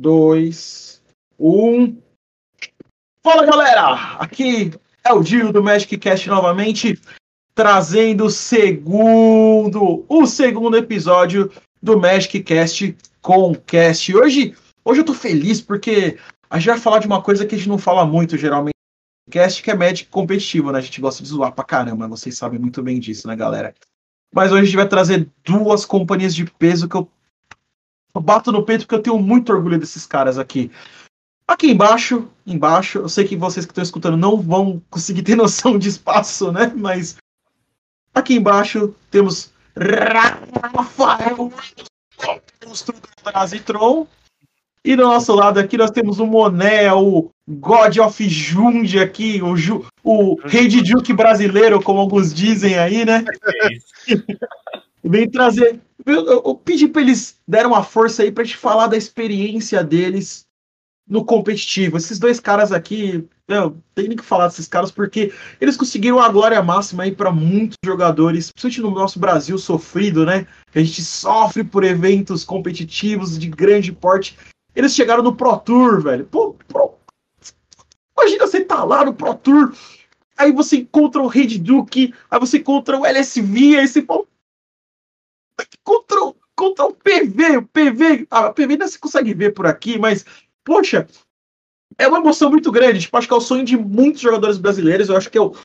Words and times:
dois, 0.00 1.02
um. 1.38 1.96
Fala 3.20 3.44
galera! 3.44 3.94
Aqui 4.18 4.70
é 5.04 5.12
o 5.12 5.22
Dio 5.22 5.52
do 5.52 5.62
Magic 5.62 5.98
Cast 5.98 6.28
novamente, 6.28 7.00
trazendo 7.52 8.26
o 8.26 8.30
segundo, 8.30 10.04
o 10.08 10.24
segundo 10.24 10.76
episódio 10.76 11.50
do 11.82 11.98
Magic 11.98 12.40
Cast 12.44 12.96
com 13.20 13.52
Cast. 13.56 14.16
Hoje, 14.16 14.54
hoje 14.84 15.00
eu 15.00 15.04
tô 15.04 15.14
feliz 15.14 15.60
porque 15.60 16.16
a 16.48 16.58
gente 16.58 16.68
vai 16.68 16.78
falar 16.78 17.00
de 17.00 17.08
uma 17.08 17.20
coisa 17.20 17.44
que 17.44 17.56
a 17.56 17.58
gente 17.58 17.68
não 17.68 17.78
fala 17.78 18.06
muito 18.06 18.36
geralmente 18.36 18.74
no 19.26 19.32
Cast, 19.32 19.60
que 19.60 19.70
é 19.70 19.74
Magic 19.74 20.08
competitivo, 20.10 20.70
né? 20.70 20.78
A 20.78 20.82
gente 20.82 21.00
gosta 21.00 21.24
de 21.24 21.28
zoar 21.28 21.52
pra 21.52 21.64
caramba, 21.64 22.06
vocês 22.06 22.38
sabem 22.38 22.60
muito 22.60 22.84
bem 22.84 23.00
disso, 23.00 23.26
né, 23.26 23.34
galera? 23.34 23.74
Mas 24.32 24.52
hoje 24.52 24.62
a 24.62 24.64
gente 24.64 24.76
vai 24.76 24.88
trazer 24.88 25.28
duas 25.44 25.84
companhias 25.84 26.34
de 26.36 26.44
peso 26.44 26.88
que 26.88 26.94
eu 26.94 27.10
eu 28.14 28.20
bato 28.20 28.50
no 28.50 28.64
peito 28.64 28.82
porque 28.82 28.94
eu 28.94 29.02
tenho 29.02 29.18
muito 29.18 29.52
orgulho 29.52 29.78
desses 29.78 30.06
caras 30.06 30.38
aqui. 30.38 30.70
Aqui 31.46 31.70
embaixo, 31.70 32.28
embaixo, 32.46 32.98
eu 32.98 33.08
sei 33.08 33.26
que 33.26 33.36
vocês 33.36 33.64
que 33.64 33.72
estão 33.72 33.82
escutando 33.82 34.16
não 34.16 34.40
vão 34.40 34.82
conseguir 34.90 35.22
ter 35.22 35.34
noção 35.36 35.78
de 35.78 35.88
espaço, 35.88 36.52
né? 36.52 36.72
Mas 36.74 37.16
aqui 38.14 38.34
embaixo 38.34 38.94
temos 39.10 39.52
Rafael, 40.74 41.52
Nazitron. 43.32 44.06
E 44.84 44.96
do 44.96 45.02
nosso 45.02 45.34
lado 45.34 45.58
aqui 45.58 45.76
nós 45.76 45.90
temos 45.90 46.18
o 46.18 46.26
Moné, 46.26 46.92
o 46.92 47.30
God 47.46 47.98
of 47.98 48.28
Jund 48.28 48.98
aqui, 48.98 49.42
o, 49.42 49.56
Ju, 49.56 49.84
o 50.02 50.36
rei 50.44 50.68
de 50.68 50.82
Duke 50.82 51.12
brasileiro, 51.12 51.82
como 51.82 52.00
alguns 52.00 52.32
dizem 52.32 52.78
aí, 52.78 53.04
né? 53.04 53.24
É 54.08 54.14
Vem 55.04 55.28
trazer 55.30 55.80
eu, 56.06 56.26
eu, 56.26 56.54
pedi 56.54 56.88
para 56.88 57.02
eles 57.02 57.40
deram 57.46 57.70
uma 57.70 57.82
força 57.82 58.22
aí 58.22 58.30
para 58.30 58.44
te 58.44 58.56
falar 58.56 58.86
da 58.86 58.96
experiência 58.96 59.82
deles 59.82 60.46
no 61.08 61.24
competitivo. 61.24 61.96
Esses 61.96 62.18
dois 62.18 62.38
caras 62.38 62.70
aqui, 62.70 63.26
eu 63.48 63.76
tenho 63.94 64.16
que 64.16 64.22
falar 64.22 64.48
desses 64.48 64.68
caras 64.68 64.90
porque 64.90 65.32
eles 65.60 65.76
conseguiram 65.76 66.20
a 66.20 66.28
glória 66.28 66.62
máxima 66.62 67.04
aí 67.04 67.12
para 67.12 67.32
muitos 67.32 67.76
jogadores, 67.84 68.52
principalmente 68.52 68.80
no 68.80 69.00
nosso 69.00 69.18
Brasil 69.18 69.56
sofrido, 69.58 70.26
né? 70.26 70.46
A 70.74 70.78
gente 70.80 71.02
sofre 71.02 71.64
por 71.64 71.82
eventos 71.82 72.44
competitivos 72.44 73.38
de 73.38 73.48
grande 73.48 73.90
porte. 73.90 74.36
Eles 74.76 74.94
chegaram 74.94 75.22
no 75.22 75.34
Pro 75.34 75.56
Tour, 75.56 76.02
velho. 76.02 76.26
Pô, 76.26 76.54
pro... 76.68 76.94
Imagina 78.16 78.46
você 78.46 78.60
tá 78.60 78.84
lá 78.84 79.04
no 79.04 79.14
Pro 79.14 79.34
Tour, 79.34 79.72
aí 80.36 80.52
você 80.52 80.78
encontra 80.78 81.22
o 81.22 81.26
Red 81.26 81.58
Duke, 81.58 82.14
aí 82.30 82.38
você 82.38 82.58
encontra 82.58 82.98
o 82.98 83.06
LSV, 83.06 83.78
aí 83.78 83.88
você 83.88 84.02
fala, 84.02 84.24
contra, 85.88 86.22
o, 86.22 86.36
contra 86.54 86.84
o 86.84 86.92
PV. 86.92 87.56
O 87.56 87.62
PV, 87.62 88.26
a 88.30 88.52
PV 88.52 88.76
não 88.76 88.86
se 88.86 88.98
consegue 88.98 89.32
ver 89.32 89.54
por 89.54 89.66
aqui, 89.66 89.98
mas, 89.98 90.22
poxa, 90.62 91.08
é 91.96 92.06
uma 92.06 92.18
emoção 92.18 92.50
muito 92.50 92.70
grande. 92.70 93.00
Tipo, 93.00 93.16
acho 93.16 93.26
que 93.26 93.32
é 93.32 93.36
o 93.36 93.40
sonho 93.40 93.64
de 93.64 93.74
muitos 93.74 94.20
jogadores 94.20 94.58
brasileiros. 94.58 95.08
Eu 95.08 95.16
acho 95.16 95.30
que 95.30 95.38
eu, 95.38 95.56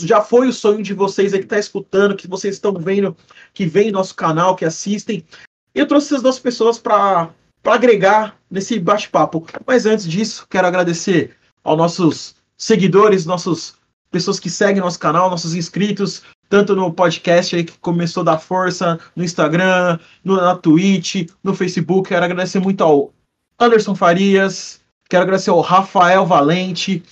já 0.00 0.20
foi 0.20 0.46
o 0.46 0.52
sonho 0.52 0.80
de 0.80 0.94
vocês 0.94 1.34
aí 1.34 1.40
que 1.40 1.46
tá 1.46 1.58
escutando, 1.58 2.14
que 2.14 2.28
vocês 2.28 2.54
estão 2.54 2.72
vendo, 2.74 3.16
que 3.52 3.66
vem 3.66 3.90
nosso 3.90 4.14
canal, 4.14 4.54
que 4.54 4.64
assistem. 4.64 5.26
Eu 5.74 5.88
trouxe 5.88 6.06
essas 6.06 6.22
duas 6.22 6.38
pessoas 6.38 6.78
para 6.78 7.30
agregar 7.64 8.38
nesse 8.48 8.78
bate-papo. 8.78 9.44
Mas 9.66 9.86
antes 9.86 10.06
disso, 10.06 10.46
quero 10.48 10.68
agradecer 10.68 11.34
aos 11.64 11.76
nossos 11.76 12.36
seguidores, 12.56 13.26
nossos 13.26 13.74
pessoas 14.08 14.38
que 14.38 14.48
seguem 14.48 14.80
nosso 14.80 15.00
canal, 15.00 15.28
nossos 15.28 15.56
inscritos, 15.56 16.22
tanto 16.48 16.74
no 16.74 16.92
podcast 16.92 17.56
aí 17.56 17.64
que 17.64 17.76
começou 17.78 18.20
a 18.22 18.24
dar 18.24 18.38
força, 18.38 18.98
no 19.14 19.24
Instagram, 19.24 19.98
no, 20.24 20.36
na 20.36 20.54
Twitch, 20.56 21.28
no 21.42 21.54
Facebook. 21.54 22.08
Quero 22.08 22.24
agradecer 22.24 22.60
muito 22.60 22.82
ao 22.82 23.12
Anderson 23.58 23.94
Farias, 23.94 24.80
quero 25.08 25.22
agradecer 25.22 25.50
ao 25.50 25.60
Rafael 25.60 26.26
Valente, 26.26 27.02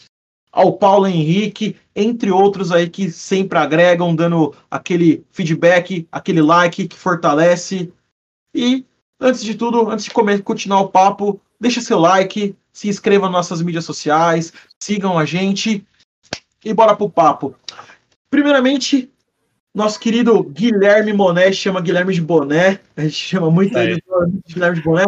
ao 0.53 0.75
Paulo 0.75 1.07
Henrique, 1.07 1.77
entre 1.97 2.31
outros 2.31 2.71
aí 2.71 2.89
que 2.89 3.11
sempre 3.11 3.59
agregam, 3.59 4.15
dando 4.15 4.55
aquele 4.71 5.25
feedback, 5.31 6.07
aquele 6.13 6.43
like 6.43 6.89
que 6.89 6.97
fortalece. 6.97 7.93
E 8.55 8.85
antes 9.21 9.43
de 9.43 9.55
tudo, 9.55 9.91
antes 9.91 10.05
de 10.05 10.11
começar, 10.11 10.43
continuar 10.43 10.81
o 10.81 10.89
papo, 10.89 11.41
deixa 11.59 11.81
seu 11.81 11.99
like, 11.99 12.55
se 12.73 12.89
inscreva 12.89 13.27
nas 13.27 13.33
nossas 13.33 13.63
mídias 13.63 13.85
sociais, 13.85 14.53
sigam 14.81 15.19
a 15.19 15.25
gente 15.25 15.87
e 16.65 16.75
bora 16.75 16.97
pro 16.97 17.09
papo. 17.09 17.55
Primeiramente, 18.31 19.12
nosso 19.75 19.99
querido 19.99 20.43
Guilherme 20.43 21.13
Moné 21.13 21.53
chama 21.53 21.81
Guilherme 21.81 22.15
de 22.15 22.21
Boné. 22.21 22.81
A 22.97 23.03
gente 23.03 23.15
chama 23.15 23.51
muito 23.51 23.77
é. 23.77 23.85
ele 23.85 23.97
de 23.97 24.55
Guilherme 24.55 24.77
de 24.77 24.83
Boné. 24.83 25.05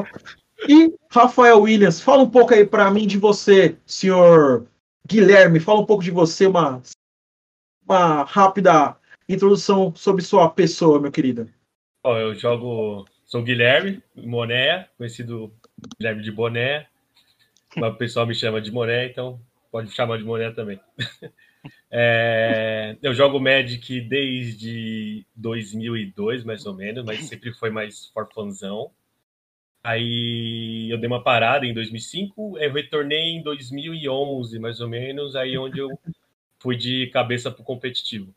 E 0.68 0.94
Rafael 1.10 1.60
Williams, 1.60 2.00
fala 2.00 2.22
um 2.22 2.30
pouco 2.30 2.54
aí 2.54 2.64
para 2.64 2.90
mim 2.90 3.06
de 3.06 3.18
você, 3.18 3.76
senhor 3.84 4.66
Guilherme. 5.06 5.60
Fala 5.60 5.80
um 5.80 5.86
pouco 5.86 6.02
de 6.02 6.10
você, 6.10 6.46
uma, 6.46 6.80
uma 7.86 8.24
rápida 8.24 8.96
introdução 9.28 9.94
sobre 9.94 10.22
sua 10.22 10.48
pessoa, 10.48 11.00
meu 11.00 11.12
querido. 11.12 11.48
Bom, 12.02 12.16
eu 12.16 12.34
jogo. 12.34 13.06
Sou 13.26 13.42
Guilherme 13.42 14.02
Moné, 14.14 14.88
conhecido 14.96 15.52
Guilherme 15.98 16.22
de 16.22 16.30
Boné. 16.30 16.86
O 17.76 17.92
pessoal 17.94 18.26
me 18.26 18.34
chama 18.34 18.60
de 18.60 18.70
Moné, 18.70 19.06
então 19.06 19.40
pode 19.72 19.90
chamar 19.90 20.18
de 20.18 20.24
Moné 20.24 20.50
também. 20.52 20.80
É, 21.90 22.96
eu 23.02 23.14
jogo 23.14 23.40
Magic 23.40 24.00
desde 24.02 25.24
2002, 25.34 26.44
mais 26.44 26.66
ou 26.66 26.74
menos, 26.74 27.04
mas 27.04 27.24
sempre 27.24 27.52
foi 27.52 27.70
mais 27.70 28.06
forfanzão. 28.06 28.90
Aí 29.82 30.88
eu 30.90 30.98
dei 30.98 31.06
uma 31.06 31.22
parada 31.22 31.66
em 31.66 31.74
2005, 31.74 32.58
eu 32.58 32.72
retornei 32.72 33.36
em 33.36 33.42
2011, 33.42 34.58
mais 34.58 34.80
ou 34.80 34.88
menos, 34.88 35.36
aí 35.36 35.58
onde 35.58 35.78
eu 35.78 35.90
fui 36.58 36.76
de 36.76 37.08
cabeça 37.08 37.50
pro 37.50 37.62
competitivo. 37.62 38.34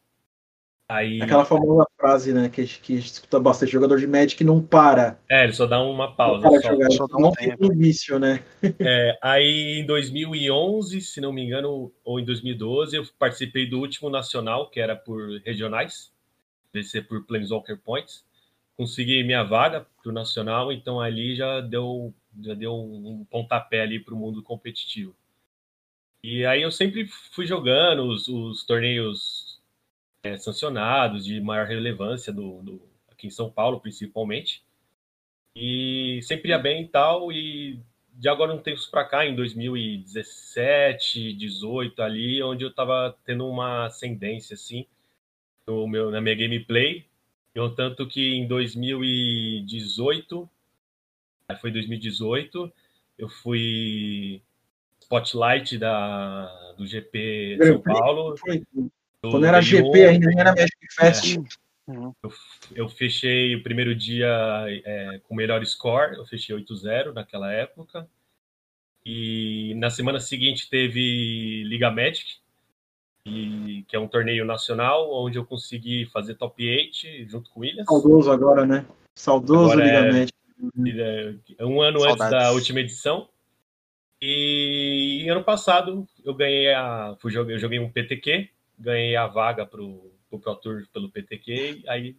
Aí... 0.89 1.21
Aquela 1.21 1.43
famosa 1.43 1.85
frase, 1.97 2.33
né, 2.33 2.47
que, 2.47 2.65
que 2.65 2.93
a 2.93 2.95
gente 2.95 3.11
escuta 3.11 3.39
bastante, 3.39 3.71
jogador 3.71 3.99
de 3.99 4.07
Magic 4.07 4.41
não 4.43 4.63
para. 4.63 5.19
É, 5.29 5.43
ele 5.43 5.51
só 5.51 5.65
dá 5.65 5.81
uma 5.81 6.15
pausa. 6.15 6.43
Não, 6.43 6.61
só. 6.61 6.69
Jogar, 6.69 6.91
só 6.91 7.07
dá 7.07 7.17
um 7.17 7.21
não 7.21 7.31
tem 7.31 7.53
início, 7.61 8.17
né? 8.17 8.41
É, 8.79 9.17
aí 9.21 9.79
em 9.81 9.85
2011, 9.85 11.01
se 11.01 11.19
não 11.19 11.33
me 11.33 11.43
engano, 11.43 11.91
ou 12.05 12.19
em 12.19 12.25
2012, 12.25 12.95
eu 12.95 13.03
participei 13.19 13.69
do 13.69 13.79
último 13.79 14.09
nacional, 14.09 14.69
que 14.69 14.79
era 14.79 14.95
por 14.95 15.41
regionais, 15.45 16.11
ser 16.83 17.07
por 17.07 17.25
Planeswalker 17.25 17.77
Points. 17.77 18.25
Consegui 18.77 19.23
minha 19.23 19.43
vaga 19.43 19.85
pro 20.01 20.11
nacional, 20.11 20.71
então 20.71 21.01
ali 21.01 21.35
já 21.35 21.59
deu, 21.59 22.13
já 22.41 22.53
deu 22.53 22.73
um 22.73 23.25
pontapé 23.29 23.81
ali 23.81 23.99
pro 23.99 24.15
mundo 24.15 24.43
competitivo. 24.43 25.15
E 26.23 26.45
aí 26.45 26.61
eu 26.61 26.71
sempre 26.71 27.07
fui 27.31 27.45
jogando 27.45 28.03
os, 28.07 28.27
os 28.27 28.63
torneios 28.65 29.46
é, 30.23 30.37
sancionados 30.37 31.25
de 31.25 31.39
maior 31.41 31.67
relevância 31.67 32.31
do, 32.33 32.61
do, 32.61 32.81
aqui 33.09 33.27
em 33.27 33.31
São 33.31 33.49
Paulo, 33.49 33.79
principalmente. 33.79 34.63
E 35.55 36.19
sempre 36.23 36.49
ia 36.49 36.59
bem 36.59 36.83
e 36.83 36.87
tal, 36.87 37.31
e 37.31 37.79
de 38.13 38.29
agora 38.29 38.53
um 38.53 38.61
tempo 38.61 38.79
para 38.89 39.05
cá, 39.05 39.25
em 39.25 39.35
2017, 39.35 41.33
18 41.33 42.01
ali, 42.01 42.41
onde 42.41 42.63
eu 42.63 42.69
estava 42.69 43.15
tendo 43.25 43.47
uma 43.47 43.85
ascendência 43.85 44.53
assim 44.55 44.85
no 45.65 45.87
meu, 45.87 46.11
na 46.11 46.21
minha 46.21 46.35
gameplay. 46.35 47.05
Eu, 47.53 47.73
tanto 47.73 48.07
que 48.07 48.35
em 48.35 48.47
2018, 48.47 50.49
foi 51.59 51.71
2018, 51.71 52.71
eu 53.17 53.29
fui 53.29 54.41
spotlight 55.01 55.77
da, 55.77 56.73
do 56.77 56.85
GP 56.85 57.57
São 57.61 57.81
Paulo. 57.81 58.37
Foi. 58.37 58.63
Quando 59.21 59.45
era 59.45 59.61
GP 59.61 60.05
ainda, 60.05 60.31
era 60.31 60.55
Magic 60.55 60.87
Fest. 60.91 61.37
É. 61.37 61.91
Eu, 61.91 62.33
eu, 62.75 62.89
fechei 62.89 63.55
o 63.55 63.63
primeiro 63.63 63.95
dia 63.95 64.27
é, 64.67 65.21
com 65.23 65.33
melhor 65.33 65.65
score, 65.65 66.17
eu 66.17 66.25
fechei 66.25 66.55
8-0 66.55 67.13
naquela 67.13 67.51
época. 67.51 68.07
E 69.05 69.73
na 69.75 69.89
semana 69.89 70.19
seguinte 70.19 70.69
teve 70.69 71.63
Liga 71.63 71.89
Magic, 71.89 72.39
e, 73.25 73.85
que 73.87 73.95
é 73.95 73.99
um 73.99 74.07
torneio 74.07 74.43
nacional, 74.43 75.09
onde 75.13 75.37
eu 75.37 75.45
consegui 75.45 76.05
fazer 76.07 76.35
top 76.35 76.67
8 76.67 77.29
junto 77.29 77.49
com 77.49 77.61
o 77.61 77.63
Williams. 77.63 77.85
Saudoso 77.87 78.31
agora, 78.31 78.65
né? 78.65 78.85
Saudoso 79.15 79.71
agora 79.71 79.85
Liga 79.85 79.97
é, 79.97 80.11
Magic. 80.11 80.33
É, 81.57 81.65
um 81.65 81.81
ano 81.81 81.99
Saudades. 81.99 82.21
antes 82.21 82.31
da 82.31 82.51
última 82.51 82.79
edição. 82.81 83.29
E 84.21 85.27
ano 85.29 85.43
passado 85.43 86.07
eu 86.25 86.33
ganhei 86.33 86.73
a. 86.73 87.15
Eu 87.23 87.59
joguei 87.59 87.79
um 87.79 87.89
PTQ, 87.89 88.49
ganhei 88.77 89.15
a 89.15 89.27
vaga 89.27 89.65
para 89.65 89.81
o 89.81 90.11
Pro 90.29 90.55
Tour 90.55 90.87
pelo 90.93 91.09
PTQ, 91.09 91.83
aí 91.87 92.15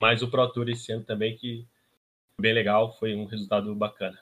mais 0.00 0.22
o 0.22 0.28
Pro 0.28 0.48
Tour 0.48 0.68
esse 0.68 0.92
ano 0.92 1.04
também, 1.04 1.36
que 1.36 1.66
bem 2.40 2.52
legal, 2.52 2.96
foi 2.98 3.14
um 3.14 3.24
resultado 3.24 3.74
bacana. 3.74 4.18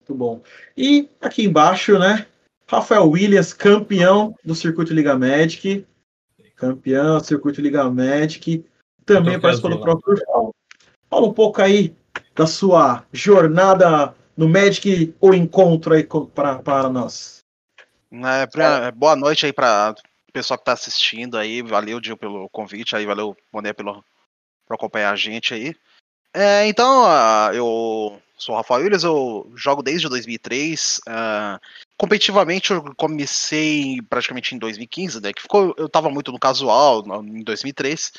Muito 0.00 0.14
bom. 0.14 0.42
E 0.76 1.08
aqui 1.20 1.44
embaixo, 1.44 1.98
né? 1.98 2.26
Rafael 2.66 3.08
Williams, 3.08 3.52
campeão 3.52 4.34
do 4.44 4.54
Circuito 4.54 4.94
Liga 4.94 5.16
Magic. 5.16 5.86
Campeão 6.54 7.18
do 7.18 7.24
Circuito 7.24 7.60
Liga 7.60 7.88
Magic. 7.90 8.64
Também 9.04 9.40
participou 9.40 9.70
do 9.70 9.80
Pro 9.80 9.98
Tour. 9.98 10.54
Fala 11.10 11.26
um 11.26 11.32
pouco 11.32 11.62
aí 11.62 11.94
da 12.34 12.46
sua 12.46 13.04
jornada 13.12 14.14
no 14.36 14.48
Magic 14.48 15.14
o 15.20 15.34
encontro 15.34 15.94
aí 15.94 16.06
para 16.34 16.88
nós? 16.88 17.38
É, 18.12 18.46
pra, 18.46 18.90
boa 18.92 19.16
noite 19.16 19.44
aí 19.44 19.52
para 19.52 19.94
pessoal 20.38 20.56
que 20.56 20.62
está 20.62 20.72
assistindo 20.72 21.36
aí. 21.36 21.62
Valeu, 21.62 22.00
Gil, 22.02 22.16
pelo 22.16 22.48
convite 22.50 22.94
aí. 22.94 23.04
Valeu, 23.04 23.36
Boné, 23.52 23.72
pelo, 23.72 24.04
por 24.66 24.74
acompanhar 24.74 25.12
a 25.12 25.16
gente 25.16 25.52
aí. 25.52 25.74
É, 26.32 26.66
então, 26.68 27.04
uh, 27.04 27.52
eu 27.52 28.22
sou 28.36 28.54
o 28.54 28.58
Rafael 28.58 28.82
Williams, 28.82 29.02
eu 29.02 29.50
jogo 29.56 29.82
desde 29.82 30.08
2003. 30.08 31.00
Uh, 31.08 31.58
competitivamente, 31.96 32.70
eu 32.70 32.94
comecei 32.94 34.00
praticamente 34.08 34.54
em 34.54 34.58
2015, 34.58 35.20
né? 35.20 35.32
Que 35.32 35.42
ficou, 35.42 35.74
eu 35.76 35.86
estava 35.86 36.08
muito 36.08 36.30
no 36.30 36.38
casual 36.38 37.04
em 37.24 37.42
2003. 37.42 38.12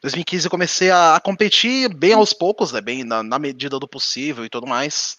2015 0.00 0.46
eu 0.46 0.50
comecei 0.50 0.90
a, 0.90 1.16
a 1.16 1.20
competir 1.20 1.92
bem 1.92 2.14
aos 2.14 2.32
poucos, 2.32 2.72
né? 2.72 2.80
Bem 2.80 3.04
na, 3.04 3.22
na, 3.22 3.38
medida 3.38 3.78
do 3.78 3.88
possível 3.88 4.44
e 4.44 4.48
tudo 4.48 4.66
mais. 4.66 5.18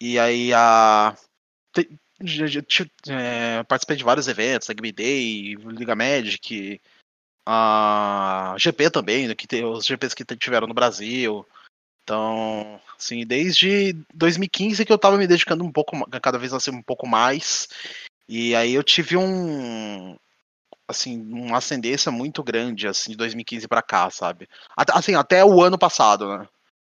E 0.00 0.16
aí 0.16 0.52
a. 0.54 1.16
Te, 1.72 1.90
é, 3.08 3.62
participei 3.64 3.96
de 3.96 4.04
vários 4.04 4.28
eventos, 4.28 4.68
a 4.68 4.72
Game 4.72 4.92
Day, 4.92 5.54
Liga 5.54 5.94
Magic, 5.94 6.80
a 7.46 8.54
GP 8.58 8.90
também, 8.90 9.28
né, 9.28 9.34
que 9.34 9.46
tem, 9.46 9.64
os 9.64 9.86
GPs 9.86 10.14
que 10.14 10.24
tiveram 10.36 10.66
no 10.66 10.74
Brasil. 10.74 11.46
Então, 12.02 12.80
assim, 12.98 13.26
desde 13.26 13.94
2015 14.14 14.84
que 14.84 14.92
eu 14.92 14.98
tava 14.98 15.16
me 15.16 15.26
dedicando 15.26 15.64
um 15.64 15.70
pouco, 15.70 16.08
cada 16.20 16.38
vez 16.38 16.52
assim, 16.52 16.70
um 16.70 16.82
pouco 16.82 17.06
mais. 17.06 17.68
E 18.28 18.54
aí 18.54 18.74
eu 18.74 18.82
tive 18.82 19.16
um, 19.16 20.16
assim, 20.88 21.20
uma 21.30 21.58
ascendência 21.58 22.10
muito 22.10 22.42
grande, 22.42 22.88
assim, 22.88 23.12
de 23.12 23.16
2015 23.16 23.68
para 23.68 23.82
cá, 23.82 24.10
sabe? 24.10 24.48
Assim, 24.76 25.14
até 25.14 25.44
o 25.44 25.62
ano 25.62 25.78
passado, 25.78 26.38
né? 26.38 26.48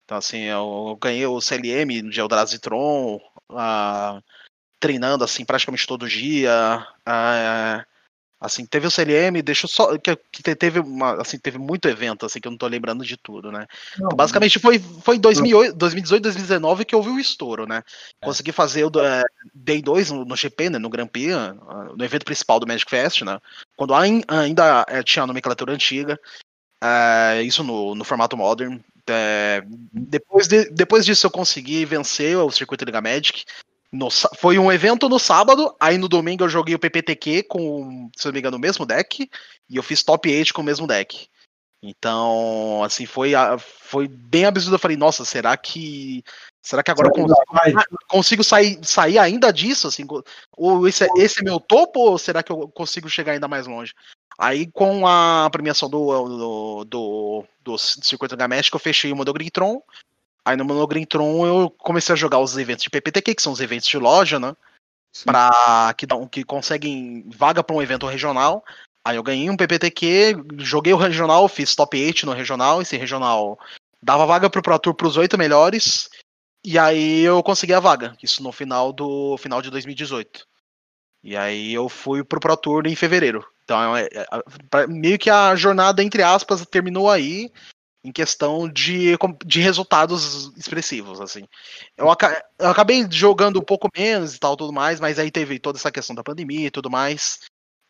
Então, 0.05 0.19
assim, 0.19 0.43
eu 0.43 0.99
ganhei 1.01 1.27
o 1.27 1.41
CLM 1.41 2.03
no 2.03 2.13
Geodrazitron, 2.13 3.21
uh, 3.51 4.23
treinando, 4.81 5.23
assim, 5.23 5.45
praticamente 5.45 5.87
todo 5.87 6.09
dia. 6.09 6.85
Uh, 7.07 7.85
Assim, 8.41 8.65
teve 8.65 8.87
o 8.87 8.91
CLM, 8.91 9.43
deixou 9.43 9.69
só. 9.69 9.99
Que, 9.99 10.17
que, 10.33 10.43
teve 10.55 10.81
uma, 10.81 11.21
assim, 11.21 11.39
teve 11.39 11.59
muito 11.59 11.87
evento, 11.87 12.25
assim, 12.25 12.41
que 12.41 12.49
eu 12.49 12.51
não 12.51 12.57
tô 12.57 12.67
lembrando 12.67 13.05
de 13.05 13.15
tudo, 13.19 13.53
né? 13.53 13.67
Não, 13.99 14.07
então, 14.07 14.17
basicamente 14.17 14.59
foi, 14.59 14.79
foi 14.79 15.17
em 15.17 15.21
2008, 15.21 15.77
2018, 15.77 16.23
2019 16.23 16.87
que 16.87 16.97
houve 16.97 17.11
o 17.11 17.21
estouro, 17.21 17.67
né? 17.67 17.83
É. 18.19 18.25
Consegui 18.25 18.51
fazer 18.51 18.85
o 18.85 18.91
é, 18.99 19.23
Day 19.55 19.83
2 19.83 20.11
no, 20.13 20.25
no, 20.25 20.35
GP, 20.35 20.71
né? 20.71 20.79
No 20.79 20.89
Grand 20.89 21.09
Prix, 21.09 21.35
no 21.95 22.03
evento 22.03 22.25
principal 22.25 22.59
do 22.59 22.67
Magic 22.67 22.91
Fest, 22.91 23.21
né? 23.21 23.39
Quando 23.77 23.93
ainda 23.95 24.87
é, 24.89 25.03
tinha 25.03 25.25
a 25.25 25.27
nomenclatura 25.27 25.75
antiga. 25.75 26.19
É, 26.83 27.43
isso 27.43 27.63
no, 27.63 27.95
no 27.95 28.05
formato 28.05 28.39
modern. 28.39 28.81
É, 29.07 29.63
depois, 29.93 30.49
de, 30.49 30.71
depois 30.71 31.05
disso 31.05 31.27
eu 31.27 31.31
consegui 31.31 31.85
vencer 31.85 32.39
o 32.39 32.51
circuito 32.51 32.87
Liga 32.87 33.03
Magic. 33.03 33.45
No, 33.93 34.09
foi 34.11 34.57
um 34.59 34.71
evento 34.71 35.09
no 35.09 35.19
sábado, 35.19 35.75
aí 35.81 35.99
no 35.99 36.09
domingo 36.09 36.45
eu 36.45 36.49
joguei 36.49 36.75
o 36.75 36.79
PPTQ 36.79 37.43
com, 37.45 38.09
se 38.17 38.25
não 38.27 38.33
me 38.33 38.39
engano, 38.39 38.57
o 38.57 38.61
mesmo 38.61 38.87
deck, 38.87 39.29
e 39.69 39.77
eu 39.77 39.83
fiz 39.83 40.03
top 40.03 40.29
8 40.31 40.55
com 40.55 40.63
o 40.63 40.65
mesmo 40.65 40.87
deck. 40.87 41.29
Então, 41.83 42.85
assim, 42.85 43.07
foi, 43.07 43.33
foi 43.59 44.07
bem 44.07 44.45
absurdo. 44.45 44.75
Eu 44.75 44.79
falei, 44.79 44.97
nossa, 44.97 45.25
será 45.25 45.57
que. 45.57 46.23
Será 46.63 46.83
que 46.83 46.91
agora 46.91 47.09
eu 47.09 47.13
consigo, 47.13 47.87
consigo 48.07 48.45
sair, 48.45 48.79
sair 48.83 49.19
ainda 49.19 49.51
disso? 49.51 49.89
Assim, 49.89 50.07
ou 50.53 50.87
esse, 50.87 51.05
é, 51.05 51.09
esse 51.17 51.41
é 51.41 51.43
meu 51.43 51.59
topo, 51.59 52.01
ou 52.01 52.19
será 52.19 52.43
que 52.43 52.53
eu 52.53 52.69
consigo 52.69 53.09
chegar 53.09 53.33
ainda 53.33 53.49
mais 53.49 53.67
longe? 53.67 53.95
Aí, 54.39 54.67
com 54.67 55.07
a 55.07 55.49
premiação 55.51 55.89
do, 55.89 56.29
do, 56.29 56.85
do, 56.85 57.45
do 57.65 57.79
Circuito 57.79 58.37
Gaméstico, 58.37 58.77
eu 58.77 58.81
fechei 58.81 59.11
o 59.11 59.17
Modogrintron 59.17 59.83
Aí 60.45 60.57
no 60.57 60.65
Monogrintron 60.65 61.47
eu 61.47 61.71
comecei 61.71 62.13
a 62.13 62.17
jogar 62.17 62.39
os 62.39 62.57
eventos 62.57 62.85
de 62.85 62.91
PPTQ, 62.91 63.35
que 63.35 63.43
são 63.43 63.53
os 63.53 63.61
eventos 63.61 63.89
de 63.89 63.99
loja, 63.99 64.39
né? 64.39 64.57
Para 65.25 65.95
que, 65.95 66.07
que 66.31 66.45
conseguem 66.45 67.29
vaga 67.29 67.63
para 67.63 67.75
um 67.75 67.83
evento 67.83 68.07
regional. 68.07 68.65
Aí 69.05 69.17
eu 69.17 69.23
ganhei 69.23 69.49
um 69.51 69.57
PPTQ, 69.57 70.37
joguei 70.59 70.93
o 70.93 70.97
regional, 70.97 71.49
fiz 71.49 71.75
top 71.75 71.99
8 71.99 72.27
no 72.27 72.33
regional. 72.33 72.81
Esse 72.81 72.97
regional 72.97 73.59
dava 74.03 74.27
vaga 74.27 74.49
pro 74.49 74.63
Pro 74.63 74.79
Tour 74.79 74.95
pros 74.95 75.17
oito 75.17 75.39
melhores. 75.39 76.09
E 76.65 76.79
aí 76.79 77.23
eu 77.23 77.43
consegui 77.43 77.73
a 77.73 77.81
vaga. 77.81 78.17
Isso 78.23 78.43
no 78.43 78.53
final 78.53 78.93
do 78.93 79.37
final 79.39 79.63
de 79.63 79.71
2018. 79.71 80.47
E 81.23 81.37
aí 81.37 81.73
eu 81.73 81.89
fui 81.89 82.25
pro 82.25 82.41
Pro 82.41 82.57
Tour 82.57 82.87
em 82.87 82.95
fevereiro. 82.95 83.47
Então 83.65 83.97
é, 83.97 84.09
é, 84.13 84.27
é, 84.75 84.87
meio 84.87 85.19
que 85.19 85.31
a 85.31 85.55
jornada, 85.55 86.03
entre 86.03 86.23
aspas, 86.23 86.65
terminou 86.67 87.11
aí 87.11 87.51
em 88.03 88.13
questão 88.13 88.69
de, 88.69 89.17
de 89.45 89.61
resultados 89.61 90.53
expressivos, 90.57 91.21
assim. 91.21 91.45
Eu, 91.97 92.07
eu, 92.59 92.71
acabei 92.71 93.07
jogando 93.11 93.61
um 93.61 93.65
pouco 93.65 93.89
menos 93.97 94.35
e 94.35 94.39
tal, 94.39 94.57
tudo 94.57 94.73
mais, 94.73 94.99
mas 95.01 95.19
aí 95.19 95.31
teve 95.31 95.59
toda 95.59 95.79
essa 95.79 95.93
questão 95.93 96.15
da 96.15 96.25
pandemia 96.25 96.67
e 96.67 96.71
tudo 96.71 96.91
mais. 96.91 97.41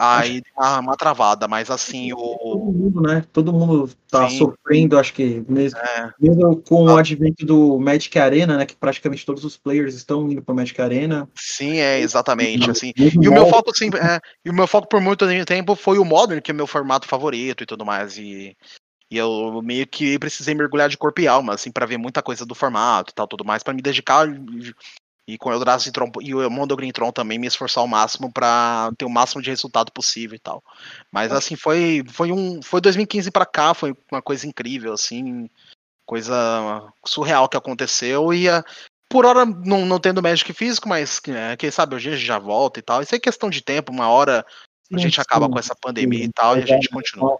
Aí 0.03 0.41
uma, 0.57 0.81
uma 0.81 0.97
travada, 0.97 1.47
mas 1.47 1.71
assim, 1.71 2.11
o. 2.15 2.17
Todo 2.17 2.73
mundo, 2.73 3.03
né? 3.03 3.25
Todo 3.31 3.53
mundo 3.53 3.91
tá 4.11 4.31
Sim. 4.31 4.39
sofrendo, 4.39 4.99
acho 4.99 5.12
que 5.12 5.45
mesmo, 5.47 5.79
é. 5.79 6.11
mesmo 6.19 6.56
com 6.63 6.89
ah. 6.89 6.95
o 6.95 6.97
advento 6.97 7.45
do 7.45 7.79
Magic 7.79 8.19
Arena, 8.19 8.56
né? 8.56 8.65
Que 8.65 8.75
praticamente 8.75 9.27
todos 9.27 9.45
os 9.45 9.59
players 9.59 9.95
estão 9.95 10.27
indo 10.31 10.41
pro 10.41 10.55
Magic 10.55 10.81
Arena. 10.81 11.29
Sim, 11.35 11.81
é, 11.81 12.01
exatamente. 12.01 12.71
Assim. 12.71 12.95
E 12.97 13.29
o 13.29 13.31
meu 13.31 13.47
foco, 13.47 13.73
é, 13.95 14.19
e 14.43 14.49
o 14.49 14.55
meu 14.55 14.67
foco 14.67 14.89
por 14.89 15.03
muito 15.03 15.27
tempo 15.45 15.77
foi 15.77 15.99
o 15.99 16.05
Modern, 16.05 16.41
que 16.41 16.51
é 16.51 16.55
meu 16.55 16.67
formato 16.67 17.06
favorito 17.06 17.63
e 17.63 17.67
tudo 17.67 17.85
mais. 17.85 18.17
E 18.17 18.56
e 19.11 19.17
eu 19.17 19.61
meio 19.62 19.87
que 19.87 20.19
precisei 20.19 20.55
mergulhar 20.55 20.89
de 20.89 20.97
corpo 20.97 21.21
e 21.21 21.27
alma, 21.27 21.55
assim, 21.55 21.71
para 21.71 21.87
ver 21.87 21.99
muita 21.99 22.23
coisa 22.23 22.47
do 22.47 22.55
formato 22.55 23.11
e 23.11 23.15
tal, 23.15 23.27
tudo 23.27 23.45
mais, 23.45 23.62
para 23.62 23.75
me 23.75 23.83
dedicar 23.83 24.29
e 25.27 25.39
com 25.39 25.49
o 25.49 25.53
Eldrazi 25.53 25.93
e 26.23 26.35
o 26.35 26.51
Mondo 26.51 26.77
Green 26.77 26.91
Tron 26.91 27.12
também 27.12 27.39
me 27.39 27.47
esforçar 27.47 27.83
ao 27.83 27.89
máximo 27.89 28.33
para 28.33 28.91
ter 28.99 29.05
o 29.05 29.11
máximo 29.11 29.41
de 29.41 29.51
resultado 29.51 29.93
possível 29.93 30.35
e 30.35 30.41
tal. 30.41 30.62
Mas 31.11 31.31
assim, 31.31 31.55
foi 31.55 32.03
foi 32.09 32.33
um 32.33 32.61
foi 32.62 32.81
2015 32.81 33.31
para 33.31 33.47
cá, 33.47 33.73
foi 33.73 33.95
uma 34.11 34.21
coisa 34.21 34.47
incrível 34.47 34.93
assim, 34.93 35.49
coisa 36.05 36.93
surreal 37.05 37.49
que 37.49 37.56
aconteceu 37.56 38.35
e 38.35 38.49
uh, 38.49 38.65
por 39.09 39.25
hora 39.25 39.45
não, 39.45 39.87
não 39.87 40.01
tendo 40.01 40.23
Magic 40.23 40.53
físico, 40.53 40.89
mas 40.89 41.21
é, 41.29 41.56
quem 41.56 41.71
sabe 41.71 41.95
hoje 41.95 42.09
a 42.09 42.13
gente 42.13 42.25
já 42.25 42.39
volta 42.39 42.81
e 42.81 42.83
tal. 42.83 43.03
Isso 43.03 43.15
é 43.15 43.19
questão 43.21 43.51
de 43.51 43.63
tempo, 43.63 43.93
uma 43.93 44.09
hora 44.09 44.45
a 44.93 44.99
gente 44.99 45.21
acaba 45.21 45.49
com 45.49 45.59
essa 45.59 45.77
pandemia 45.77 46.25
e 46.25 46.33
tal 46.33 46.59
e 46.59 46.63
a 46.63 46.67
gente 46.67 46.89
continua. 46.89 47.39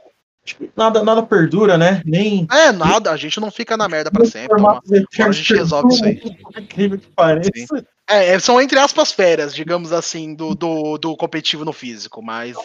Nada, 0.77 1.03
nada 1.03 1.23
perdura, 1.23 1.77
né? 1.77 2.03
Nem. 2.05 2.47
É, 2.51 2.73
nada, 2.73 3.11
a 3.11 3.17
gente 3.17 3.41
não 3.41 3.51
fica 3.51 3.77
na 3.77 3.89
merda 3.89 4.11
pra 4.11 4.25
sempre. 4.25 4.59
Uma, 4.59 4.81
a 4.81 5.33
gente 5.33 5.55
resolve 5.55 5.95
isso 5.95 6.05
aí. 6.05 6.21
Incrível 6.59 6.99
que 6.99 7.09
pareça. 7.09 7.87
É, 8.09 8.31
é, 8.31 8.39
são 8.41 8.61
entre 8.61 8.79
aspas 8.79 9.13
férias, 9.13 9.55
digamos 9.55 9.93
assim, 9.93 10.35
do, 10.35 10.55
do, 10.55 10.99
do 10.99 11.17
competitivo 11.17 11.65
no 11.65 11.73
físico, 11.73 12.21
mas 12.21 12.57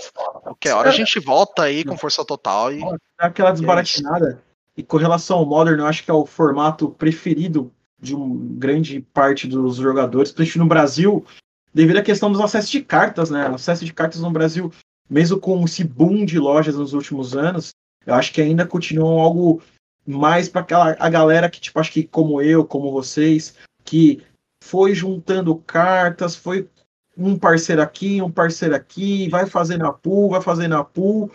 qualquer 0.42 0.74
hora 0.74 0.89
a 0.89 0.94
gente 0.94 1.20
volta 1.20 1.63
aí 1.63 1.84
com 1.84 1.98
força 1.98 2.25
total 2.25 2.74
e. 2.74 2.82
Aquela 3.18 3.51
desbaratinada. 3.51 4.42
E 4.75 4.84
com 4.84 4.98
relação 4.98 5.38
ao 5.38 5.46
Modern, 5.46 5.80
eu 5.80 5.86
acho 5.86 6.04
que 6.04 6.12
é 6.12 6.13
o 6.13 6.25
formato 6.25 6.89
preferido 6.89 7.72
de 8.00 8.13
uma 8.13 8.36
grande 8.58 9.00
parte 9.13 9.48
dos 9.48 9.77
jogadores, 9.77 10.32
principalmente 10.32 10.60
no 10.60 10.68
Brasil, 10.68 11.25
devido 11.74 11.98
à 11.98 12.01
questão 12.01 12.32
dos 12.32 12.42
acessos 12.42 12.70
de 12.70 12.82
cartas, 12.82 13.30
né? 13.30 13.50
O 13.50 13.56
acesso 13.56 13.86
de 13.86 13.94
cartas 13.94 14.20
no 14.20 14.32
Brasil 14.32 14.72
mesmo 15.09 15.39
com 15.39 15.63
esse 15.65 15.83
boom 15.83 16.25
de 16.25 16.39
lojas 16.39 16.75
nos 16.75 16.93
últimos 16.93 17.35
anos, 17.35 17.71
eu 18.05 18.13
acho 18.13 18.31
que 18.33 18.41
ainda 18.41 18.65
continuam 18.65 19.19
algo 19.19 19.62
mais 20.05 20.47
para 20.47 20.62
aquela 20.62 20.95
a 21.00 21.09
galera 21.09 21.50
que, 21.50 21.59
tipo, 21.59 21.79
acho 21.79 21.91
que 21.91 22.03
como 22.03 22.41
eu, 22.41 22.65
como 22.65 22.91
vocês, 22.91 23.55
que 23.83 24.21
foi 24.63 24.93
juntando 24.93 25.55
cartas, 25.55 26.35
foi 26.35 26.69
um 27.17 27.38
parceiro 27.38 27.81
aqui, 27.81 28.21
um 28.21 28.31
parceiro 28.31 28.75
aqui, 28.75 29.29
vai 29.29 29.45
fazer 29.45 29.77
na 29.77 29.91
pool, 29.91 30.29
vai 30.29 30.41
fazer 30.41 30.67
na 30.67 30.83
pool, 30.83 31.31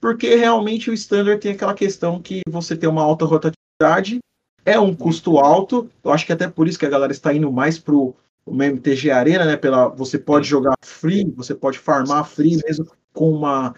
porque 0.00 0.34
realmente 0.34 0.90
o 0.90 0.94
standard 0.94 1.40
tem 1.40 1.52
aquela 1.52 1.74
questão 1.74 2.20
que 2.20 2.40
você 2.48 2.76
tem 2.76 2.88
uma 2.88 3.02
alta 3.02 3.24
rotatividade, 3.24 4.18
é 4.64 4.78
um 4.78 4.94
custo 4.94 5.38
alto, 5.38 5.90
eu 6.02 6.12
acho 6.12 6.26
que 6.26 6.32
até 6.32 6.48
por 6.48 6.66
isso 6.66 6.78
que 6.78 6.86
a 6.86 6.90
galera 6.90 7.12
está 7.12 7.32
indo 7.32 7.50
mais 7.52 7.78
pro 7.78 8.14
o 8.44 8.52
MTG 8.52 9.10
Arena, 9.10 9.44
né? 9.44 9.56
Pela, 9.56 9.88
você 9.88 10.18
pode 10.18 10.48
jogar 10.48 10.74
free, 10.84 11.32
você 11.36 11.54
pode 11.54 11.78
farmar 11.78 12.24
free 12.24 12.58
mesmo 12.66 12.86
com 13.12 13.30
uma. 13.30 13.74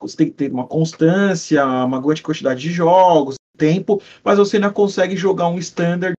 Você 0.00 0.16
tem 0.16 0.26
que 0.26 0.34
ter 0.34 0.52
uma 0.52 0.66
constância, 0.66 1.64
uma 1.64 2.00
grande 2.00 2.22
quantidade 2.22 2.60
de 2.60 2.70
jogos, 2.70 3.36
tempo, 3.56 4.02
mas 4.22 4.38
você 4.38 4.56
ainda 4.56 4.70
consegue 4.70 5.16
jogar 5.16 5.48
um 5.48 5.58
standard 5.58 6.14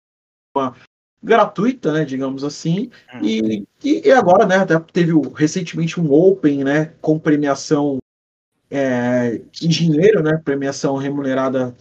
uma, 0.56 0.76
gratuita, 1.22 1.94
né, 1.94 2.06
digamos 2.06 2.44
assim. 2.44 2.90
E, 3.22 3.42
uhum. 3.42 3.66
e, 3.84 4.08
e, 4.08 4.12
agora, 4.12 4.46
né, 4.46 4.58
até 4.58 4.80
teve 4.80 5.12
recentemente 5.36 6.00
um 6.00 6.12
Open, 6.12 6.64
né, 6.64 6.94
com 7.02 7.20
premiação 7.20 7.98
é, 8.70 9.42
em 9.62 9.68
dinheiro, 9.68 10.22
né, 10.22 10.42
premiação 10.44 10.98
remunerada 10.98 11.76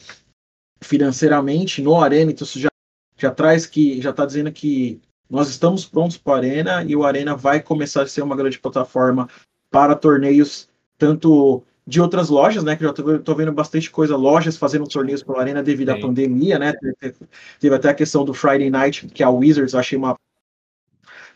financeiramente 0.80 1.82
no 1.82 2.00
Arena, 2.00 2.30
então 2.30 2.44
isso 2.44 2.60
já, 2.60 2.68
já 3.16 3.30
traz 3.30 3.66
que, 3.66 4.00
já 4.00 4.10
está 4.10 4.26
dizendo 4.26 4.52
que 4.52 5.00
nós 5.28 5.48
estamos 5.48 5.84
prontos 5.84 6.16
para 6.16 6.32
o 6.32 6.36
Arena 6.36 6.84
e 6.84 6.94
o 6.94 7.04
Arena 7.04 7.34
vai 7.34 7.60
começar 7.60 8.02
a 8.02 8.06
ser 8.06 8.22
uma 8.22 8.36
grande 8.36 8.58
plataforma 8.58 9.28
para 9.70 9.94
torneios, 9.94 10.68
tanto 10.98 11.62
de 11.86 12.00
outras 12.00 12.28
lojas, 12.28 12.64
né? 12.64 12.74
Que 12.74 12.84
já 12.84 12.90
estou 12.90 13.34
vendo 13.34 13.52
bastante 13.52 13.90
coisa, 13.90 14.16
lojas 14.16 14.56
fazendo 14.56 14.88
torneios 14.88 15.22
para 15.22 15.36
o 15.36 15.40
Arena 15.40 15.62
devido 15.62 15.92
Sim. 15.92 15.98
à 15.98 16.00
pandemia, 16.00 16.58
né? 16.58 16.72
Teve, 17.00 17.16
teve, 17.60 17.74
até 17.74 17.90
a 17.90 17.94
questão 17.94 18.24
do 18.24 18.34
Friday 18.34 18.70
Night, 18.70 19.06
que 19.08 19.22
a 19.22 19.30
Wizards, 19.30 19.72
eu 19.72 19.80
achei 19.80 19.96
uma 19.96 20.16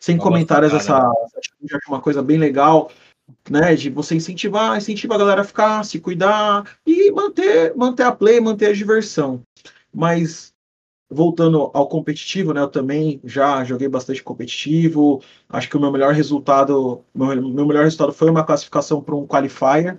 sem 0.00 0.16
comentários 0.16 0.72
essa, 0.72 0.98
uma 1.86 2.00
coisa 2.00 2.22
bem 2.22 2.38
legal, 2.38 2.90
né? 3.48 3.74
De 3.74 3.90
você 3.90 4.14
incentivar, 4.14 4.76
incentivar 4.76 5.16
a 5.16 5.20
galera 5.20 5.40
a 5.42 5.44
ficar, 5.44 5.84
se 5.84 6.00
cuidar 6.00 6.64
e 6.86 7.12
manter, 7.12 7.76
manter 7.76 8.04
a 8.04 8.12
play, 8.12 8.40
manter 8.40 8.66
a 8.66 8.72
diversão. 8.72 9.42
Mas 9.94 10.49
voltando 11.10 11.70
ao 11.74 11.88
competitivo, 11.88 12.54
né? 12.54 12.60
Eu 12.60 12.68
também 12.68 13.20
já 13.24 13.64
joguei 13.64 13.88
bastante 13.88 14.22
competitivo. 14.22 15.22
Acho 15.48 15.68
que 15.68 15.76
o 15.76 15.80
meu 15.80 15.90
melhor 15.90 16.14
resultado, 16.14 17.04
meu, 17.12 17.28
meu 17.42 17.66
melhor 17.66 17.84
resultado 17.84 18.12
foi 18.12 18.30
uma 18.30 18.44
classificação 18.44 19.02
para 19.02 19.16
um 19.16 19.26
qualifier, 19.26 19.98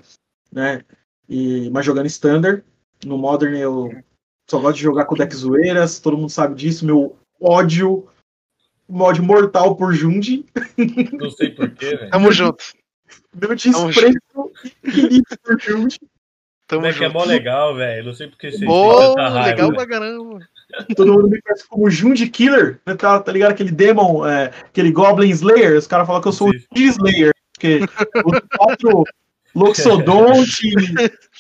né? 0.52 0.82
E, 1.28 1.70
mas 1.70 1.86
jogando 1.86 2.06
standard. 2.06 2.64
No 3.06 3.18
Modern 3.18 3.56
eu 3.56 3.92
só 4.50 4.60
gosto 4.60 4.78
de 4.78 4.84
jogar 4.84 5.06
com 5.06 5.16
deck 5.16 5.36
zoeiras, 5.36 6.00
todo 6.00 6.18
mundo 6.18 6.30
sabe 6.30 6.56
disso. 6.56 6.86
Meu 6.86 7.18
ódio, 7.42 8.08
ódio 8.90 9.24
mortal 9.24 9.76
por 9.76 9.94
Jund. 9.94 10.46
Não 11.20 11.32
sei 11.32 11.50
porquê, 11.50 11.98
velho. 11.98 12.10
Tamo 12.10 12.32
junto. 12.32 12.64
Meu 13.34 13.56
desprezo 13.56 14.52
infinito 14.86 15.38
por 15.44 15.60
Jund. 15.60 15.98
Tamo 16.68 16.86
é 16.86 16.94
que 16.94 17.04
é 17.04 17.10
mó 17.10 17.26
legal, 17.26 17.76
velho. 17.76 18.06
Não 18.06 18.14
sei 18.14 18.30
porque 18.30 18.50
vocês 18.50 18.64
Boa, 18.64 19.44
legal 19.44 19.74
pra 19.74 19.86
caramba. 19.86 20.40
Todo 20.96 21.14
mundo 21.14 21.30
me 21.30 21.42
conhece 21.42 21.68
como 21.68 21.90
Jund 21.90 22.28
Killer. 22.30 22.80
né? 22.86 22.96
Tá, 22.96 23.20
tá 23.20 23.32
ligado? 23.32 23.52
Aquele 23.52 23.72
Demon, 23.72 24.26
é, 24.26 24.46
aquele 24.66 24.92
Goblin 24.92 25.30
Slayer. 25.30 25.78
Os 25.78 25.88
caras 25.88 26.08
falam 26.08 26.22
que 26.22 26.28
eu 26.28 26.34
sou 26.34 26.50
o 26.50 26.54
Sim. 26.54 26.66
Jund 26.76 26.90
Slayer. 26.90 27.34
Porque 27.54 27.80
os 28.26 28.40
quatro 28.58 29.04
Loxodonte, 29.56 30.72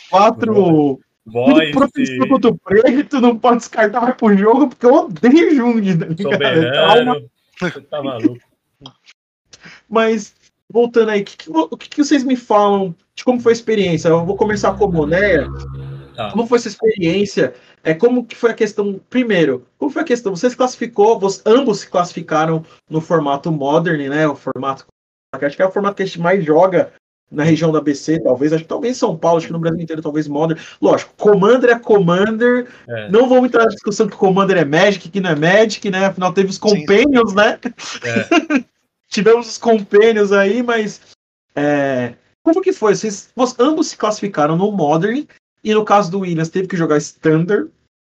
quatro. 0.10 0.54
Tudo 0.54 1.00
Voz, 1.24 1.72
proteção 1.72 2.28
contra 2.28 2.50
o 2.50 2.58
preto, 2.58 3.22
não 3.22 3.38
pode 3.38 3.58
descartar 3.58 4.02
mais 4.02 4.16
pro 4.16 4.36
jogo, 4.36 4.68
porque 4.68 4.86
eu 4.86 4.94
odeio 4.94 5.56
Jund. 5.56 5.98
tá 6.00 6.06
ligado? 6.08 6.44
É 6.44 6.72
trauma. 6.72 6.98
soberano. 6.98 7.30
Você 7.60 7.82
tá 7.82 8.04
maluco. 8.04 8.40
Mas, 9.88 10.34
voltando 10.70 11.10
aí, 11.10 11.24
o 11.48 11.60
o 11.76 11.78
que, 11.78 11.90
que 11.90 12.04
vocês 12.04 12.24
me 12.24 12.36
falam 12.36 12.96
de 13.14 13.24
como 13.24 13.40
foi 13.40 13.52
a 13.52 13.54
experiência? 13.54 14.10
Eu 14.10 14.26
vou 14.26 14.36
começar 14.36 14.74
com 14.74 14.86
a 14.86 14.92
Monéia. 14.92 15.48
Tá. 16.16 16.32
Como 16.32 16.48
foi 16.48 16.58
essa 16.58 16.68
experiência? 16.68 17.54
É 17.84 17.94
como 17.94 18.26
que 18.26 18.36
foi 18.36 18.52
a 18.52 18.54
questão? 18.56 19.00
Primeiro, 19.10 19.66
como 19.78 19.92
foi 19.92 20.02
a 20.04 20.06
questão? 20.06 20.36
Você 20.36 20.50
se 20.50 20.56
classificou, 20.58 21.20
você- 21.20 21.42
ambos 21.46 21.80
se 21.80 21.90
classificaram 21.90 22.64
no 22.90 23.02
formato 23.02 23.52
Modern, 23.52 24.08
né? 24.10 24.28
O 24.28 24.36
formato 24.36 24.86
que 25.38 25.46
acho 25.46 25.56
que 25.56 25.62
é 25.62 25.66
o 25.66 25.72
formato 25.72 25.96
que 25.96 26.04
a 26.04 26.06
gente 26.06 26.20
mais 26.20 26.44
joga 26.44 26.92
na 27.32 27.44
região 27.44 27.72
da 27.72 27.80
BC, 27.80 28.20
talvez. 28.20 28.52
Acho 28.52 28.64
que 28.64 28.68
talvez 28.70 28.96
em 28.98 29.00
São 29.00 29.18
Paulo, 29.18 29.38
acho 29.38 29.48
que 29.48 29.54
no 29.54 29.60
Brasil 29.60 29.80
inteiro, 29.82 30.02
talvez 30.02 30.28
Modern. 30.28 30.60
Lógico, 30.82 31.14
Commander 31.18 31.70
é 31.70 31.80
Commander. 31.80 32.68
É, 32.88 33.10
Não 33.10 33.30
vamos 33.30 33.46
entrar 33.46 33.64
na 33.64 33.70
discussão 33.70 34.08
que 34.08 34.18
Commander 34.18 34.58
é 34.58 34.66
Magic, 34.66 35.08
que 35.10 35.22
não 35.22 35.30
é 35.30 35.36
Magic, 35.36 35.90
né? 35.90 36.06
Afinal, 36.08 36.34
teve 36.34 36.50
os 36.50 36.58
Companions, 36.58 37.34
né? 37.34 37.58
é. 38.04 38.64
Tivemos 39.10 39.48
os 39.48 39.58
Companions 39.58 40.32
aí, 40.32 40.62
mas. 40.62 41.00
é, 41.56 42.14
como 42.44 42.62
que 42.62 42.74
foi? 42.74 42.96
Vocês, 42.96 43.30
vocês 43.36 43.60
ambos 43.60 43.88
se 43.88 43.98
classificaram 43.98 44.58
no 44.58 44.72
Modern, 44.72 45.26
e 45.64 45.74
no 45.74 45.86
caso 45.86 46.10
do 46.12 46.20
Williams, 46.20 46.50
teve 46.50 46.68
que 46.68 46.78
jogar 46.78 46.98
Standard, 46.98 47.70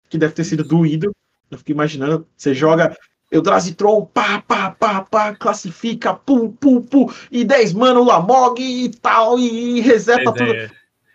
que 0.10 0.18
deve 0.18 0.34
ter 0.34 0.44
sido 0.44 0.64
doído. 0.64 1.14
Eu 1.52 1.58
fico 1.58 1.72
imaginando. 1.72 2.28
Você 2.36 2.54
joga 2.54 2.96
Eldrazi-Tron, 3.32 4.06
pá, 4.06 4.42
pá, 4.42 4.72
pá, 4.72 5.02
pá, 5.02 5.36
classifica, 5.36 6.14
pum, 6.14 6.52
pum, 6.52 6.82
pum, 6.82 7.08
e 7.32 7.44
10 7.44 7.74
mano, 7.74 8.04
Lamog 8.04 8.62
e 8.62 8.90
tal, 8.90 9.40
e 9.40 9.80
reseta 9.82 10.32
Mas 10.32 10.40
tudo. 10.40 10.54
é, 10.56 10.72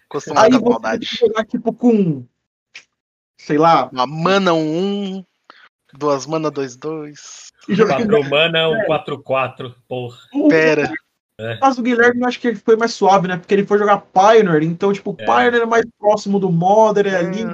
Costuma 0.08 0.42
Aí 0.42 0.50
você 0.50 0.58
tem 0.60 0.68
maldade. 0.70 1.06
que 1.06 1.16
jogar 1.16 1.44
tipo 1.44 1.72
com. 1.72 2.24
Sei 3.36 3.58
lá. 3.58 3.88
Uma 3.92 4.06
mana 4.06 4.52
1, 4.54 5.22
duas 5.94 6.26
mana 6.26 6.50
2-2. 6.50 7.52
e 7.68 7.74
jogar- 7.74 7.96
quatro 7.98 8.30
mana, 8.30 8.68
um 8.68 8.84
4-4. 8.86 9.74
Porra. 9.86 10.18
o- 10.34 10.48
Pera. 10.48 10.90
No 11.38 11.60
caso 11.60 11.76
do 11.76 11.82
Guilherme, 11.84 12.20
eu 12.20 12.26
acho 12.26 12.40
que 12.40 12.48
ele 12.48 12.56
foi 12.56 12.76
mais 12.76 12.92
suave, 12.92 13.28
né? 13.28 13.36
Porque 13.36 13.54
ele 13.54 13.64
foi 13.64 13.78
jogar 13.78 13.98
Pioneer, 14.00 14.64
então, 14.64 14.92
tipo, 14.92 15.12
o 15.12 15.16
É. 15.18 15.24
Pioneer 15.24 15.62
é 15.62 15.66
mais 15.66 15.84
próximo 15.98 16.40
do 16.40 16.50
Modern 16.50 17.08
é 17.08 17.16
ali, 17.16 17.44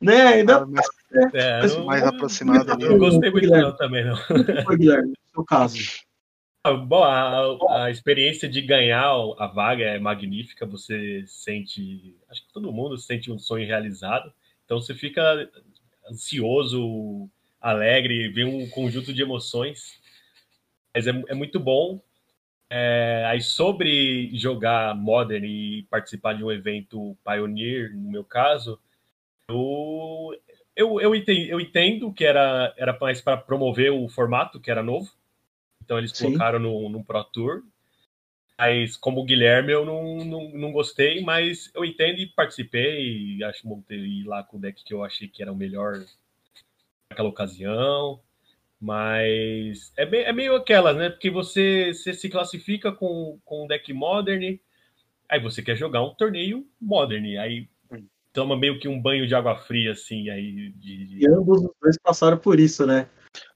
né? 0.00 0.22
Ainda 0.28 0.64
mais, 0.64 0.86
É, 1.34 1.60
Mas 1.60 1.76
não, 1.76 1.84
mais 1.84 2.02
aproximado 2.02 2.72
ali. 2.72 2.84
não 2.88 2.98
gostei 2.98 3.30
muito 3.30 3.44
Guilherme. 3.44 3.64
não 3.68 3.76
também, 3.76 4.04
não. 4.04 4.16
foi, 4.64 4.76
Guilherme, 4.78 5.08
no 5.08 5.14
seu 5.34 5.44
caso. 5.44 5.76
Ah, 6.64 6.72
Bom, 6.72 7.04
a, 7.04 7.84
a 7.84 7.90
experiência 7.90 8.48
de 8.48 8.60
ganhar 8.62 9.12
a 9.38 9.46
vaga 9.46 9.84
é 9.84 9.98
magnífica. 9.98 10.66
Você 10.66 11.22
sente, 11.26 12.16
acho 12.30 12.46
que 12.46 12.52
todo 12.52 12.72
mundo 12.72 12.98
sente 12.98 13.30
um 13.30 13.38
sonho 13.38 13.66
realizado. 13.66 14.32
Então 14.64 14.80
você 14.80 14.94
fica 14.94 15.48
ansioso, 16.10 17.28
alegre, 17.60 18.28
vê 18.30 18.44
um 18.44 18.68
conjunto 18.70 19.12
de 19.12 19.22
emoções. 19.22 20.00
Mas 20.94 21.06
é, 21.06 21.10
é 21.28 21.34
muito 21.34 21.60
bom. 21.60 22.00
É, 22.68 23.24
aí 23.28 23.40
sobre 23.40 24.30
jogar 24.36 24.94
Modern 24.96 25.44
e 25.44 25.84
participar 25.84 26.34
de 26.34 26.42
um 26.42 26.50
evento 26.50 27.16
Pioneer, 27.24 27.94
no 27.94 28.10
meu 28.10 28.24
caso, 28.24 28.80
eu, 29.48 30.36
eu, 30.74 31.00
eu, 31.00 31.14
entendo, 31.14 31.48
eu 31.48 31.60
entendo 31.60 32.12
que 32.12 32.24
era, 32.24 32.74
era 32.76 32.96
mais 33.00 33.20
para 33.20 33.36
promover 33.36 33.92
o 33.92 34.08
formato, 34.08 34.60
que 34.60 34.70
era 34.70 34.82
novo. 34.82 35.10
Então 35.84 35.98
eles 35.98 36.10
Sim. 36.10 36.26
colocaram 36.26 36.58
no, 36.58 36.88
no 36.88 37.04
Pro 37.04 37.22
Tour. 37.24 37.62
Mas 38.58 38.96
como 38.96 39.20
o 39.20 39.24
Guilherme 39.24 39.70
eu 39.72 39.84
não, 39.84 40.24
não, 40.24 40.48
não 40.50 40.72
gostei, 40.72 41.22
mas 41.22 41.70
eu 41.74 41.84
entendo 41.84 42.18
e 42.18 42.26
participei. 42.26 43.36
E 43.36 43.44
acho 43.44 43.62
que 43.62 43.68
montei 43.68 44.24
lá 44.24 44.42
com 44.42 44.56
o 44.56 44.60
deck 44.60 44.82
que 44.82 44.94
eu 44.94 45.04
achei 45.04 45.28
que 45.28 45.42
era 45.42 45.52
o 45.52 45.56
melhor 45.56 46.04
naquela 47.10 47.28
ocasião. 47.28 48.20
Mas 48.80 49.92
é, 49.96 50.04
bem, 50.04 50.22
é 50.22 50.32
meio 50.32 50.54
aquelas, 50.54 50.96
né? 50.96 51.08
Porque 51.10 51.30
você, 51.30 51.92
você 51.94 52.12
se 52.12 52.28
classifica 52.28 52.92
com, 52.92 53.38
com 53.44 53.64
um 53.64 53.66
deck 53.66 53.92
modern, 53.92 54.58
aí 55.28 55.40
você 55.40 55.62
quer 55.62 55.76
jogar 55.76 56.02
um 56.02 56.14
torneio 56.14 56.66
modern, 56.80 57.38
aí 57.38 57.68
toma 58.32 58.54
meio 58.56 58.78
que 58.78 58.86
um 58.86 59.00
banho 59.00 59.26
de 59.26 59.34
água 59.34 59.56
fria, 59.56 59.92
assim, 59.92 60.28
aí 60.28 60.70
de, 60.76 61.06
de- 61.06 61.24
E 61.24 61.26
ambos 61.26 61.62
os 61.62 61.70
dois 61.80 61.96
passaram 61.98 62.36
por 62.36 62.60
isso, 62.60 62.86
né? 62.86 63.08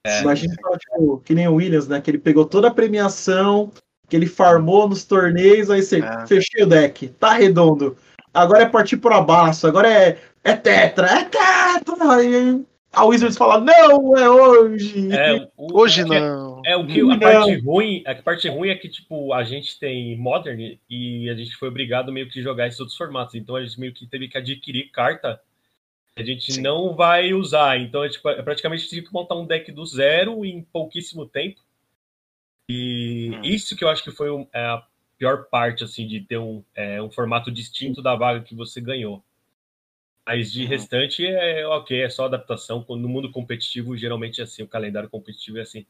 É. 0.07 0.23
Imagina 0.23 0.55
tipo, 0.55 1.21
que 1.21 1.35
nem 1.35 1.47
o 1.49 1.55
Williams, 1.57 1.87
né? 1.87 2.01
Que 2.01 2.11
ele 2.11 2.19
pegou 2.19 2.47
toda 2.47 2.69
a 2.69 2.75
premiação, 2.75 3.71
que 4.09 4.17
ele 4.17 4.27
farmou 4.27 4.89
nos 4.89 5.05
torneios, 5.05 5.71
aí 5.71 5.83
você 5.83 6.01
É. 6.01 6.27
fechou 6.27 6.65
o 6.65 6.67
deck, 6.67 7.09
tá 7.11 7.35
redondo. 7.35 7.97
Agora 8.33 8.63
é 8.63 8.67
partir 8.67 8.97
pro 8.97 9.13
abaixo, 9.13 9.67
agora 9.67 9.93
é, 9.93 10.19
é 10.43 10.57
tetra, 10.57 11.07
é 11.09 11.25
tetra! 11.25 12.13
Aí 12.15 12.65
a 12.93 13.05
Wizards 13.05 13.37
fala, 13.39 13.61
não, 13.61 14.17
é 14.17 14.29
hoje! 14.29 15.13
É, 15.13 15.49
o- 15.57 15.77
Hoje 15.81 16.05
que 16.05 16.15
é- 16.15 16.21
não. 16.21 16.63
É 16.67 16.77
o 16.77 16.87
que 16.87 17.01
Não. 17.03 17.13
a 17.13 17.19
parte 17.19 17.57
ruim, 17.61 18.03
a 18.07 18.15
parte 18.17 18.49
ruim 18.49 18.69
é 18.69 18.75
que 18.77 18.89
tipo 18.89 19.33
a 19.33 19.43
gente 19.45 19.79
tem 19.79 20.17
Modern 20.19 20.77
e 20.91 21.31
a 21.31 21.35
gente 21.35 21.57
foi 21.57 21.69
obrigado 21.69 22.13
meio 22.13 22.29
que 22.29 22.43
jogar 22.43 22.67
esses 22.67 22.79
outros 22.81 22.97
formatos, 22.99 23.35
então 23.35 23.57
a 23.57 23.65
gente 23.65 23.81
meio 23.81 23.95
que 23.95 24.07
teve 24.07 24.29
que 24.29 24.37
adquirir 24.37 24.91
carta 24.91 25.41
que 26.15 26.23
a 26.23 26.27
gente 26.27 26.53
Sim. 26.53 26.61
não 26.61 26.95
vai 26.95 27.33
usar, 27.33 27.79
então 27.81 28.05
é, 28.05 28.09
tipo, 28.11 28.29
é 28.29 28.43
praticamente 28.43 28.87
tive 28.89 29.07
que 29.07 29.13
montar 29.13 29.37
um 29.37 29.47
deck 29.47 29.71
do 29.73 29.87
zero 29.87 30.45
em 30.45 30.61
pouquíssimo 30.63 31.25
tempo. 31.25 31.61
E 32.69 33.31
Hum. 33.35 33.41
isso 33.45 33.75
que 33.77 33.85
eu 33.85 33.89
acho 33.89 34.03
que 34.05 34.11
foi 34.11 34.29
é 34.53 34.61
a 34.67 34.83
pior 35.19 35.45
parte 35.51 35.83
assim 35.85 36.07
de 36.07 36.21
ter 36.21 36.39
um, 36.39 36.63
é, 36.75 37.01
um 37.01 37.11
formato 37.11 37.51
distinto 37.51 38.03
da 38.03 38.15
vaga 38.15 38.41
que 38.43 38.55
você 38.55 38.81
ganhou. 38.81 39.23
Mas 40.27 40.53
de 40.53 40.63
Uhum. 40.63 40.69
restante 40.69 41.27
é 41.27 41.67
ok, 41.67 42.03
é 42.03 42.09
só 42.11 42.27
adaptação. 42.27 42.85
No 42.89 43.09
mundo 43.09 43.31
competitivo, 43.31 43.97
geralmente 43.97 44.41
é 44.41 44.45
assim, 44.45 44.63
o 44.63 44.69
calendário 44.69 45.09
competitivo 45.09 45.59
é 45.59 45.63
assim. 45.63 45.87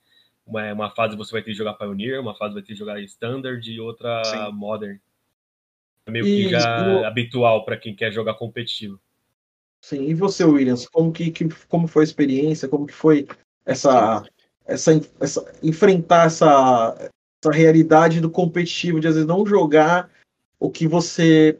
Uma, 0.46 0.72
uma 0.72 0.90
fase 0.90 1.16
você 1.16 1.32
vai 1.32 1.42
ter 1.42 1.50
que 1.50 1.56
jogar 1.56 1.74
Pioneer, 1.74 2.20
uma 2.20 2.34
fase 2.34 2.54
vai 2.54 2.62
ter 2.62 2.68
que 2.72 2.78
jogar 2.78 3.00
Standard 3.02 3.70
e 3.70 3.80
outra 3.80 4.22
Sim. 4.24 4.52
Modern. 4.52 4.98
É 6.06 6.10
meio 6.10 6.26
E 6.26 6.34
que 6.34 6.48
já 6.50 6.82
no- 6.82 7.04
habitual 7.04 7.64
para 7.64 7.76
quem 7.76 7.94
quer 7.94 8.12
jogar 8.12 8.34
competitivo. 8.34 8.98
Sim, 9.82 10.04
e 10.08 10.14
você, 10.14 10.44
Williams, 10.44 10.86
como 10.88 11.12
que, 11.12 11.30
que- 11.30 11.48
como 11.68 11.86
foi 11.86 12.02
a 12.02 12.04
experiência, 12.04 12.68
como 12.68 12.86
que 12.86 12.92
foi 12.94 13.26
essa, 13.64 14.24
essa, 14.66 14.92
essa 15.20 15.52
enfrentar 15.62 16.26
essa, 16.26 16.96
essa 17.42 17.52
realidade 17.52 18.20
do 18.20 18.30
competitivo 18.30 19.00
de 19.00 19.08
às 19.08 19.14
vezes 19.14 19.28
não 19.28 19.44
jogar 19.46 20.10
o 20.58 20.70
que 20.70 20.86
você 20.86 21.58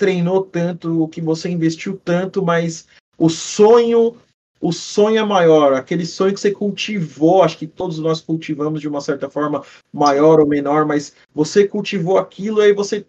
treinou 0.00 0.42
tanto, 0.42 1.02
o 1.02 1.06
que 1.06 1.20
você 1.20 1.50
investiu 1.50 2.00
tanto, 2.02 2.42
mas 2.42 2.88
o 3.18 3.28
sonho, 3.28 4.16
o 4.58 4.72
sonho 4.72 5.18
é 5.18 5.22
maior, 5.22 5.74
aquele 5.74 6.06
sonho 6.06 6.32
que 6.32 6.40
você 6.40 6.50
cultivou, 6.50 7.42
acho 7.42 7.58
que 7.58 7.66
todos 7.66 7.98
nós 7.98 8.22
cultivamos 8.22 8.80
de 8.80 8.88
uma 8.88 9.02
certa 9.02 9.28
forma, 9.28 9.62
maior 9.92 10.40
ou 10.40 10.46
menor, 10.46 10.86
mas 10.86 11.14
você 11.34 11.68
cultivou 11.68 12.16
aquilo 12.16 12.62
aí 12.62 12.72
você 12.72 13.06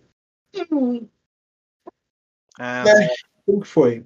Hum, 0.70 1.08
É, 2.60 2.84
né? 2.84 3.08
como 3.46 3.62
que 3.62 3.68
foi? 3.68 4.06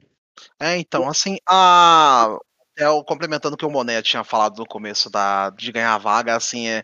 É, 0.60 0.77
então, 0.77 1.10
assim, 1.10 1.38
a. 1.48 2.38
É, 2.77 2.89
o- 2.89 3.03
complementando 3.03 3.55
o 3.55 3.58
que 3.58 3.65
o 3.65 3.70
Monet 3.70 4.03
tinha 4.03 4.24
falado 4.24 4.58
no 4.58 4.65
começo 4.65 5.10
da, 5.10 5.50
de 5.51 5.72
ganhar 5.72 5.94
a 5.94 5.98
vaga, 5.98 6.36
assim, 6.36 6.67
é. 6.67 6.84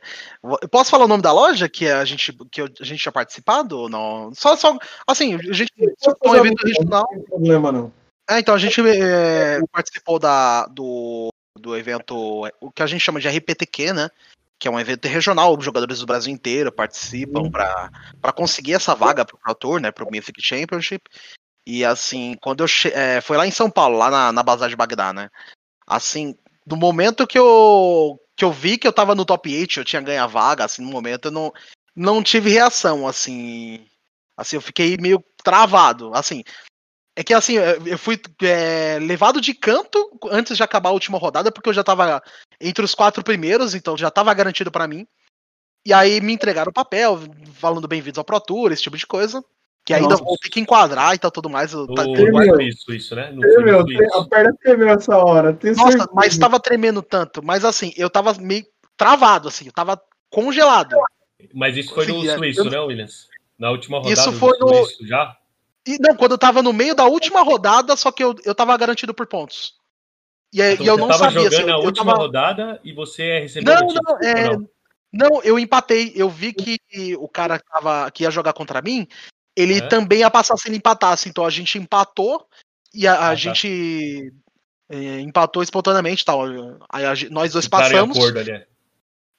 Eu 0.62 0.70
posso 0.70 0.90
falar 0.90 1.06
o 1.06 1.08
nome 1.08 1.22
da 1.22 1.34
loja 1.34 1.68
que 1.68 1.88
a 1.88 2.06
gente, 2.06 2.32
que 2.50 2.62
a 2.62 2.84
gente 2.84 3.02
tinha 3.02 3.12
participado 3.12 3.78
ou 3.78 3.90
não? 3.90 4.34
Só, 4.34 4.56
só, 4.56 4.78
assim, 5.06 5.36
a 5.36 5.54
gente 5.54 5.72
um 6.26 6.36
evento 6.36 6.66
regional. 6.66 7.08
Não 7.12 7.20
tem 7.20 7.24
problema, 7.26 7.72
não. 7.72 7.94
É, 8.30 8.40
então, 8.40 8.56
a 8.56 8.58
gente 8.58 8.80
é, 8.88 9.60
participou 9.72 10.18
da, 10.18 10.66
do, 10.68 11.30
do 11.60 11.76
evento, 11.76 12.48
o 12.62 12.72
que 12.72 12.82
a 12.82 12.88
gente 12.88 13.02
chama 13.02 13.20
de 13.20 13.28
RPTQ, 13.28 13.92
né? 13.94 14.10
que 14.62 14.68
é 14.68 14.72
um 14.72 14.80
evento 14.80 15.08
regional, 15.08 15.58
os 15.58 15.66
jogadores 15.66 16.00
do 16.00 16.06
Brasil 16.06 16.32
inteiro 16.32 16.72
participam 16.72 17.42
Uhum. 17.42 17.52
para 17.52 18.32
conseguir 18.32 18.74
essa 18.76 18.94
vaga 18.94 19.26
pro 19.26 19.36
Pro 19.36 19.56
Tour, 19.56 19.82
né, 19.82 19.92
pro 19.92 20.10
Mythic 20.12 20.40
Championship. 20.40 21.10
E 21.66 21.84
assim, 21.84 22.36
quando 22.40 22.64
eu 22.64 22.68
che 22.68 22.90
é, 22.90 23.22
foi 23.22 23.38
lá 23.38 23.48
em 23.48 23.52
São 23.52 23.72
Paulo, 23.72 23.98
lá 23.98 24.12
na, 24.12 24.32
na 24.32 24.44
Bazar 24.44 24.70
de 24.70 24.76
Bagdá, 24.76 25.12
né? 25.12 25.30
Assim, 25.86 26.36
no 26.66 26.78
momento 26.78 27.28
que 27.28 27.38
eu 27.38 28.20
que 28.36 28.46
eu 28.46 28.52
vi 28.52 28.78
que 28.78 28.88
eu 28.88 28.94
tava 28.94 29.14
no 29.14 29.26
top 29.26 29.54
8, 29.56 29.80
eu 29.80 29.86
tinha 29.86 30.02
ganho 30.02 30.24
a 30.24 30.28
vaga, 30.28 30.66
assim, 30.66 30.82
no 30.82 30.90
momento 30.90 31.26
eu 31.26 31.32
não 31.32 31.54
não 31.96 32.24
tive 32.24 32.50
reação, 32.50 33.08
assim, 33.08 33.86
assim, 34.38 34.56
eu 34.56 34.62
fiquei 34.62 34.98
meio 34.98 35.24
travado, 35.44 36.14
assim. 36.14 36.44
É 37.16 37.24
que 37.24 37.34
assim, 37.34 37.56
eu 37.86 37.98
fui 37.98 38.20
é, 38.42 38.98
levado 39.00 39.42
de 39.42 39.54
canto 39.54 40.18
antes 40.32 40.56
de 40.56 40.64
acabar 40.64 40.90
a 40.90 40.94
última 40.94 41.18
rodada, 41.18 41.52
porque 41.52 41.70
eu 41.70 41.74
já 41.74 41.84
tava 41.84 42.24
entre 42.60 42.86
os 42.86 42.96
quatro 42.96 43.24
primeiros, 43.24 43.76
então 43.76 43.98
já 43.98 44.10
tava 44.10 44.34
garantido 44.34 44.72
pra 44.72 44.88
mim. 44.88 45.06
E 45.86 45.94
aí 45.94 46.22
me 46.22 46.32
entregaram 46.32 46.70
o 46.70 46.74
papel, 46.74 47.20
falando 47.56 47.88
bem-vindos 47.88 48.18
ao 48.18 48.24
Pro 48.24 48.40
Tour, 48.40 48.72
esse 48.72 48.84
tipo 48.84 48.98
de 48.98 49.06
coisa. 49.06 49.44
Que 49.84 49.94
ainda 49.96 50.10
Nossa. 50.10 50.24
vou 50.24 50.38
ter 50.38 50.50
que 50.50 50.60
enquadrar 50.60 51.16
e 51.16 51.18
tal, 51.18 51.32
tudo 51.32 51.50
mais. 51.50 51.74
No, 51.74 51.88
tá- 51.94 52.04
Tremeu. 52.04 52.56
Suíço, 52.56 52.94
isso, 52.94 53.16
né? 53.16 53.32
No, 53.32 53.44
Ei, 53.44 53.54
foi 53.54 53.64
no 53.64 53.66
meu, 53.66 53.82
Suíço. 53.82 54.18
a 54.18 54.26
perna 54.30 54.56
tremeu 54.62 54.90
essa 54.90 55.18
hora. 55.18 55.52
Nossa, 55.52 55.74
certeza. 55.92 56.10
mas 56.14 56.38
tava 56.38 56.60
tremendo 56.60 57.02
tanto. 57.02 57.44
Mas 57.44 57.66
assim, 57.66 57.92
eu 57.98 58.10
tava 58.10 58.34
meio 58.36 58.64
travado, 58.96 59.48
assim, 59.48 59.66
eu 59.66 59.72
tava 59.74 60.00
congelado. 60.30 60.96
Mas 61.54 61.76
isso 61.78 61.94
foi 61.96 62.06
no 62.06 62.30
é. 62.30 62.38
Suíço, 62.38 62.62
Eu- 62.62 62.70
né, 62.70 62.80
Williams? 62.80 63.28
Na 63.58 63.72
última 63.72 63.98
rodada 63.98 64.14
Isso 64.14 64.34
foi 64.34 64.58
no- 64.60 64.68
Suíço 64.86 65.08
já? 65.08 65.36
E 65.88 65.98
não, 66.00 66.16
quando 66.16 66.34
eu 66.34 66.38
tava 66.38 66.62
no 66.62 66.72
meio 66.72 66.94
da 66.94 67.06
última 67.06 67.42
rodada, 67.42 67.96
só 67.98 68.12
que 68.12 68.24
eu, 68.24 68.36
eu 68.46 68.54
tava 68.54 68.78
garantido 68.78 69.16
por 69.16 69.26
pontos. 69.26 69.74
E, 70.54 70.62
aí- 70.62 70.74
Então 70.76 70.86
e 70.86 70.90
eu 70.90 70.98
não 70.98 71.08
tava 71.08 71.24
sabia 71.26 71.42
jogando 71.50 71.54
assim, 71.60 71.70
a 71.72 71.74
eu 71.74 71.80
última 71.80 72.12
tava... 72.12 72.18
rodada 72.20 72.80
e 72.84 72.94
você 72.94 73.40
recebeu 73.40 73.74
Não, 73.74 73.88
não, 73.88 74.20
é, 74.20 74.50
não? 74.56 74.70
Não, 75.14 75.44
eu 75.44 75.58
empatei. 75.60 76.14
Eu 76.16 76.30
vi 76.30 76.54
que 76.54 76.80
o 77.18 77.28
cara 77.28 77.60
tava, 77.60 78.10
que 78.12 78.24
ia 78.24 78.32
jogar 78.32 78.54
contra 78.54 78.82
mim, 78.82 79.08
ele 79.56 79.78
É. 79.80 79.88
também 79.88 80.20
ia 80.20 80.32
passar 80.32 80.58
se 80.58 80.68
ele 80.70 80.78
empatasse. 80.78 81.30
Então 81.30 81.46
a 81.46 81.50
gente 81.50 81.78
empatou 81.78 82.46
e 82.94 83.08
a, 83.08 83.14
a 83.14 83.16
Ah, 83.16 83.30
tá. 83.30 83.36
gente 83.36 84.34
é, 84.90 85.20
empatou 85.20 85.64
espontaneamente 85.64 86.26
tal. 86.26 86.42
Aí 86.90 87.06
a 87.06 87.14
nós 87.30 87.52
dois 87.54 87.68
passamos. 87.68 88.18
acordo 88.18 88.40
ali. 88.40 88.66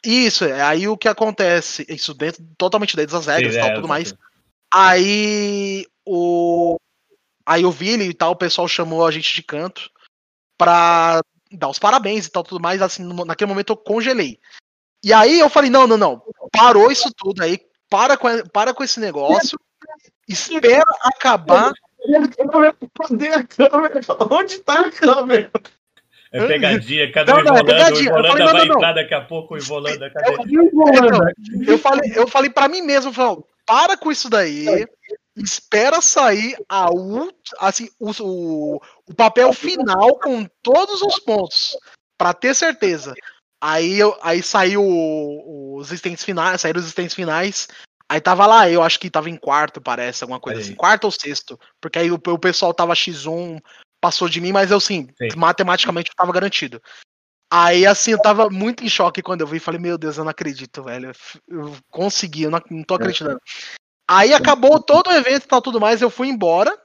Isso, 0.05 0.45
é, 0.45 0.61
aí 0.61 0.89
o 0.89 0.97
que 0.97 1.07
acontece, 1.09 1.87
isso 1.89 2.13
dentro, 2.13 2.45
totalmente 2.59 2.97
dentro 2.97 3.13
das 3.17 3.27
regras 3.27 3.53
Sim, 3.53 3.59
e 3.59 3.63
tal, 3.63 3.71
é, 3.71 3.75
tudo 3.75 3.89
mais. 3.89 4.15
Aí 4.73 5.87
o. 6.05 6.77
Aí 7.45 7.63
eu 7.63 7.71
vi 7.71 7.91
ele 7.91 8.05
e 8.05 8.15
tal, 8.15 8.33
o 8.33 8.37
pessoal 8.37 8.67
chamou 8.67 9.07
a 9.07 9.11
gente 9.11 9.33
de 9.35 9.43
canto 9.43 9.91
pra 10.59 11.21
dar 11.51 11.69
os 11.69 11.79
parabéns 11.79 12.27
e 12.27 12.31
tal, 12.31 12.43
tudo 12.43 12.61
mais. 12.61 12.81
Assim, 12.81 13.05
naquele 13.27 13.49
momento 13.49 13.73
eu 13.73 13.77
congelei. 13.77 14.41
E 15.05 15.13
aí 15.13 15.39
eu 15.39 15.51
falei, 15.51 15.69
não, 15.69 15.87
não, 15.87 15.97
não. 15.97 16.23
Parou 16.53 16.91
isso 16.91 17.11
tudo 17.17 17.43
aí. 17.43 17.61
Para 17.91 18.17
com, 18.17 18.29
para 18.53 18.73
com 18.73 18.83
esse 18.85 18.99
negócio. 19.01 19.59
Espera 20.33 20.85
acabar. 21.03 21.73
Cadê 22.99 23.29
a 23.29 23.45
câmera? 23.45 24.01
Onde 24.31 24.59
tá 24.59 24.81
a 24.81 24.91
câmera? 24.91 25.51
É 26.33 26.47
pegadinha, 26.47 27.13
cadê 27.13 27.31
Não, 27.31 27.45
não, 27.45 27.57
é 27.57 27.61
Ivolanda? 27.61 27.75
pegadinha. 27.75 28.15
O 28.15 28.17
Eu 28.17 28.23
falei, 28.23 28.33
Ivolanda 28.33 28.45
não, 28.45 28.53
vai 28.53 28.67
não, 28.67 28.75
entrar 28.77 28.93
daqui 28.95 29.15
a 29.15 29.21
pouco, 29.21 29.55
o 29.55 29.59
Ivolanda, 29.59 30.11
cadê? 30.11 30.33
Então, 30.33 31.29
eu 31.67 31.79
falei, 31.79 32.13
eu 32.15 32.27
falei 32.27 32.51
para 32.51 32.69
mim 32.69 32.81
mesmo, 32.81 33.11
eu 33.11 33.15
falei, 33.15 33.37
ó, 33.39 33.43
para 33.67 33.97
com 33.97 34.11
isso 34.11 34.31
daí. 34.31 34.87
Espera 35.37 36.01
sair 36.01 36.57
a 36.69 36.91
ult, 36.91 37.35
assim, 37.59 37.89
o, 37.99 38.11
o, 38.21 38.81
o 39.09 39.15
papel 39.15 39.53
final 39.53 40.19
com 40.19 40.45
todos 40.63 41.01
os 41.03 41.19
pontos. 41.19 41.77
Pra 42.19 42.35
ter 42.35 42.55
certeza. 42.55 43.15
Aí, 43.61 43.99
eu, 43.99 44.17
aí 44.23 44.43
saiu 44.43 44.83
os 44.85 45.89
existentes 45.89 46.25
finais, 46.25 46.61
saíram 46.61 46.81
os 46.81 46.85
existentes 46.87 47.15
finais. 47.15 47.69
Aí 48.13 48.21
tava 48.21 48.47
lá, 48.47 48.69
eu 48.69 48.83
acho 48.83 49.01
que 49.01 49.09
tava 49.09 49.31
em 49.31 49.37
quarto, 49.39 49.81
parece, 49.81 50.23
alguma 50.23 50.39
coisa 50.39 50.61
Aí. 50.61 50.65
assim. 50.67 50.75
Quarto 50.75 51.05
ou 51.05 51.11
sexto. 51.11 51.59
Porque 51.81 51.99
aí 51.99 52.11
o, 52.11 52.17
o 52.17 52.39
pessoal 52.39 52.75
tava 52.75 52.93
X1, 52.93 53.59
passou 54.03 54.29
de 54.29 54.39
mim, 54.39 54.53
mas 54.53 54.71
eu 54.71 54.79
sim, 54.79 55.09
Sim. 55.17 55.29
matematicamente 55.35 56.11
eu 56.11 56.15
tava 56.15 56.31
garantido. 56.31 56.79
Aí 57.51 57.87
assim, 57.87 58.11
eu 58.11 58.21
tava 58.21 58.51
muito 58.51 58.85
em 58.85 58.89
choque 58.91 59.23
quando 59.23 59.41
eu 59.41 59.47
vi. 59.47 59.59
Falei, 59.59 59.81
meu 59.81 59.97
Deus, 59.97 60.19
eu 60.19 60.25
não 60.25 60.31
acredito, 60.31 60.83
velho. 60.83 61.11
Eu 61.49 61.75
consegui, 61.91 62.43
eu 62.43 62.51
não, 62.51 62.61
não 62.71 62.85
tô 62.85 62.97
acreditando. 62.97 63.41
Aí 64.07 64.35
acabou 64.35 64.79
todo 64.79 65.09
o 65.09 65.15
evento 65.15 65.45
e 65.45 65.49
tal, 65.49 65.63
tudo 65.63 65.81
mais, 65.81 66.03
eu 66.03 66.11
fui 66.11 66.29
embora. 66.29 66.79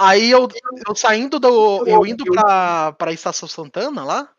Aí 0.00 0.30
eu, 0.30 0.46
eu 0.86 0.94
saindo 0.94 1.40
do. 1.40 1.84
Eu 1.84 2.06
indo 2.06 2.24
pra, 2.24 2.92
pra 2.92 3.12
Estação 3.12 3.48
Santana 3.48 4.04
lá, 4.04 4.30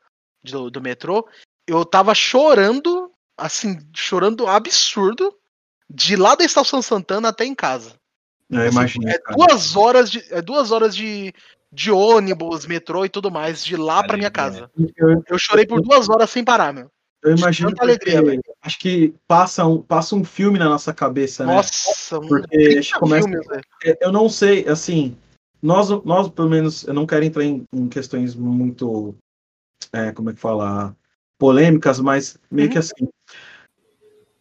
do, 0.41 0.71
do 0.71 0.79
metrô, 0.79 1.27
eu 1.67 1.83
tava 1.83 2.15
chorando, 2.15 3.11
assim, 3.37 3.77
chorando 3.93 4.47
absurdo, 4.47 5.37
de 5.89 6.15
lá 6.15 6.35
da 6.35 6.43
Estação 6.45 6.81
Santana 6.81 7.29
até 7.29 7.45
em 7.45 7.55
casa. 7.55 7.93
Eu 8.49 8.65
imagino. 8.67 9.07
É 9.09 9.17
duas 9.35 9.75
horas 9.75 10.09
de, 10.11 10.23
é 10.33 10.41
duas 10.41 10.71
horas 10.71 10.95
de, 10.95 11.33
de 11.71 11.91
ônibus, 11.91 12.65
metrô 12.65 13.05
e 13.05 13.09
tudo 13.09 13.29
mais, 13.31 13.63
de 13.63 13.75
lá 13.75 14.03
pra 14.03 14.17
minha 14.17 14.31
casa. 14.31 14.69
Eu, 14.97 15.23
Eu 15.27 15.37
chorei 15.39 15.65
por 15.65 15.81
duas 15.81 16.09
horas 16.09 16.29
sem 16.29 16.43
parar, 16.43 16.73
meu. 16.73 16.89
eu 17.23 17.35
imagino 17.35 17.69
tanta 17.69 17.83
alegria, 17.83 18.21
velho. 18.23 18.41
acho 18.61 18.79
que 18.79 19.13
passa 19.27 19.65
um, 19.65 19.81
passa 19.81 20.15
um 20.15 20.23
filme 20.23 20.57
na 20.57 20.65
nossa 20.69 20.91
cabeça, 20.93 21.45
né? 21.45 21.53
Nossa, 21.53 22.17
um 22.19 22.27
Porque 22.27 22.55
a 22.57 22.59
gente 22.71 22.89
30 22.91 22.99
começa- 22.99 23.27
velho. 23.29 23.61
É, 23.85 23.97
Eu 24.01 24.11
não 24.11 24.27
sei, 24.29 24.67
assim, 24.67 25.15
nós, 25.61 25.89
nós 26.03 26.27
pelo 26.29 26.49
menos, 26.49 26.83
eu 26.87 26.93
não 26.93 27.05
quero 27.05 27.25
entrar 27.25 27.43
em, 27.43 27.63
em 27.73 27.87
questões 27.87 28.33
muito, 28.35 29.13
é, 29.93 30.11
como 30.11 30.29
é 30.31 30.33
que 30.33 30.39
fala, 30.39 30.95
polêmicas, 31.37 31.99
mas 31.99 32.37
meio 32.49 32.67
Uhum. 32.67 32.71
que 32.73 32.79
assim, 32.79 33.07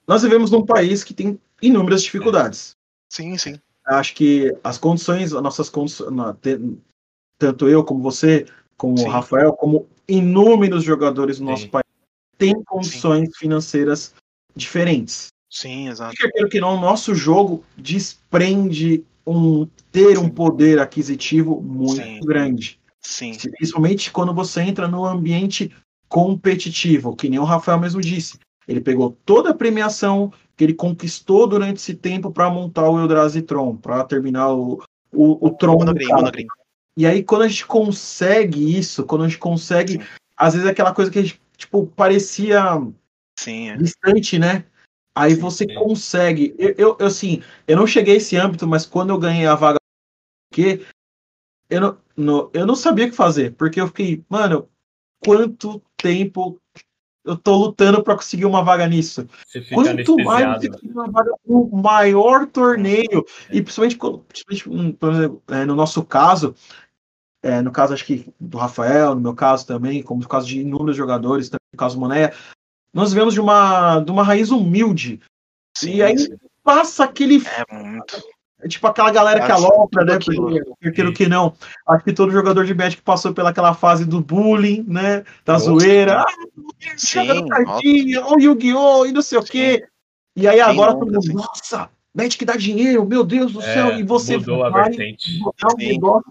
nós 0.08 0.22
vivemos 0.22 0.50
num 0.50 0.64
país 0.64 1.04
que 1.04 1.12
tem 1.12 1.38
inúmeras 1.60 2.02
dificuldades. 2.02 2.70
Sim, 3.12 3.36
sim. 3.36 3.60
Acho 3.86 4.14
que 4.14 4.56
as 4.64 4.78
condições, 4.78 5.32
as 5.34 5.42
nossas 5.42 5.68
condições, 5.68 6.10
tanto 7.38 7.68
eu 7.68 7.84
como 7.84 8.02
você, 8.02 8.46
como 8.76 8.96
Sim. 8.96 9.04
o 9.04 9.08
Rafael, 9.08 9.52
como 9.52 9.86
inúmeros 10.08 10.82
jogadores 10.82 11.38
do 11.38 11.44
nosso 11.44 11.64
Sim. 11.64 11.68
país, 11.68 11.84
têm 12.38 12.62
condições 12.64 13.36
financeiras 13.36 14.14
diferentes. 14.56 15.28
Sim, 15.50 15.88
exato. 15.88 16.14
Porque, 16.16 16.32
quero 16.32 16.48
que 16.48 16.60
não, 16.60 16.76
o 16.76 16.80
nosso 16.80 17.14
jogo 17.14 17.64
desprende 17.76 19.04
um 19.26 19.66
ter 19.92 20.18
um 20.18 20.24
Sim. 20.24 20.30
poder 20.30 20.78
aquisitivo 20.78 21.60
muito 21.60 22.02
Sim. 22.02 22.20
grande. 22.20 22.80
Sim. 23.00 23.32
Principalmente 23.56 24.10
quando 24.10 24.34
você 24.34 24.62
entra 24.62 24.88
no 24.88 25.04
ambiente 25.04 25.70
competitivo, 26.08 27.14
que 27.14 27.28
nem 27.28 27.38
o 27.38 27.44
Rafael 27.44 27.78
mesmo 27.78 28.00
disse. 28.00 28.38
Ele 28.68 28.80
pegou 28.80 29.16
toda 29.24 29.50
a 29.50 29.54
premiação 29.54 30.30
que 30.54 30.62
ele 30.62 30.74
conquistou 30.74 31.46
durante 31.46 31.78
esse 31.78 31.94
tempo 31.94 32.30
para 32.30 32.50
montar 32.50 32.88
o 32.90 33.00
Eldrazi 33.00 33.40
Tron, 33.40 33.76
para 33.76 34.04
terminar 34.04 34.52
o, 34.52 34.82
o, 35.10 35.46
o 35.46 35.50
Tron. 35.50 35.78
E 36.96 37.06
aí, 37.06 37.22
quando 37.24 37.42
a 37.42 37.48
gente 37.48 37.64
consegue 37.66 38.76
isso, 38.76 39.04
quando 39.04 39.24
a 39.24 39.28
gente 39.28 39.38
consegue, 39.38 39.92
Sim. 39.94 40.00
às 40.36 40.52
vezes 40.52 40.68
é 40.68 40.72
aquela 40.72 40.92
coisa 40.92 41.10
que 41.10 41.18
a 41.18 41.22
gente, 41.22 41.40
tipo, 41.56 41.86
parecia 41.86 42.60
Sim, 43.38 43.70
é. 43.70 43.76
distante, 43.76 44.38
né? 44.38 44.64
Aí 45.14 45.34
Sim, 45.34 45.40
você 45.40 45.64
sim. 45.66 45.74
consegue. 45.74 46.54
Eu, 46.58 46.74
eu, 46.76 46.96
eu, 46.98 47.06
assim, 47.06 47.42
eu 47.66 47.76
não 47.76 47.86
cheguei 47.86 48.14
a 48.14 48.16
esse 48.18 48.36
âmbito, 48.36 48.66
mas 48.66 48.84
quando 48.84 49.10
eu 49.10 49.18
ganhei 49.18 49.46
a 49.46 49.54
vaga, 49.54 49.78
porque 50.50 50.84
eu 51.70 51.80
não, 51.80 51.98
no- 52.16 52.50
eu 52.52 52.66
não 52.66 52.74
sabia 52.74 53.06
o 53.06 53.10
que 53.10 53.16
fazer, 53.16 53.54
porque 53.54 53.80
eu 53.80 53.86
fiquei, 53.86 54.24
mano, 54.28 54.68
quanto 55.24 55.80
tempo 55.96 56.60
eu 57.28 57.36
tô 57.36 57.56
lutando 57.56 58.02
para 58.02 58.16
conseguir 58.16 58.46
uma 58.46 58.64
vaga 58.64 58.86
nisso? 58.86 59.28
Quanto 59.72 60.16
mais 60.24 60.60
você 60.60 60.68
conseguir 60.68 60.92
uma 60.92 61.10
vaga 61.10 61.30
no 61.46 61.68
maior 61.70 62.46
torneio, 62.46 63.24
e 63.50 63.60
principalmente, 63.60 63.98
principalmente 64.26 64.68
hum, 64.68 64.96
é, 65.48 65.64
no 65.66 65.74
nosso 65.74 66.02
caso, 66.02 66.54
é, 67.42 67.60
no 67.60 67.70
caso 67.70 67.92
acho 67.92 68.04
que 68.04 68.32
do 68.40 68.56
Rafael, 68.56 69.14
no 69.14 69.20
meu 69.20 69.34
caso 69.34 69.66
também, 69.66 70.02
como 70.02 70.22
no 70.22 70.28
caso 70.28 70.46
de 70.46 70.60
inúmeros 70.60 70.96
jogadores, 70.96 71.50
também 71.50 71.60
no 71.72 71.78
caso 71.78 71.96
do 71.96 72.00
Monéia, 72.00 72.32
nós 72.92 73.12
vivemos 73.12 73.34
de 73.34 73.40
uma, 73.40 74.00
de 74.00 74.10
uma 74.10 74.22
raiz 74.22 74.50
humilde. 74.50 75.20
Sim, 75.76 75.96
e 75.96 76.02
aí 76.02 76.18
sim. 76.18 76.34
passa 76.64 77.04
aquele. 77.04 77.42
É 77.46 77.74
muito. 77.74 78.22
É 78.60 78.68
Tipo 78.68 78.86
aquela 78.86 79.10
galera 79.10 79.44
que 79.44 79.52
alopra, 79.52 80.04
né? 80.04 80.14
aquilo. 80.14 80.50
Porque, 80.50 80.88
aquilo 80.88 81.12
que 81.12 81.28
não. 81.28 81.54
Acho 81.86 82.04
que 82.04 82.12
todo 82.12 82.32
jogador 82.32 82.64
de 82.64 82.74
Magic 82.74 83.00
passou 83.02 83.32
pelaquela 83.32 83.74
fase 83.74 84.04
do 84.04 84.20
bullying, 84.20 84.84
né? 84.88 85.24
Da 85.44 85.54
Nossa, 85.54 85.64
zoeira. 85.66 86.20
Ah, 86.22 86.26
jogando 86.96 87.46
cartinha, 87.48 88.24
ou 88.24 88.40
Yu-Gi-Oh! 88.40 89.06
e 89.06 89.12
não 89.12 89.22
sei 89.22 89.38
o 89.38 89.42
quê. 89.42 89.84
E 90.34 90.46
aí 90.46 90.60
agora 90.60 90.92
todo 90.94 91.06
mundo, 91.06 91.22
sim. 91.22 91.32
nossa, 91.34 91.88
Magic 92.14 92.44
dá 92.44 92.56
dinheiro, 92.56 93.04
meu 93.06 93.24
Deus 93.24 93.52
do 93.52 93.60
céu. 93.62 93.88
É, 93.88 93.98
E 93.98 94.02
você 94.02 94.36
mudou 94.38 94.64
a 94.64 94.70
vai 94.70 94.84
vertente. 94.90 95.38
botar 95.40 95.68
um 95.74 95.76
negócio. 95.76 96.30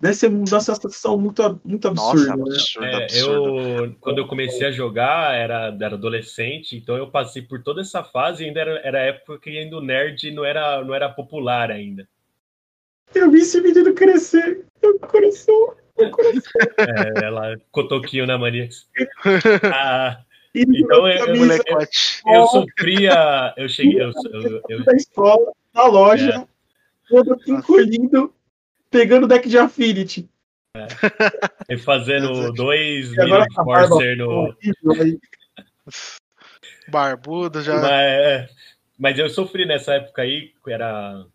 Deve 0.00 0.14
ser 0.14 0.28
uma 0.28 0.46
sensação 0.46 1.18
muito, 1.18 1.60
muito 1.64 1.90
Nossa, 1.92 2.32
absurda. 2.32 2.36
né? 2.36 2.54
absurdo, 2.54 2.86
É, 2.86 3.04
absurdo. 3.04 3.58
eu, 3.84 3.96
quando 4.00 4.18
eu 4.18 4.28
comecei 4.28 4.66
a 4.66 4.70
jogar, 4.70 5.34
era, 5.34 5.76
era 5.80 5.94
adolescente, 5.94 6.76
então 6.76 6.96
eu 6.96 7.10
passei 7.10 7.42
por 7.42 7.62
toda 7.64 7.80
essa 7.80 8.04
fase 8.04 8.44
e 8.44 8.46
ainda 8.46 8.60
era, 8.60 8.78
era 8.86 8.98
a 8.98 9.04
época 9.06 9.40
que 9.40 9.58
ainda 9.58 9.76
o 9.76 9.80
nerd 9.82 10.30
não 10.30 10.44
era, 10.44 10.84
não 10.84 10.94
era 10.94 11.08
popular 11.08 11.72
ainda. 11.72 12.08
Eu 13.12 13.30
vi 13.30 13.40
esse 13.40 13.60
menino 13.60 13.92
crescer. 13.94 14.64
Meu 14.80 14.98
coração. 15.00 15.74
Meu 15.98 16.10
coração. 16.10 16.52
É, 16.78 17.24
ela 17.24 17.56
cotoquinho 17.72 18.26
na 18.26 18.38
mania. 18.38 18.68
Ah, 19.74 20.20
Então 20.54 21.08
eu, 21.08 21.26
eu, 21.26 21.44
eu, 21.44 22.34
eu 22.34 22.46
sofria. 22.46 23.54
Eu 23.56 23.68
cheguei. 23.68 24.00
Eu, 24.02 24.12
eu, 24.32 24.62
eu, 24.68 24.84
da 24.84 24.94
escola, 24.94 25.52
na 25.74 25.86
loja, 25.86 26.34
é. 26.34 26.46
todo 27.08 27.36
encolhido, 27.46 28.32
pegando 28.90 29.26
deck 29.26 29.48
de 29.48 29.58
Affinity. 29.58 30.28
É. 30.74 30.86
E 31.70 31.76
fazendo 31.76 32.50
dois 32.54 33.10
Million 33.10 33.44
Forcer 33.54 34.16
no. 34.16 34.56
Barbudo 36.88 37.60
já. 37.60 37.74
Mas, 37.74 37.90
é, 37.90 38.48
mas 38.98 39.18
eu 39.18 39.28
sofri 39.28 39.66
nessa 39.66 39.92
época 39.94 40.22
aí, 40.22 40.52
era 40.66 41.26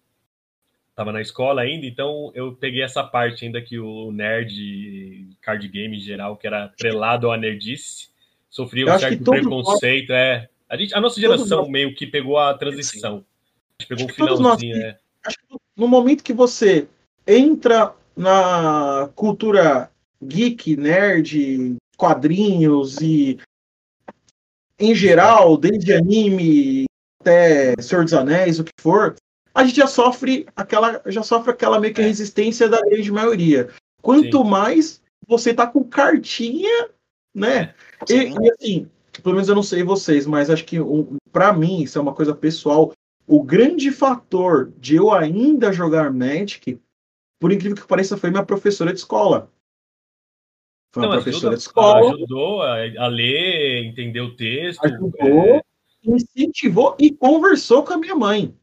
tava 0.96 1.12
na 1.12 1.22
escola 1.22 1.62
ainda, 1.62 1.86
então 1.86 2.32
eu 2.34 2.54
peguei 2.56 2.82
essa 2.82 3.04
parte 3.04 3.46
ainda 3.46 3.62
que 3.62 3.80
o 3.80 4.12
nerd 4.12 5.28
card 5.42 5.68
game 5.68 5.98
em 5.98 6.00
geral, 6.00 6.36
que 6.36 6.48
era 6.48 6.70
trelado 6.70 7.32
à 7.32 7.38
nerdice, 7.38 8.10
sofria 8.50 8.86
um 8.86 9.00
certo 9.00 9.24
preconceito, 9.24 10.10
nós... 10.10 10.18
é. 10.18 10.50
A, 10.68 10.78
gente, 10.78 10.96
a 10.96 11.02
nossa 11.02 11.22
geração 11.22 11.70
meio 11.70 11.94
que 11.94 12.08
pegou 12.08 12.40
a 12.40 12.56
transição. 12.56 13.24
A 13.80 13.84
gente 13.84 13.90
pegou 13.90 14.06
o 14.06 14.14
finalzinho, 14.14 14.76
nós, 14.76 14.86
é. 14.86 14.98
Acho 15.26 15.38
que 15.38 15.58
no 15.78 15.88
momento 15.88 16.24
que 16.24 16.34
você 16.34 16.88
entra 17.26 17.94
na 18.16 19.10
cultura 19.16 19.90
geek, 20.22 20.78
nerd, 20.78 21.76
quadrinhos 21.98 23.00
e 23.02 23.40
em 24.80 24.94
geral, 24.94 25.58
desde 25.58 25.94
anime 25.94 26.86
até 27.22 27.74
Senhor 27.82 28.04
dos 28.04 28.14
Anéis, 28.14 28.60
o 28.60 28.64
que 28.64 28.72
for, 28.80 29.16
a 29.54 29.64
gente 29.64 29.78
já 29.78 29.88
sofre 29.88 30.46
aquela, 30.56 31.02
já 31.06 31.24
sofre 31.24 31.52
aquela 31.52 31.80
meio 31.80 31.94
que 31.94 32.02
é. 32.02 32.06
resistência 32.06 32.68
da 32.68 32.82
grande 32.82 33.12
maioria. 33.12 33.70
Quanto 34.02 34.44
Sim. 34.44 34.50
mais 34.50 35.02
você 35.28 35.54
tá 35.54 35.66
com 35.66 35.84
cartinha, 35.84 36.90
né? 37.34 37.74
E, 38.10 38.14
e, 38.14 38.52
assim, 38.52 38.90
pelo 39.22 39.36
menos 39.36 39.48
eu 39.48 39.56
não 39.56 39.64
sei 39.64 39.84
vocês, 39.84 40.26
mas 40.26 40.50
acho 40.50 40.66
que 40.66 40.78
para 41.32 41.54
mim, 41.54 41.82
isso 41.82 41.98
é 41.98 42.02
uma 42.02 42.14
coisa 42.14 42.36
pessoal. 42.36 42.92
O 43.26 43.42
grande 43.42 43.92
fator 43.92 44.72
de 44.78 44.96
eu 44.96 45.14
ainda 45.14 45.72
jogar 45.72 46.12
Magic, 46.12 46.78
por 47.44 47.52
incrível 47.52 47.76
que 47.76 47.86
pareça, 47.86 48.16
foi 48.16 48.30
minha 48.30 48.46
professora 48.46 48.94
de 48.94 49.00
escola. 49.00 49.52
Foi 50.94 51.04
uma 51.04 51.14
não, 51.14 51.22
professora 51.22 51.54
ajuda, 51.54 51.58
de 51.58 51.62
escola. 51.62 52.14
Ajudou 52.14 52.62
a, 52.62 52.76
a, 53.00 53.08
ler, 53.08 53.84
entender 53.84 54.22
o 54.22 54.34
texto. 54.34 54.86
Ajudou, 54.86 55.58
é... 55.58 55.62
incentivou 56.06 56.96
e 56.98 57.12
conversou 57.12 57.84
com 57.84 57.92
a 57.92 57.98
minha 57.98 58.16
mãe. 58.16 58.56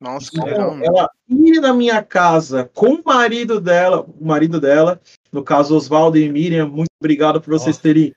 Nossa, 0.00 0.30
então, 0.32 0.80
ela 0.80 1.10
ir 1.28 1.60
na 1.60 1.74
minha 1.74 2.04
casa 2.04 2.70
com 2.72 2.94
o 2.94 3.02
marido 3.04 3.60
dela, 3.60 4.02
o 4.02 4.24
marido 4.24 4.60
dela, 4.60 5.00
no 5.32 5.42
caso 5.42 5.74
Oswaldo 5.74 6.16
e 6.16 6.28
Miriam, 6.28 6.68
muito 6.68 6.90
obrigado 7.00 7.40
por 7.40 7.50
vocês 7.50 7.74
Nossa. 7.74 7.82
terem. 7.82 8.14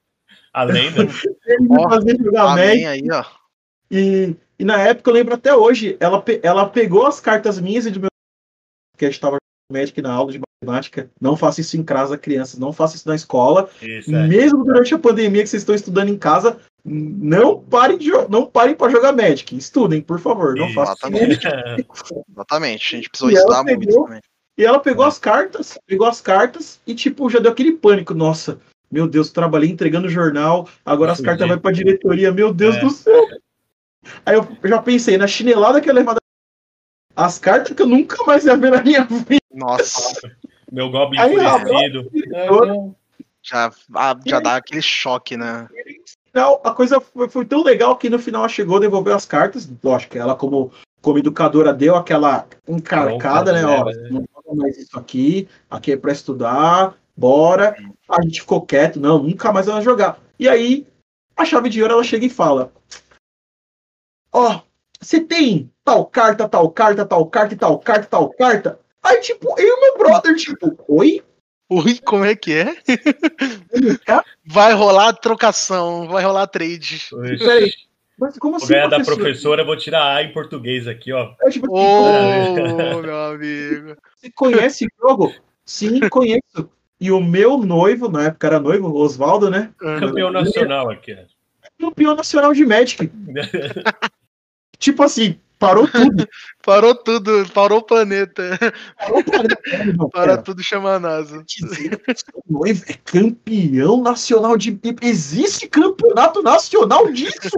Além 0.53 0.91
da. 0.91 1.07
fazer 1.89 2.23
jogar 2.23 2.55
aí, 2.55 3.03
ó. 3.11 3.25
E, 3.89 4.35
e 4.59 4.63
na 4.63 4.79
época 4.79 5.09
eu 5.09 5.15
lembro 5.15 5.33
até 5.33 5.55
hoje, 5.55 5.97
ela, 5.99 6.23
ela 6.43 6.69
pegou 6.69 7.07
as 7.07 7.19
cartas 7.19 7.59
minhas 7.59 7.87
e 7.87 7.89
do 7.89 7.99
meu. 7.99 8.09
que 8.95 9.05
a 9.05 9.07
gente 9.07 9.15
estava 9.15 9.37
Magic 9.73 10.01
na 10.01 10.13
aula 10.13 10.31
de 10.31 10.39
matemática. 10.39 11.09
Não 11.19 11.35
faça 11.35 11.61
isso 11.61 11.75
em 11.75 11.83
casa, 11.83 12.17
crianças. 12.17 12.59
Não 12.59 12.71
faça 12.71 12.95
isso 12.95 13.07
na 13.07 13.15
escola. 13.15 13.69
Isso, 13.81 14.15
é. 14.15 14.27
Mesmo 14.27 14.63
durante 14.63 14.93
a 14.93 14.99
pandemia 14.99 15.43
que 15.43 15.49
vocês 15.49 15.61
estão 15.61 15.75
estudando 15.75 16.09
em 16.09 16.17
casa, 16.17 16.57
não 16.85 17.59
parem 17.59 17.97
de 17.97 18.11
não 18.29 18.45
parem 18.45 18.75
para 18.75 18.91
jogar 18.91 19.11
Magic. 19.11 19.55
Estudem, 19.57 20.01
por 20.01 20.19
favor. 20.19 20.55
Não 20.55 20.71
façam 20.73 20.93
Exatamente. 21.09 21.47
Exatamente. 22.31 22.95
A 22.95 22.97
gente 22.97 23.09
precisou 23.09 23.31
e 23.31 23.33
estudar 23.33 23.63
pegou, 23.63 23.83
muito 23.83 24.03
também. 24.05 24.21
E 24.57 24.63
ela 24.63 24.79
pegou 24.79 25.03
as 25.03 25.17
cartas, 25.17 25.77
pegou 25.87 26.07
as 26.07 26.21
cartas 26.21 26.79
e, 26.85 26.93
tipo, 26.93 27.29
já 27.29 27.39
deu 27.39 27.51
aquele 27.51 27.71
pânico. 27.71 28.13
Nossa, 28.13 28.59
meu 28.91 29.07
Deus, 29.07 29.31
trabalhei 29.31 29.69
entregando 29.69 30.07
jornal, 30.07 30.69
agora 30.85 31.11
as 31.11 31.19
cartas 31.19 31.47
vão 31.47 31.57
pra 31.57 31.71
diretoria, 31.71 32.31
meu 32.31 32.53
Deus 32.53 32.75
é. 32.75 32.79
do 32.79 32.89
céu. 32.91 33.27
Aí 34.25 34.35
eu 34.35 34.47
já 34.63 34.81
pensei 34.81 35.17
na 35.17 35.25
chinelada 35.25 35.81
que 35.81 35.89
eu 35.89 35.93
levava 35.93 36.19
as 37.15 37.39
cartas 37.39 37.75
que 37.75 37.81
eu 37.81 37.87
nunca 37.87 38.23
mais 38.25 38.45
ia 38.45 38.57
ver 38.57 38.71
na 38.71 38.81
minha 38.81 39.03
vida. 39.03 39.41
Nossa. 39.53 40.19
Meu 40.71 40.89
Goblin 40.89 41.19
enfurecido. 41.19 42.09
Já, 43.41 43.71
ah, 43.93 44.17
já 44.25 44.39
dá 44.39 44.55
aquele 44.55 44.81
choque, 44.81 45.35
né? 45.35 45.67
Não, 46.33 46.59
a 46.63 46.73
coisa 46.73 46.99
foi, 46.99 47.29
foi, 47.29 47.45
tão 47.45 47.61
legal 47.61 47.95
que 47.97 48.09
no 48.09 48.17
final 48.17 48.41
ela 48.41 48.49
chegou, 48.49 48.79
devolveu 48.79 49.13
as 49.13 49.25
cartas. 49.25 49.69
Lógico, 49.83 50.17
ela, 50.17 50.35
como, 50.35 50.71
como 51.01 51.19
educadora, 51.19 51.73
deu 51.73 51.95
aquela 51.95 52.47
encarcada, 52.67 53.51
né? 53.51 53.65
Ó, 53.65 53.85
né? 53.85 54.09
não 54.09 54.25
fala 54.33 54.55
mais 54.55 54.77
isso 54.77 54.97
aqui, 54.97 55.47
aqui 55.69 55.91
é 55.91 55.97
pra 55.97 56.11
estudar, 56.11 56.95
bora. 57.15 57.75
A 58.09 58.21
gente 58.23 58.41
ficou 58.41 58.65
quieto, 58.65 58.99
não, 58.99 59.21
nunca 59.21 59.51
mais 59.51 59.67
ela 59.67 59.81
jogar. 59.81 60.19
E 60.39 60.49
aí, 60.49 60.87
a 61.35 61.45
chave 61.45 61.69
de 61.69 61.81
ouro 61.81 61.93
ela 61.93 62.03
chega 62.03 62.25
e 62.25 62.29
fala: 62.29 62.71
Ó, 64.31 64.55
oh, 64.55 64.61
você 65.03 65.19
tem 65.19 65.69
tal 65.83 66.05
carta, 66.05 66.47
tal 66.47 66.69
carta, 66.71 67.05
tal 67.05 67.25
carta, 67.27 67.55
tal 67.55 67.79
carta, 67.79 68.07
tal 68.09 68.29
carta? 68.29 68.79
Aí, 69.03 69.19
tipo, 69.19 69.53
eu 69.59 69.77
e 69.77 69.81
meu 69.81 69.97
brother, 69.97 70.35
tipo, 70.35 70.77
oi? 70.87 71.21
Oi, 71.69 71.99
como 72.05 72.23
é 72.23 72.35
que 72.35 72.53
é? 72.53 72.75
vai 74.45 74.73
rolar 74.73 75.13
trocação, 75.13 76.07
vai 76.07 76.23
rolar 76.23 76.47
trade. 76.47 77.09
Peraí. 77.39 77.71
Mas 78.17 78.37
como 78.37 78.55
assim? 78.55 78.67
Ganhar 78.67 78.87
da 78.87 78.99
professora, 78.99 79.65
vou 79.65 79.75
tirar 79.75 80.15
A 80.15 80.23
em 80.23 80.31
português 80.31 80.87
aqui, 80.87 81.11
ó. 81.11 81.33
É, 81.41 81.49
tipo, 81.49 81.67
oh, 81.69 83.01
meu 83.01 83.17
amigo. 83.25 83.97
Você 84.15 84.31
conhece 84.31 84.85
o 84.85 84.89
jogo? 85.01 85.33
Sim, 85.65 86.07
conheço. 86.09 86.69
E 86.99 87.11
o 87.11 87.19
meu 87.19 87.57
noivo, 87.57 88.07
na 88.07 88.25
época 88.25 88.47
era 88.47 88.59
noivo, 88.59 88.93
Oswaldo, 88.93 89.49
né? 89.49 89.71
Campeão 89.77 90.31
nacional 90.31 90.89
aqui. 90.89 91.17
Campeão 91.79 92.15
nacional 92.15 92.53
de 92.53 92.65
Magic. 92.65 93.11
tipo 94.83 95.01
assim, 95.03 95.39
Parou 95.63 95.87
tudo. 95.87 96.27
parou 96.61 96.93
tudo, 96.93 97.49
parou 97.53 97.79
o 97.79 97.83
planeta. 97.83 98.59
Parou 98.97 99.19
o 99.19 99.23
planeta. 99.23 99.57
Para 100.11 100.37
tudo 100.37 100.61
chamar 100.61 100.95
a 100.95 100.99
NASA. 100.99 101.45
Noivo 102.49 102.83
é 102.89 102.93
campeão 102.93 104.01
nacional 104.01 104.57
de. 104.57 104.77
Existe 105.01 105.69
campeonato 105.69 106.43
nacional 106.43 107.09
disso? 107.13 107.49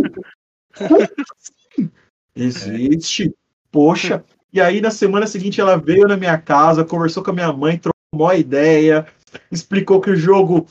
Como 0.78 1.02
assim? 1.02 1.90
Existe. 2.36 3.34
Poxa. 3.72 4.24
E 4.54 4.62
aí, 4.62 4.80
na 4.80 4.92
semana 4.92 5.26
seguinte, 5.26 5.60
ela 5.60 5.76
veio 5.76 6.08
na 6.08 6.16
minha 6.16 6.38
casa, 6.38 6.86
conversou 6.86 7.24
com 7.24 7.32
a 7.32 7.34
minha 7.34 7.52
mãe, 7.52 7.80
trocou 7.80 7.96
uma 8.14 8.36
ideia, 8.36 9.08
explicou 9.52 10.00
que 10.00 10.12
o 10.12 10.16
jogo 10.16 10.68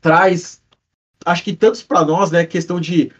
traz, 0.00 0.62
acho 1.24 1.42
que 1.42 1.56
tantos 1.56 1.82
para 1.82 2.04
nós, 2.04 2.30
né? 2.30 2.44
Questão 2.44 2.78
de 2.78 3.10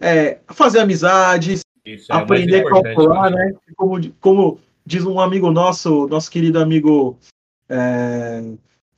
é, 0.00 0.38
fazer 0.48 0.80
amizades, 0.80 1.60
isso, 1.86 2.12
é 2.12 2.16
aprender 2.16 2.66
a 2.66 2.68
calcular, 2.68 3.30
né? 3.30 3.54
Como, 3.76 4.10
como 4.20 4.60
diz 4.84 5.04
um 5.04 5.20
amigo 5.20 5.50
nosso, 5.50 6.06
nosso 6.08 6.30
querido 6.30 6.58
amigo. 6.58 7.18
É... 7.68 8.42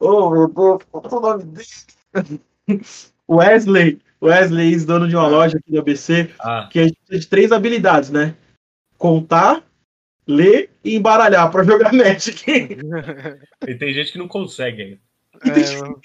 Oh, 0.01 0.31
meu 0.31 0.48
Deus, 0.48 0.83
qual 0.90 1.05
o 1.11 1.20
nome 1.20 1.44
dele? 1.44 2.40
Wesley. 3.29 4.01
Wesley, 4.22 4.77
dono 4.85 5.09
de 5.09 5.14
uma 5.14 5.24
ah. 5.24 5.29
loja 5.29 5.59
aqui 5.59 5.70
do 5.70 5.79
ABC, 5.79 6.31
ah. 6.40 6.68
que 6.70 6.81
a 6.81 6.85
gente 6.85 6.98
tem 7.09 7.18
de 7.18 7.27
três 7.27 7.53
habilidades, 7.53 8.11
né? 8.11 8.35
Contar, 8.96 9.62
ler 10.27 10.70
e 10.85 10.96
embaralhar 10.96 11.51
para 11.51 11.62
jogar 11.62 11.92
Magic. 11.94 12.44
e 13.66 13.74
tem 13.74 13.94
gente 13.94 14.12
que 14.12 14.18
não 14.18 14.29
consegue 14.29 14.83
ainda. 14.83 15.09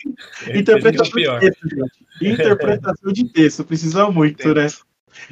É, 0.48 0.60
interpretação 0.60 1.20
de 1.20 1.40
texto. 1.40 1.90
Interpretação 2.22 3.12
de 3.12 3.30
texto, 3.30 3.66
precisa 3.66 4.12
muito, 4.12 4.54
né? 4.54 4.68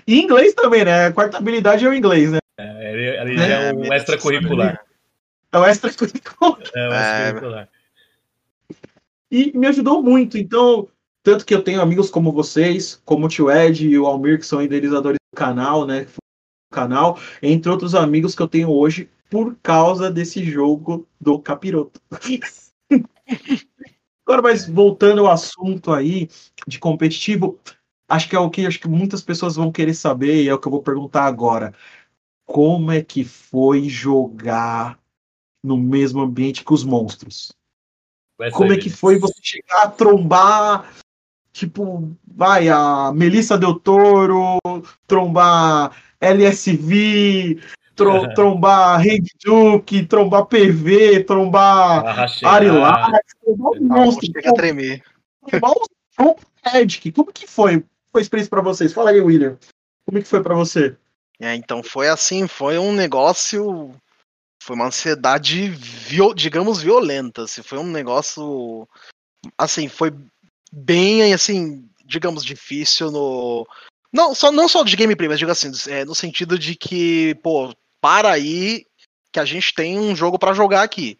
E 0.07 0.19
inglês 0.19 0.53
também, 0.53 0.85
né? 0.85 1.07
A 1.07 1.13
quarta 1.13 1.37
habilidade 1.37 1.85
é 1.85 1.89
o 1.89 1.93
inglês, 1.93 2.31
né? 2.31 2.39
É, 2.57 2.93
ele, 2.93 3.31
ele 3.31 3.41
é, 3.41 3.69
é 3.69 3.73
um 3.73 3.93
extracurricular. 3.93 4.83
É 5.51 5.57
um 5.57 5.65
extracurricular. 5.65 6.57
É 6.75 6.89
um 6.89 6.93
extracurricular. 6.93 7.69
E 9.29 9.57
me 9.57 9.67
ajudou 9.67 10.03
muito. 10.03 10.37
Então, 10.37 10.87
tanto 11.23 11.45
que 11.45 11.53
eu 11.53 11.63
tenho 11.63 11.81
amigos 11.81 12.09
como 12.09 12.31
vocês, 12.31 13.01
como 13.05 13.25
o 13.25 13.29
Tio 13.29 13.49
Ed 13.49 13.87
e 13.87 13.97
o 13.97 14.05
Almir, 14.05 14.39
que 14.39 14.45
são 14.45 14.61
idealizadores 14.61 15.17
do 15.31 15.37
canal, 15.37 15.85
né? 15.85 16.01
Do 16.01 16.75
canal, 16.75 17.19
entre 17.41 17.71
outros 17.71 17.95
amigos 17.95 18.35
que 18.35 18.41
eu 18.41 18.47
tenho 18.47 18.69
hoje, 18.69 19.09
por 19.29 19.55
causa 19.63 20.11
desse 20.11 20.43
jogo 20.43 21.07
do 21.19 21.39
capiroto. 21.39 22.01
Agora, 24.25 24.41
mas 24.41 24.67
voltando 24.67 25.21
ao 25.21 25.31
assunto 25.31 25.91
aí 25.93 26.29
de 26.67 26.77
competitivo, 26.79 27.57
acho 28.11 28.29
que 28.29 28.35
é 28.35 28.39
o 28.39 28.49
que 28.49 28.65
acho 28.65 28.79
que 28.79 28.89
muitas 28.89 29.21
pessoas 29.21 29.55
vão 29.55 29.71
querer 29.71 29.93
saber 29.93 30.43
e 30.43 30.49
é 30.49 30.53
o 30.53 30.59
que 30.59 30.67
eu 30.67 30.71
vou 30.71 30.83
perguntar 30.83 31.23
agora. 31.23 31.73
Como 32.45 32.91
é 32.91 33.01
que 33.01 33.23
foi 33.23 33.87
jogar 33.87 34.99
no 35.63 35.77
mesmo 35.77 36.21
ambiente 36.21 36.65
que 36.65 36.73
os 36.73 36.83
monstros? 36.83 37.53
Como 38.53 38.73
é 38.73 38.77
que 38.77 38.89
foi 38.89 39.17
você 39.17 39.39
chegar 39.41 39.83
a 39.83 39.87
trombar, 39.87 40.91
tipo, 41.53 42.11
vai, 42.27 42.67
a 42.67 43.11
Melissa 43.13 43.57
Del 43.57 43.79
Toro, 43.79 44.57
trombar 45.07 45.95
LSV, 46.19 47.61
tro, 47.95 48.33
trombar 48.33 48.99
Rei 48.99 49.21
Duke, 49.45 50.05
trombar 50.07 50.47
PV, 50.47 51.23
trombar 51.23 52.27
Arilax, 52.43 53.35
trombar 53.43 53.71
um 53.73 53.87
monstro. 53.87 54.25
Chega 54.25 54.49
a 54.49 54.53
tremer. 54.53 55.03
Trombar 55.47 55.71
um 56.19 56.35
Magic. 56.65 57.11
Como 57.11 57.31
que 57.31 57.47
foi 57.47 57.83
foi 58.11 58.21
a 58.21 58.23
experiência 58.23 58.49
para 58.49 58.61
vocês? 58.61 58.93
Fala 58.93 59.11
aí, 59.11 59.21
William. 59.21 59.57
Como 60.05 60.17
é 60.17 60.21
que 60.21 60.27
foi 60.27 60.41
para 60.43 60.55
você? 60.55 60.95
É, 61.39 61.55
então 61.55 61.81
foi 61.81 62.07
assim, 62.07 62.47
foi 62.47 62.77
um 62.77 62.93
negócio, 62.93 63.95
foi 64.61 64.75
uma 64.75 64.87
ansiedade, 64.87 65.69
viol, 65.69 66.33
digamos, 66.33 66.81
violenta. 66.81 67.43
Assim, 67.43 67.63
foi 67.63 67.79
um 67.79 67.89
negócio, 67.89 68.87
assim, 69.57 69.87
foi 69.87 70.13
bem, 70.71 71.33
assim, 71.33 71.89
digamos, 72.05 72.43
difícil 72.43 73.09
no, 73.09 73.67
não 74.11 74.35
só 74.35 74.51
não 74.51 74.67
só 74.67 74.83
de 74.83 74.95
gameplay, 74.95 75.29
mas 75.29 75.39
digo 75.39 75.51
assim, 75.51 75.71
é, 75.87 76.03
no 76.03 76.13
sentido 76.13 76.59
de 76.59 76.75
que, 76.75 77.35
pô, 77.35 77.73
para 78.01 78.31
aí 78.31 78.85
que 79.31 79.39
a 79.39 79.45
gente 79.45 79.73
tem 79.73 79.97
um 79.97 80.15
jogo 80.15 80.37
para 80.37 80.53
jogar 80.53 80.83
aqui. 80.83 81.17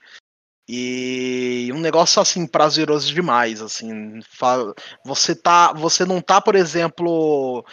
E 0.73 1.69
um 1.73 1.81
negócio 1.81 2.21
assim 2.21 2.47
prazeroso 2.47 3.13
demais, 3.13 3.61
assim, 3.61 4.21
você 5.03 5.35
tá, 5.35 5.73
você 5.73 6.05
não 6.05 6.21
tá, 6.21 6.39
por 6.39 6.55
exemplo, 6.55 7.65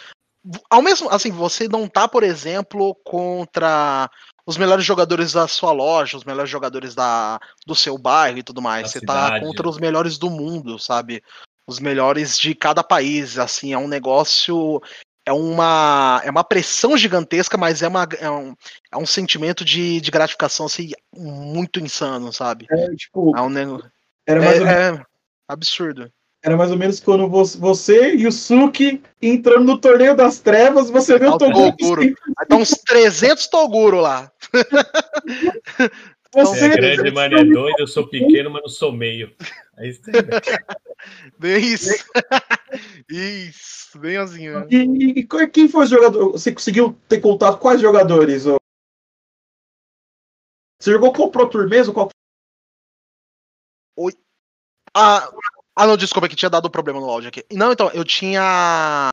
ao 0.69 0.81
mesmo, 0.81 1.09
assim, 1.09 1.31
você 1.31 1.65
não 1.69 1.87
tá, 1.87 2.09
por 2.09 2.23
exemplo, 2.23 2.93
contra 3.05 4.11
os 4.45 4.57
melhores 4.57 4.83
jogadores 4.83 5.31
da 5.31 5.47
sua 5.47 5.71
loja, 5.71 6.17
os 6.17 6.25
melhores 6.25 6.49
jogadores 6.49 6.93
da, 6.93 7.39
do 7.65 7.73
seu 7.73 7.97
bairro 7.97 8.39
e 8.39 8.43
tudo 8.43 8.61
mais. 8.61 8.91
você 8.91 8.99
tá 8.99 9.13
cidade. 9.13 9.39
tá 9.39 9.45
contra 9.45 9.69
os 9.69 9.77
melhores 9.77 10.17
do 10.17 10.29
mundo, 10.29 10.77
sabe? 10.77 11.23
Os 11.65 11.79
melhores 11.79 12.37
de 12.37 12.53
cada 12.53 12.83
país, 12.83 13.39
assim, 13.39 13.71
é 13.71 13.77
um 13.77 13.87
negócio 13.87 14.81
é 15.29 15.31
uma, 15.31 16.19
é 16.25 16.31
uma 16.31 16.43
pressão 16.43 16.97
gigantesca, 16.97 17.55
mas 17.55 17.83
é, 17.83 17.87
uma, 17.87 18.07
é, 18.19 18.31
um, 18.31 18.55
é 18.91 18.97
um 18.97 19.05
sentimento 19.05 19.63
de, 19.63 20.01
de 20.01 20.09
gratificação 20.09 20.65
assim, 20.65 20.89
muito 21.15 21.79
insano, 21.79 22.33
sabe? 22.33 22.65
É, 22.71 22.95
tipo, 22.95 23.37
é 23.37 23.41
um 23.41 23.49
negócio. 23.49 23.91
Era 24.27 24.41
mais 24.41 24.57
é, 24.59 24.63
menos, 24.63 24.99
é 24.99 25.03
absurdo. 25.47 26.11
Era 26.43 26.57
mais 26.57 26.71
ou 26.71 26.77
menos 26.77 26.99
quando 26.99 27.29
você 27.29 28.15
e 28.15 28.25
o 28.25 28.31
Suki 28.31 29.03
entrando 29.21 29.65
no 29.65 29.77
torneio 29.77 30.15
das 30.15 30.39
trevas, 30.39 30.89
você 30.89 31.19
vê 31.19 31.27
o 31.27 31.37
Toguro. 31.37 32.01
Aí 32.01 32.47
tá 32.47 32.55
uns 32.55 32.71
300 32.71 33.45
Toguro 33.47 33.99
lá. 33.99 34.31
Você 36.31 36.65
é 36.65 36.69
grande, 36.69 37.11
mas 37.11 37.31
é 37.33 37.43
doido, 37.43 37.79
eu 37.79 37.87
sou 37.87 38.07
pequeno, 38.07 38.51
mas 38.51 38.61
não 38.61 38.69
sou 38.69 38.91
meio. 38.91 39.31
É 39.79 39.87
isso 39.87 40.01
aí. 40.07 40.13
Bem 41.39 41.63
isso. 41.63 42.05
isso, 43.09 43.97
bem 43.97 44.17
assim. 44.17 44.47
E, 44.69 45.21
e, 45.21 45.47
quem 45.47 45.69
foi 45.69 45.85
o 45.85 45.87
jogador? 45.87 46.31
Você 46.33 46.51
conseguiu 46.51 46.93
ter 47.07 47.21
contato 47.21 47.55
com 47.55 47.61
quais 47.61 47.79
jogadores? 47.79 48.43
Você 50.77 50.91
jogou 50.91 51.13
com 51.13 51.23
o 51.23 51.31
Pro 51.31 51.49
Tour 51.49 51.69
mesmo? 51.69 51.93
Qual... 51.93 52.09
Oi. 53.95 54.13
Ah, 54.93 55.31
ah, 55.73 55.87
não, 55.87 55.95
desculpa, 55.95 56.27
que 56.27 56.35
tinha 56.35 56.49
dado 56.49 56.67
um 56.67 56.71
problema 56.71 56.99
no 56.99 57.09
áudio 57.09 57.29
aqui. 57.29 57.45
Não, 57.53 57.71
então, 57.71 57.89
eu 57.93 58.03
tinha. 58.03 59.09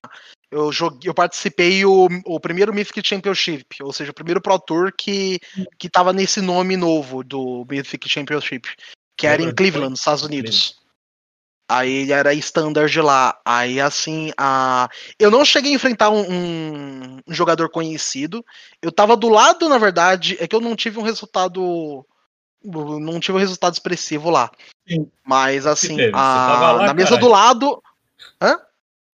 Eu, 0.51 0.73
joguei, 0.73 1.09
eu 1.09 1.15
participei 1.15 1.85
o, 1.85 2.09
o 2.25 2.41
primeiro 2.41 2.75
Mythic 2.75 3.07
Championship, 3.07 3.65
ou 3.81 3.93
seja, 3.93 4.11
o 4.11 4.15
primeiro 4.15 4.41
Pro 4.41 4.59
Tour 4.59 4.93
que, 4.93 5.39
que 5.79 5.89
tava 5.89 6.13
nesse 6.13 6.41
nome 6.41 6.77
novo 6.77 7.23
do 7.23 7.65
Mythic 7.71 8.09
Championship, 8.09 8.69
que 9.17 9.27
era 9.27 9.43
em 9.43 9.55
Cleveland, 9.55 9.91
nos 9.91 10.01
Estados 10.01 10.23
Unidos. 10.23 10.77
Aí 11.69 12.13
era 12.13 12.33
standard 12.35 13.01
lá. 13.01 13.41
Aí 13.45 13.81
assim, 13.81 14.31
a... 14.37 14.89
eu 15.19 15.31
não 15.31 15.45
cheguei 15.45 15.73
a 15.73 15.75
enfrentar 15.75 16.11
um, 16.11 16.21
um, 16.21 17.21
um, 17.27 17.35
jogador 17.35 17.69
conhecido. 17.71 18.45
Eu 18.81 18.93
tava 18.93 19.17
do 19.17 19.29
lado, 19.29 19.69
na 19.69 19.79
verdade, 19.79 20.37
é 20.39 20.47
que 20.47 20.55
eu 20.55 20.61
não 20.61 20.77
tive 20.77 20.99
um 20.99 21.03
resultado. 21.03 22.07
Não 22.63 23.19
tive 23.21 23.39
um 23.39 23.41
resultado 23.41 23.75
expressivo 23.75 24.31
lá. 24.31 24.51
Sim. 24.89 25.11
Mas 25.25 25.67
assim, 25.67 25.99
a... 26.13 26.73
lá, 26.73 26.87
na 26.87 26.95
mesa 26.95 27.17
do 27.17 27.29
lado. 27.29 27.83
Hã? 28.41 28.61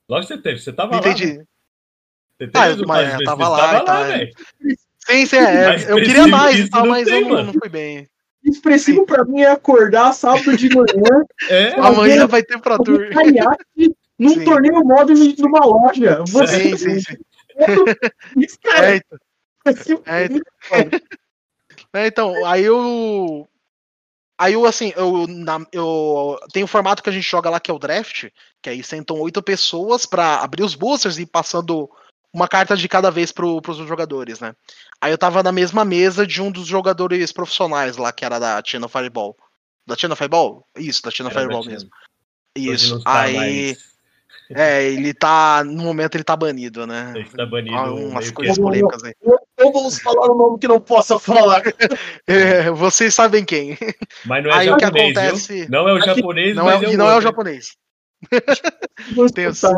Lógico 0.09 0.29
que 0.29 0.35
você 0.35 0.43
teve, 0.43 0.61
você 0.61 0.73
tava 0.73 0.97
Entendi. 0.97 1.39
lá. 1.39 1.45
Você 2.39 2.49
teve 2.49 2.83
ah, 2.83 2.87
mas, 2.87 3.15
eu 3.15 3.25
tava 3.25 3.49
lá, 3.49 3.85
tava 3.85 4.01
lá, 4.01 4.19
é. 4.19 4.31
Sim, 5.07 5.27
sim, 5.27 5.37
é. 5.37 5.91
Eu 5.91 5.97
queria 5.97 6.27
mais, 6.27 6.69
tá, 6.69 6.85
mas 6.85 7.09
eu 7.09 7.21
não, 7.23 7.45
não 7.45 7.53
fui 7.53 7.69
bem. 7.69 8.09
Expressivo 8.45 9.07
para 9.07 9.25
mim 9.25 9.41
é 9.41 9.51
acordar 9.51 10.13
sábado 10.13 10.57
de 10.57 10.69
manhã. 10.75 11.25
É, 11.49 11.79
amanhã 11.81 12.27
vai 12.27 12.43
ter 12.43 12.59
pra 12.61 12.77
tour. 12.77 13.09
num 14.19 14.35
sim. 14.35 14.45
torneio 14.45 14.85
móvel 14.85 15.17
numa 15.39 15.65
loja. 15.65 16.25
Você... 16.27 16.77
Sim, 16.77 16.77
sim, 16.77 17.01
sim. 17.01 17.17
Isso, 18.37 18.59
cara. 18.63 18.97
É, 18.97 18.97
então. 18.97 20.03
É, 20.07 20.25
então. 20.25 21.01
É, 21.95 22.07
então, 22.07 22.45
aí 22.47 22.65
eu. 22.65 23.49
Aí 24.39 24.55
eu, 24.55 24.67
assim, 24.67 24.93
eu, 24.97 25.27
na, 25.29 25.65
eu 25.71 26.37
tem 26.53 26.65
um 26.65 26.67
formato 26.67 27.03
que 27.03 27.09
a 27.09 27.13
gente 27.13 27.29
joga 27.29 27.49
lá 27.49 27.61
que 27.61 27.71
é 27.71 27.75
o 27.75 27.79
draft, 27.79 28.29
que 28.61 28.71
aí 28.71 28.83
sentam 28.83 29.21
oito 29.21 29.41
pessoas 29.41 30.05
para 30.05 30.37
abrir 30.37 30.65
os 30.65 30.75
boosters 30.75 31.19
e 31.19 31.27
passando 31.27 31.89
uma 32.33 32.49
carta 32.49 32.77
de 32.77 32.89
cada 32.89 33.11
vez 33.11 33.31
pro, 33.31 33.61
pros 33.61 33.77
jogadores, 33.77 34.41
né? 34.41 34.55
Aí 35.01 35.13
eu 35.13 35.19
tava 35.19 35.43
na 35.43 35.53
mesma 35.53 35.85
mesa 35.85 36.27
de 36.27 36.41
um 36.41 36.51
dos 36.51 36.67
jogadores 36.67 37.31
profissionais 37.33 37.97
lá, 37.97 38.13
que 38.13 38.25
era 38.25 38.39
da 38.39 38.63
China 38.65 38.89
Fireball. 38.89 39.37
Da 39.87 39.97
China 39.97 40.17
Fireball? 40.17 40.67
Isso, 40.77 41.03
da 41.03 41.11
China 41.11 41.29
era 41.29 41.41
Fireball 41.41 41.65
mesmo. 41.65 41.91
Isso. 42.57 43.03
Tá 43.03 43.23
aí. 43.23 43.37
Mais. 43.37 43.93
É, 44.55 44.85
ele 44.85 45.15
tá. 45.15 45.63
No 45.65 45.83
momento 45.83 46.15
ele 46.15 46.25
tá 46.25 46.37
banido, 46.37 46.87
né? 46.87 47.13
Ele 47.15 47.29
tá 47.29 47.47
banido. 47.47 47.95
Umas 47.95 48.31
coisas 48.31 48.59
polêmicas 48.59 49.03
aí. 49.03 49.15
Ou 49.23 49.73
vamos 49.73 49.99
falar 49.99 50.31
o 50.31 50.35
um 50.35 50.39
nome 50.39 50.59
que 50.59 50.69
não 50.69 50.81
possa 50.81 51.19
falar. 51.19 51.63
É, 52.27 52.71
vocês 52.71 53.15
sabem 53.15 53.45
quem. 53.45 53.77
Mas 54.25 54.45
não 54.45 54.51
é 54.51 54.55
aí 54.55 54.67
japonês, 54.67 54.73
o 54.73 54.77
que 54.77 54.85
acontece. 54.85 55.55
Viu? 55.55 55.71
Não 55.71 55.89
é 55.89 55.93
o 55.93 56.01
japonês, 56.01 56.57
não 56.57 56.71
é, 56.71 56.77
é 56.77 56.93
e 56.93 56.97
não 56.97 57.11
é 57.11 57.17
o 57.17 57.21
japonês. 57.21 57.77
Vamos 59.15 59.33
pensar 59.33 59.75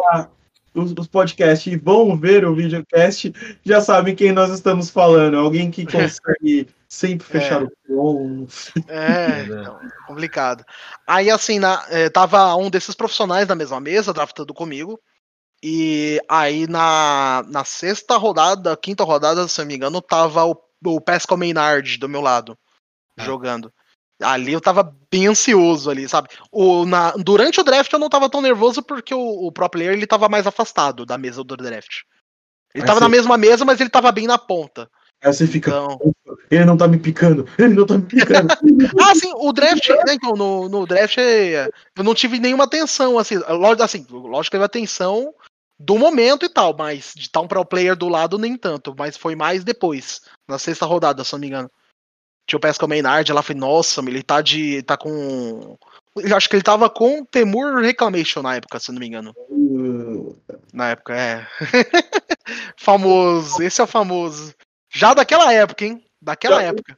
os, 0.74 0.92
os 0.98 1.06
podcasts 1.06 1.72
e 1.72 1.76
vão 1.76 2.16
ver 2.16 2.44
o 2.44 2.54
videocast, 2.54 3.32
já 3.64 3.80
sabem 3.80 4.14
quem 4.14 4.32
nós 4.32 4.50
estamos 4.50 4.90
falando. 4.90 5.36
Alguém 5.36 5.70
que 5.70 5.86
consegue 5.86 6.68
sempre 6.88 7.26
fechar 7.26 7.62
é. 7.62 7.64
o 7.64 7.72
tom. 7.86 8.46
É, 8.88 9.44
então, 9.44 9.78
complicado. 10.06 10.64
Aí, 11.06 11.30
assim, 11.30 11.58
na, 11.58 11.84
é, 11.88 12.10
tava 12.10 12.54
um 12.56 12.68
desses 12.68 12.94
profissionais 12.94 13.46
na 13.46 13.54
mesma 13.54 13.80
mesa, 13.80 14.12
draftando 14.12 14.52
comigo. 14.52 15.00
E 15.62 16.20
aí, 16.28 16.66
na, 16.66 17.42
na 17.48 17.64
sexta 17.64 18.16
rodada, 18.16 18.76
quinta 18.76 19.04
rodada, 19.04 19.46
se 19.48 19.58
não 19.60 19.66
me 19.66 19.76
engano, 19.76 20.02
tava 20.02 20.44
o, 20.44 20.56
o 20.84 21.00
Pascal 21.00 21.38
Maynard 21.38 21.96
do 21.98 22.08
meu 22.08 22.20
lado, 22.20 22.58
é. 23.16 23.24
jogando. 23.24 23.72
Ali 24.22 24.52
eu 24.52 24.60
tava 24.60 24.94
bem 25.10 25.26
ansioso 25.26 25.90
ali, 25.90 26.08
sabe? 26.08 26.28
O, 26.50 26.84
na, 26.84 27.12
durante 27.12 27.60
o 27.60 27.64
draft 27.64 27.92
eu 27.92 27.98
não 27.98 28.08
tava 28.08 28.30
tão 28.30 28.40
nervoso 28.40 28.82
porque 28.82 29.14
o, 29.14 29.46
o 29.46 29.52
pro 29.52 29.68
player 29.68 29.92
ele 29.92 30.06
tava 30.06 30.28
mais 30.28 30.46
afastado 30.46 31.04
da 31.04 31.18
mesa 31.18 31.42
do 31.42 31.56
draft. 31.56 32.02
Ele 32.74 32.82
Aí 32.82 32.86
tava 32.86 33.00
você... 33.00 33.04
na 33.04 33.08
mesma 33.08 33.36
mesa, 33.36 33.64
mas 33.64 33.80
ele 33.80 33.90
tava 33.90 34.12
bem 34.12 34.26
na 34.26 34.38
ponta. 34.38 34.88
Aí 35.22 35.32
você 35.32 35.46
fica. 35.46 35.70
Então... 35.70 36.14
Ele 36.50 36.64
não 36.64 36.76
tá 36.76 36.86
me 36.86 36.98
picando, 36.98 37.48
ele 37.58 37.74
não 37.74 37.86
tá 37.86 37.96
me 37.96 38.04
picando. 38.04 38.48
ah, 39.00 39.14
sim, 39.14 39.32
o 39.36 39.52
draft, 39.52 39.88
né, 39.88 40.14
então, 40.14 40.32
no, 40.32 40.68
no 40.68 40.86
draft 40.86 41.16
eu 41.16 42.04
não 42.04 42.14
tive 42.14 42.38
nenhuma 42.38 42.64
atenção, 42.64 43.18
assim, 43.18 43.36
lógico, 43.36 43.82
assim, 43.82 44.06
lógico 44.10 44.44
que 44.44 44.50
teve 44.50 44.64
atenção 44.64 45.32
do 45.78 45.98
momento 45.98 46.44
e 46.44 46.48
tal, 46.48 46.76
mas 46.76 47.12
de 47.14 47.22
estar 47.22 47.40
um 47.40 47.48
pro 47.48 47.64
player 47.64 47.96
do 47.96 48.08
lado 48.08 48.38
nem 48.38 48.56
tanto, 48.56 48.94
mas 48.96 49.16
foi 49.16 49.34
mais 49.34 49.64
depois, 49.64 50.20
na 50.48 50.58
sexta 50.58 50.86
rodada, 50.86 51.24
se 51.24 51.32
não 51.32 51.40
me 51.40 51.46
engano. 51.48 51.70
Tinha 52.46 52.58
o 52.58 52.60
Pascal 52.60 52.88
Maynard 52.88 53.32
lá, 53.32 53.42
foi, 53.42 53.54
nossa, 53.54 54.00
ele 54.02 54.22
tá 54.22 54.40
de. 54.42 54.82
tá 54.82 54.96
com. 54.96 55.78
Eu 56.16 56.36
acho 56.36 56.48
que 56.48 56.54
ele 56.54 56.62
tava 56.62 56.88
com 56.88 57.24
Temur 57.24 57.80
Reclamation 57.80 58.42
na 58.42 58.56
época, 58.56 58.78
se 58.78 58.92
não 58.92 59.00
me 59.00 59.06
engano. 59.06 59.34
Uh... 59.48 60.38
Na 60.72 60.90
época, 60.90 61.14
é. 61.14 61.46
famoso, 62.76 63.62
esse 63.62 63.80
é 63.80 63.84
o 63.84 63.86
famoso. 63.86 64.54
Já 64.92 65.14
daquela 65.14 65.52
época, 65.52 65.84
hein? 65.84 66.04
Daquela 66.20 66.56
já... 66.56 66.68
época. 66.68 66.96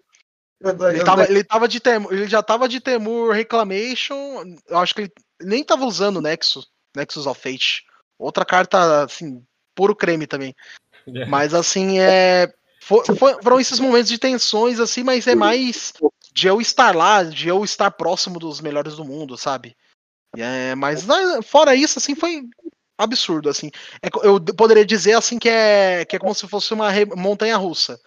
Ele 0.63 1.05
tava, 1.05 1.25
ele 1.25 1.45
tava 1.45 1.69
de 1.69 1.81
Temur, 1.81 2.13
ele 2.13 2.27
já 2.27 2.43
tava 2.43 2.69
de 2.69 2.81
Temur 2.81 3.33
Reclamation. 3.33 4.43
Eu 4.69 4.79
acho 4.79 4.95
que 4.95 5.03
ele 5.03 5.13
nem 5.43 5.63
tava 5.63 5.85
usando 5.85 6.21
Nexus, 6.21 6.67
Nexus 6.95 7.27
of 7.27 7.41
Fate. 7.41 7.85
Outra 8.19 8.45
carta, 8.45 9.05
assim, 9.05 9.43
puro 9.75 9.95
creme 9.95 10.27
também. 10.27 10.55
É. 11.15 11.27
Mas 11.27 11.55
assim, 11.55 12.01
é. 12.01 12.53
For, 12.87 13.05
for, 13.17 13.43
foram 13.43 13.59
esses 13.59 13.81
momentos 13.81 14.09
de 14.09 14.17
tensões, 14.17 14.79
assim, 14.79 15.03
mas 15.03 15.27
é 15.27 15.35
mais 15.35 15.93
de 16.33 16.47
eu 16.47 16.61
estar 16.61 16.95
lá, 16.95 17.25
de 17.25 17.49
eu 17.49 17.65
estar 17.65 17.91
próximo 17.91 18.39
dos 18.39 18.61
melhores 18.61 18.95
do 18.95 19.05
mundo, 19.05 19.37
sabe? 19.37 19.77
É, 20.37 20.73
mas 20.77 21.05
né, 21.05 21.43
fora 21.43 21.75
isso, 21.75 21.99
assim, 21.99 22.15
foi 22.15 22.45
absurdo, 22.97 23.49
assim. 23.49 23.73
É, 24.01 24.07
eu 24.23 24.41
poderia 24.55 24.87
dizer, 24.87 25.15
assim, 25.15 25.37
que 25.37 25.49
é, 25.49 26.05
que 26.05 26.15
é 26.15 26.19
como 26.21 26.33
se 26.33 26.47
fosse 26.47 26.73
uma 26.75 26.89
montanha 27.17 27.57
russa. 27.57 27.99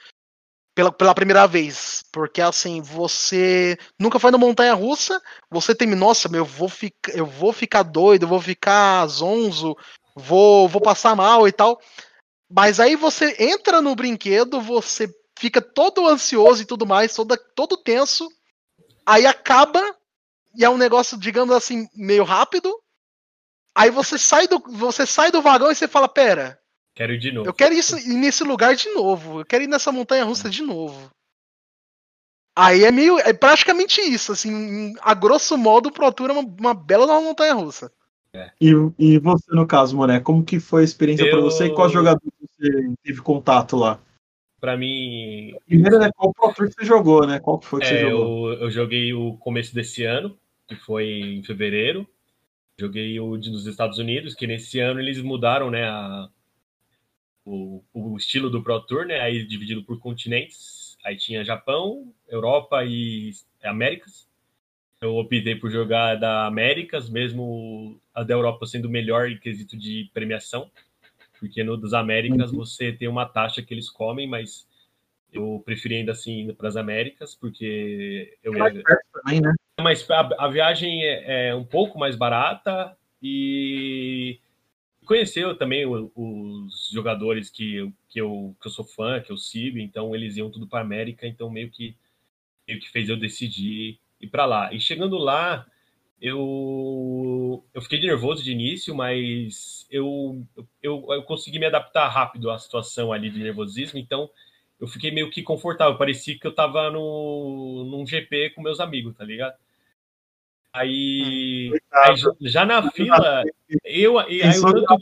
Pela, 0.74 0.94
pela 0.94 1.13
primeira 1.13 1.46
vez. 1.46 2.02
Porque, 2.10 2.39
assim, 2.39 2.80
você 2.80 3.78
nunca 4.00 4.18
foi 4.18 4.32
na 4.32 4.38
montanha 4.38 4.74
russa, 4.76 5.22
você 5.52 5.76
tem, 5.76 5.89
nossa, 5.89 6.30
meu, 6.30 6.44
eu 6.44 6.46
vou, 6.46 6.70
ficar, 6.70 7.12
eu 7.13 7.26
vou 7.26 7.52
ficar 7.52 7.84
doido, 7.84 8.24
eu 8.24 8.30
vou 8.30 8.39
ficar 8.39 9.06
zonzo, 9.08 9.76
vou, 10.15 10.70
vou 10.70 10.80
passar 10.80 11.18
mal 11.18 11.46
e 11.50 11.52
tal. 11.52 11.82
Mas 12.50 12.80
aí 12.80 12.96
você 12.96 13.36
entra 13.40 13.82
no 13.82 13.96
brinquedo, 13.96 14.60
você 14.60 15.08
fica 15.38 15.62
todo 15.62 16.08
ansioso 16.08 16.62
e 16.64 16.66
tudo 16.66 16.86
mais, 16.86 17.14
todo, 17.14 17.38
todo 17.56 17.78
tenso. 17.78 18.28
Aí 19.06 19.26
acaba, 19.26 19.82
e 20.56 20.66
é 20.66 20.70
um 20.70 20.78
negócio, 20.78 21.18
digamos 21.18 21.56
assim, 21.56 21.88
meio 21.96 22.24
rápido. 22.24 22.74
Aí 23.76 23.92
você 23.92 24.18
sai 24.18 24.48
do, 24.48 24.60
você 24.60 25.06
sai 25.06 25.32
do 25.32 25.42
vagão 25.42 25.72
e 25.72 25.76
você 25.76 25.88
fala, 25.88 26.10
pera, 26.10 26.60
Quero 26.96 27.14
ir 27.14 27.20
de 27.20 27.32
novo. 27.32 27.48
eu 27.48 27.54
quero 27.54 27.74
ir, 27.74 27.82
nesse 28.08 28.44
lugar 28.44 28.76
de 28.76 28.90
novo. 28.90 29.40
Eu 29.40 29.46
quero 29.46 29.64
ir 29.64 29.68
nessa 29.68 29.92
montanha 29.92 30.26
russa 30.26 30.50
de 30.50 30.62
novo. 30.62 31.10
Aí 32.54 32.84
é 32.84 32.92
meio. 32.92 33.18
É 33.20 33.32
praticamente 33.32 34.02
isso, 34.02 34.34
assim. 34.34 34.94
A 35.00 35.14
grosso 35.14 35.58
modo, 35.58 35.88
o 35.88 35.92
Pro 35.94 36.12
Tour 36.12 36.30
é 36.30 36.34
uma, 36.34 36.42
uma 36.42 36.74
bela 36.74 37.08
nova 37.08 37.22
montanha 37.22 37.54
russa. 37.54 37.90
E, 38.62 38.72
e 39.00 39.20
você, 39.20 39.52
no 39.56 39.65
caso, 39.65 39.96
Moné, 39.96 40.20
como 40.20 40.44
que 40.44 40.60
foi 40.60 40.82
a 40.82 40.86
experiência 40.86 41.26
Eu- 41.26 41.32
pra 41.32 41.39
você 41.39 41.65
e 41.68 41.74
quais 41.74 41.92
jogadores 41.92 42.30
você 42.42 42.94
teve 43.04 43.22
contato 43.22 43.76
lá? 43.76 44.02
Pra 44.60 44.76
mim, 44.76 45.56
Primeiro, 45.65 45.98
né, 46.00 46.10
qual 46.13 46.34
Pro 46.34 46.54
Tour 46.54 46.68
que 46.68 46.74
você 46.74 46.86
jogou, 46.86 47.26
né? 47.26 47.39
Qual 47.39 47.58
que 47.58 47.65
foi 47.65 47.80
que 47.80 47.88
você 47.88 47.96
É, 47.96 48.00
jogou? 48.02 48.52
eu, 48.54 48.63
eu 48.63 48.72
joguei 48.72 49.13
o 49.13 49.38
começo 49.38 49.74
desse 49.74 50.04
ano, 50.04 50.38
que 50.68 50.76
foi 50.76 51.06
em 51.08 51.44
fevereiro. 51.44 52.06
Joguei 52.78 53.18
o 53.20 53.38
de- 53.38 53.50
dos 53.50 53.65
Estados 53.65 53.98
Unidos, 53.98 54.36
que 54.36 54.46
nesse 54.46 54.80
ano 54.80 55.00
eles 55.00 55.22
mudaram, 55.22 55.72
né, 55.72 55.86
a- 55.86 56.30
o, 57.46 57.82
o 57.94 58.18
estilo 58.18 58.50
do 58.50 58.62
Pro 58.62 58.82
Tour, 58.82 59.06
né, 59.06 59.22
aí 59.22 59.46
dividido 59.46 59.84
por 59.84 59.98
continentes. 60.00 60.98
Aí 61.06 61.15
tinha 61.15 61.44
Japão, 61.46 62.13
Europa 62.28 62.84
e 62.84 63.32
Américas. 63.63 64.28
Eu 65.02 65.16
optei 65.16 65.56
por 65.56 65.72
jogar 65.72 66.16
da 66.16 66.46
Américas, 66.46 67.10
mesmo 67.10 68.00
a 68.14 68.22
da 68.24 68.34
Europa 68.34 68.66
sendo 68.66 68.90
melhor 68.90 69.30
em 69.30 69.38
quesito 69.40 69.78
de 69.78 70.10
premiação, 70.14 70.70
porque 71.40 71.64
no 71.64 71.78
das 71.78 71.94
Américas 71.94 72.52
você 72.52 72.92
tem 72.92 73.08
uma 73.08 73.26
taxa 73.26 73.62
que 73.62 73.74
eles 73.74 73.90
comem, 73.90 74.28
mas 74.28 74.68
eu 75.32 75.62
preferi 75.66 75.96
ainda 75.96 76.12
assim 76.12 76.50
ir 76.50 76.54
para 76.54 76.68
as 76.68 76.76
Américas, 76.76 77.34
porque 77.34 78.38
eu 78.44 78.52
Mais 78.52 78.74
perto 78.74 79.02
também, 79.14 79.42
né? 79.42 79.54
mas 79.80 80.10
a, 80.10 80.46
a 80.46 80.48
viagem 80.50 81.02
é, 81.06 81.48
é 81.50 81.56
um 81.56 81.64
pouco 81.64 81.98
mais 81.98 82.18
barata 82.18 82.98
e 83.24 84.38
conheceu 85.06 85.56
também 85.56 85.86
o- 85.86 86.12
os 86.14 86.90
jogadores 86.92 87.50
que, 87.50 87.76
eu- 87.76 87.94
que, 88.10 88.20
eu, 88.20 88.54
que 88.62 88.68
eu 88.68 88.72
sou 88.72 88.84
fã, 88.84 89.22
que 89.22 89.32
eu 89.32 89.38
sigo, 89.38 89.80
então 89.80 90.14
eles 90.14 90.36
iam 90.36 90.50
tudo 90.52 90.68
para 90.68 90.82
América, 90.82 91.26
então 91.26 91.50
meio 91.50 91.72
que 91.72 91.96
meio 92.68 92.80
que 92.82 92.90
fez 92.92 93.08
eu 93.08 93.18
decidir 93.18 93.98
ir 94.22 94.28
para 94.28 94.46
lá. 94.46 94.74
E 94.74 94.80
chegando 94.80 95.18
lá, 95.18 95.66
eu 96.22 97.64
eu 97.74 97.82
fiquei 97.82 98.00
nervoso 98.00 98.44
de 98.44 98.52
início, 98.52 98.96
mas 98.96 99.88
eu, 99.92 100.44
eu 100.82 101.06
eu 101.12 101.24
consegui 101.24 101.60
me 101.60 101.66
adaptar 101.66 102.08
rápido 102.10 102.50
à 102.52 102.58
situação 102.60 103.12
ali 103.14 103.30
de 103.30 103.40
nervosismo, 103.40 104.00
então 104.00 104.30
eu 104.80 104.88
fiquei 104.88 105.12
meio 105.12 105.30
que 105.30 105.44
confortável, 105.44 105.98
parecia 105.98 106.38
que 106.40 106.48
eu 106.48 106.56
tava 106.56 106.90
no, 106.92 107.86
num 107.90 108.06
GP 108.08 108.52
com 108.52 108.62
meus 108.62 108.80
amigos, 108.80 109.16
tá 109.16 109.24
ligado? 109.26 109.56
Aí, 110.72 111.72
aí 111.92 112.16
já- 112.42 112.66
na 112.66 112.92
fila, 112.92 113.44
eu, 113.84 114.20
e 114.30 114.44
aí 114.44 114.62
tanto, 114.62 114.96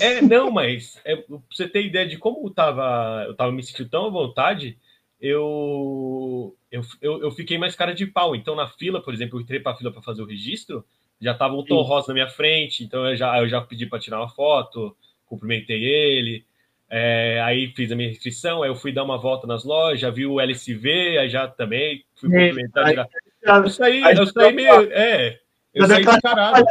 é, 0.00 0.22
não, 0.22 0.50
mas 0.50 1.00
é, 1.04 1.16
pra 1.16 1.38
você 1.50 1.68
ter 1.68 1.84
ideia 1.86 2.06
de 2.06 2.18
como 2.18 2.46
eu 2.46 2.50
tava, 2.54 3.24
eu 3.26 3.34
tava 3.36 3.52
me 3.52 3.62
sentindo 3.62 3.88
tão 3.88 4.06
à 4.06 4.10
vontade, 4.10 4.78
eu, 5.20 6.54
eu, 6.70 6.82
eu, 7.22 7.30
fiquei 7.30 7.58
mais 7.58 7.74
cara 7.74 7.94
de 7.94 8.06
pau. 8.06 8.34
Então, 8.36 8.54
na 8.54 8.68
fila, 8.68 9.02
por 9.02 9.12
exemplo, 9.12 9.38
eu 9.38 9.42
entrei 9.42 9.60
pra 9.60 9.74
fila 9.74 9.90
para 9.90 10.02
fazer 10.02 10.22
o 10.22 10.26
registro, 10.26 10.84
já 11.20 11.34
tava 11.34 11.54
o 11.54 11.64
Tom. 11.64 11.82
Ross 11.82 12.06
na 12.06 12.14
minha 12.14 12.28
frente, 12.28 12.84
então 12.84 13.06
eu 13.06 13.16
já, 13.16 13.38
eu 13.38 13.48
já 13.48 13.60
pedi 13.60 13.86
para 13.86 13.98
tirar 13.98 14.20
uma 14.20 14.28
foto, 14.28 14.96
cumprimentei 15.26 15.82
ele, 15.84 16.44
é, 16.88 17.40
aí 17.42 17.72
fiz 17.74 17.92
a 17.92 17.96
minha 17.96 18.08
inscrição, 18.08 18.62
aí 18.62 18.70
eu 18.70 18.76
fui 18.76 18.92
dar 18.92 19.04
uma 19.04 19.18
volta 19.18 19.46
nas 19.46 19.64
lojas, 19.64 20.14
vi 20.14 20.24
o 20.26 20.40
LSV, 20.40 21.18
aí 21.18 21.28
já 21.28 21.46
também 21.48 22.04
fui 22.14 22.30
cumprimentar. 22.30 22.86
aí- 22.86 22.96
Eu 23.42 23.68
saí, 23.70 24.04
aí 24.04 24.16
eu 24.16 24.26
já 24.26 24.32
saí 24.32 24.52
meio. 24.52 24.92
É, 24.92 25.40
eu 25.74 25.86
Já 25.86 25.94
saí 25.94 26.04
descarado. 26.04 26.64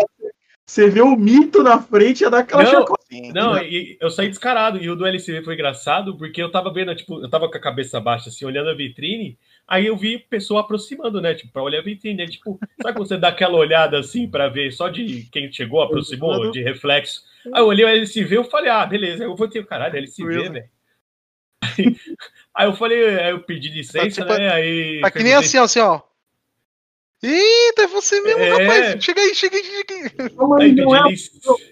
Você 0.68 0.90
vê 0.90 1.02
o 1.02 1.16
mito 1.16 1.64
na 1.64 1.82
frente, 1.82 2.22
ia 2.22 2.30
dar 2.30 2.40
aquela 2.40 2.62
Não. 2.62 2.86
Não, 3.34 3.58
e 3.58 3.98
eu 4.02 4.12
saí 4.12 4.28
descarado. 4.28 4.78
E 4.84 4.90
o 4.90 4.98
do 4.98 5.06
LCV 5.08 5.42
foi 5.42 5.54
engraçado 5.54 6.18
porque 6.18 6.42
eu 6.44 6.52
tava 6.52 6.74
vendo, 6.74 6.94
tipo, 6.94 7.22
eu 7.24 7.30
tava 7.30 7.50
com 7.50 7.56
a 7.58 7.62
cabeça 7.62 8.02
baixa, 8.02 8.28
assim, 8.28 8.44
olhando 8.44 8.70
a 8.70 8.74
vitrine. 8.76 9.38
Aí 9.66 9.86
eu 9.88 9.96
vi 9.96 10.20
pessoa 10.20 10.60
aproximando, 10.60 11.22
né? 11.22 11.34
Tipo, 11.34 11.54
pra 11.54 11.64
olhar 11.64 11.80
a 11.80 11.84
vitrine. 11.84 12.18
Né? 12.18 12.26
Tipo, 12.28 12.60
sabe 12.82 12.98
quando 12.98 13.08
você 13.08 13.18
dá 13.18 13.30
aquela 13.30 13.56
olhada 13.58 13.98
assim 13.98 14.30
pra 14.30 14.50
ver 14.50 14.74
só 14.74 14.90
de 14.90 15.24
quem 15.32 15.50
chegou, 15.52 15.82
aproximou, 15.82 16.52
de 16.52 16.62
reflexo? 16.62 17.22
Aí 17.54 17.62
eu 17.62 17.66
olhei 17.68 17.86
o 17.86 17.88
LCV 17.90 18.36
eu 18.36 18.44
falei, 18.44 18.70
ah, 18.70 18.86
beleza. 18.86 19.24
Eu 19.24 19.38
vou 19.38 19.48
ter, 19.48 19.66
caralho, 19.66 19.96
LCV, 19.96 20.28
Really? 20.34 20.50
velho. 20.50 20.66
Aí, 21.64 21.96
aí 22.54 22.68
eu 22.68 22.74
falei, 22.76 23.20
aí 23.20 23.32
eu 23.32 23.40
pedi 23.40 23.70
licença, 23.70 24.00
Tá 24.04 24.10
tipo- 24.28 24.38
né? 24.38 24.52
Aí. 24.52 25.00
Tá 25.00 25.12
que 25.12 25.20
nem 25.20 25.28
perguntei- 25.28 25.46
assim, 25.48 25.58
ó, 25.60 25.64
assim, 25.64 25.80
ó. 25.80 26.02
Eita, 27.22 27.84
é 27.84 27.88
você 27.88 28.22
mesmo, 28.22 28.42
É. 28.42 28.50
rapaz. 28.50 29.04
Chega 29.04 29.22
aí, 29.22 29.34
chega 29.34 29.58
aí, 29.58 29.64
chega 29.64 29.94
aí. 29.96 30.30
Não, 30.36 30.54
Aí 30.54 30.72
não, 30.74 30.96
é, 30.96 31.14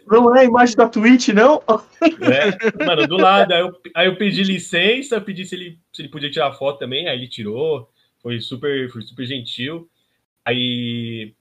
não 0.08 0.36
é 0.36 0.42
a 0.42 0.44
imagem 0.44 0.76
da 0.76 0.90
Twitch, 0.90 1.28
não? 1.30 1.62
É, 2.02 2.84
mano, 2.86 3.08
do 3.08 3.16
lado. 3.16 3.54
Aí 3.54 3.62
eu, 3.62 3.82
aí 3.94 4.08
eu 4.08 4.16
pedi 4.16 4.44
licença, 4.44 5.22
pedi 5.22 5.46
se 5.46 5.56
ele, 5.56 5.80
se 5.94 6.02
ele 6.02 6.10
podia 6.10 6.32
tirar 6.32 6.52
foto 6.54 6.80
também, 6.80 7.08
aí 7.08 7.18
ele 7.18 7.28
tirou. 7.28 7.90
Foi 8.22 8.42
super, 8.42 8.90
foi 8.90 9.04
super 9.04 9.26
gentil. 9.26 9.88
Aí 10.44 11.34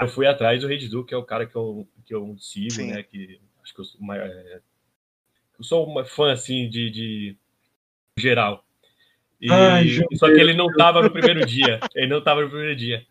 eu 0.00 0.08
fui 0.08 0.26
atrás 0.26 0.60
do 0.60 0.66
Rede 0.66 0.88
Du, 0.88 1.04
que 1.04 1.14
é 1.14 1.16
o 1.16 1.22
cara 1.22 1.46
que 1.46 1.54
eu, 1.54 1.86
que 2.04 2.12
eu 2.12 2.36
sigo, 2.40 2.72
Sim. 2.72 2.90
né? 2.90 3.04
Que 3.04 3.38
acho 3.62 3.72
que 3.72 3.80
eu 3.80 3.84
sou, 3.84 4.00
uma, 4.00 4.16
é, 4.16 4.60
eu 5.56 5.64
sou 5.64 5.86
uma 5.86 6.04
fã 6.04 6.32
assim 6.32 6.68
de, 6.68 6.90
de 6.90 7.36
geral. 8.18 8.64
E, 9.40 9.50
Ai, 9.52 9.86
só 10.14 10.26
que 10.26 10.40
ele 10.40 10.54
não 10.54 10.66
tava 10.72 11.00
no 11.02 11.10
primeiro 11.10 11.46
dia. 11.46 11.78
Ele 11.94 12.08
não 12.08 12.20
tava 12.20 12.42
no 12.42 12.48
primeiro 12.48 12.74
dia. 12.76 13.06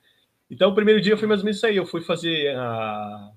Então, 0.51 0.69
o 0.69 0.75
primeiro 0.75 0.99
dia 0.99 1.15
foi 1.15 1.29
mais 1.29 1.39
ou 1.39 1.45
menos 1.45 1.57
isso 1.57 1.65
aí. 1.65 1.77
Eu 1.77 1.85
fui 1.85 2.01
fazer 2.01 2.53
a 2.57 3.31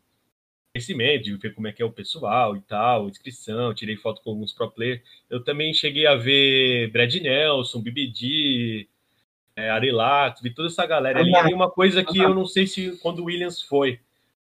conhecimento, 0.75 1.23
de 1.23 1.37
ver 1.37 1.55
como 1.55 1.69
é 1.69 1.73
que 1.73 1.81
é 1.81 1.85
o 1.87 1.93
pessoal 1.93 2.57
e 2.57 2.61
tal, 2.61 3.09
inscrição, 3.09 3.73
tirei 3.73 3.97
foto 3.97 4.21
com 4.23 4.31
alguns 4.31 4.53
pro 4.53 4.69
players. 4.69 5.01
Eu 5.31 5.43
também 5.45 5.73
cheguei 5.73 6.05
a 6.05 6.17
ver 6.17 6.91
Brad 6.91 7.15
Nelson, 7.15 7.81
BBD, 7.81 8.89
é, 9.55 9.71
Arilax, 9.71 10.41
vi 10.43 10.51
toda 10.51 10.67
essa 10.67 10.85
galera 10.85 11.21
ali. 11.21 11.31
E 11.31 11.55
uma 11.55 11.71
coisa 11.71 12.03
que 12.03 12.19
eu 12.19 12.35
não 12.35 12.45
sei 12.45 12.67
se 12.67 12.99
quando 13.01 13.21
o 13.21 13.27
Williams 13.27 13.63
foi, 13.63 14.01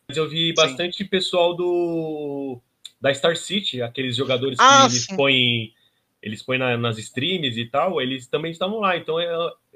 mas 0.06 0.16
eu 0.16 0.28
vi 0.28 0.52
bastante 0.54 1.04
pessoal 1.04 1.52
do 1.54 2.61
da 3.00 3.12
Star 3.12 3.37
City, 3.37 3.83
aqueles 3.83 4.14
jogadores 4.14 4.56
que 4.59 4.64
Ah, 4.64 4.83
eles 4.85 5.06
sim. 5.06 5.16
põem 5.16 5.74
eles 6.22 6.42
põem 6.42 6.59
na- 6.59 6.76
nas 6.76 6.98
streams 6.98 7.59
e 7.59 7.66
tal, 7.66 8.00
eles 8.00 8.28
também 8.28 8.52
estavam 8.52 8.78
lá. 8.78 8.96
Então 8.96 9.18
é, 9.18 9.26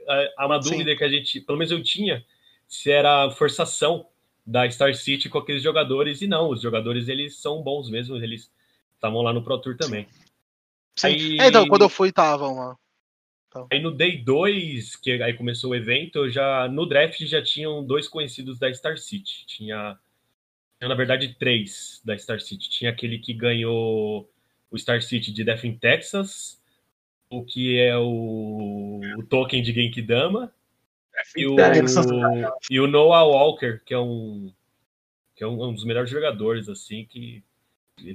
é, 0.09 0.33
há 0.37 0.47
uma 0.47 0.63
Sim. 0.63 0.71
dúvida 0.71 0.95
que 0.95 1.03
a 1.03 1.09
gente, 1.09 1.41
pelo 1.41 1.59
menos 1.59 1.73
eu 1.73 1.83
tinha, 1.83 2.23
se 2.75 2.91
era 2.91 3.31
forçação 3.31 4.07
da 4.45 4.69
Star 4.69 4.95
City 4.95 5.29
com 5.29 5.39
aqueles 5.39 5.63
jogadores 5.63 6.21
e 6.21 6.27
não, 6.27 6.51
os 6.51 6.61
jogadores 6.61 7.09
eles 7.09 7.37
são 7.37 7.63
bons 7.63 7.89
mesmo, 7.89 8.17
eles 8.17 8.53
estavam 8.95 9.23
lá 9.23 9.33
no 9.33 9.43
Pro 9.43 9.59
Tour 9.59 9.77
também. 9.77 10.07
Sim. 10.97 11.07
Aí- 11.07 11.39
É, 11.41 11.47
então, 11.49 11.67
quando 11.69 11.83
eu 11.83 11.89
fui, 11.89 12.11
tava 12.13 12.47
uma. 12.49 12.79
Aí 13.71 13.81
no 13.81 13.93
Day 13.93 14.19
2, 14.19 14.97
que 14.97 15.13
aí 15.23 15.33
começou 15.35 15.71
o 15.71 15.75
evento, 15.77 16.17
eu 16.19 16.31
já 16.31 16.67
no 16.67 16.85
draft 16.87 17.21
já 17.25 17.41
tinham 17.41 17.85
dois 17.87 18.09
conhecidos 18.09 18.59
da 18.59 18.73
Star 18.75 18.99
City. 18.99 19.47
Tinha, 19.47 19.97
tinha, 20.81 20.89
na 20.89 20.95
verdade 20.97 21.33
três 21.39 22.03
da 22.05 22.19
Star 22.19 22.41
City. 22.41 22.69
Tinha 22.69 22.91
aquele 22.91 23.19
que 23.19 23.33
ganhou 23.33 24.29
o 24.69 24.77
Star 24.77 25.01
City 25.01 25.33
de 25.33 25.45
Death 25.45 25.63
in 25.65 25.79
Texas, 25.79 26.61
o 27.31 27.45
que 27.45 27.79
é 27.79 27.97
o, 27.97 29.01
o 29.19 29.23
token 29.23 29.63
de 29.63 29.73
Genkidama, 29.73 30.53
e 31.37 31.47
o, 31.47 31.57
e 32.71 32.81
o 32.81 32.87
Noah 32.87 33.25
Walker, 33.25 33.81
que 33.85 33.95
é 33.95 33.99
um 33.99 34.53
que 35.37 35.43
é 35.43 35.47
um, 35.47 35.63
um 35.63 35.75
dos 35.75 35.85
melhores 35.85 36.11
jogadores 36.11 36.69
assim, 36.69 37.05
que 37.07 37.43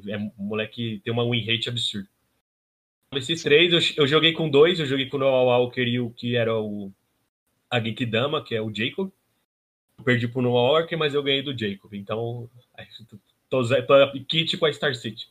é 0.08 0.18
um 0.18 0.32
moleque 0.38 1.02
tem 1.04 1.12
uma 1.12 1.30
win 1.30 1.46
rate 1.46 1.70
absurda. 1.70 2.08
Esses 3.14 3.42
três, 3.42 3.74
eu, 3.74 4.04
eu 4.04 4.08
joguei 4.08 4.34
com 4.34 4.50
dois, 4.50 4.80
eu 4.80 4.86
joguei 4.86 5.08
com 5.08 5.18
o 5.18 5.20
Noah 5.20 5.44
Walker 5.44 5.82
e 5.82 6.00
o 6.00 6.12
que 6.12 6.36
era 6.36 6.56
o 6.56 6.92
a 7.70 7.80
Genkidama, 7.80 8.44
que 8.44 8.56
é 8.56 8.62
o 8.62 8.74
Jacob. 8.74 9.12
Eu 9.98 10.04
perdi 10.04 10.28
pro 10.28 10.42
Noah 10.42 10.80
Walker, 10.80 10.96
mas 10.96 11.14
eu 11.14 11.24
ganhei 11.24 11.42
do 11.42 11.58
Jacob. 11.58 11.94
Então, 11.94 12.50
aí, 12.76 12.86
tô, 13.50 13.64
tô, 13.64 13.86
tô 13.86 14.26
kit 14.26 14.58
com 14.58 14.66
a 14.66 14.74
Star 14.74 14.96
City. 14.96 15.30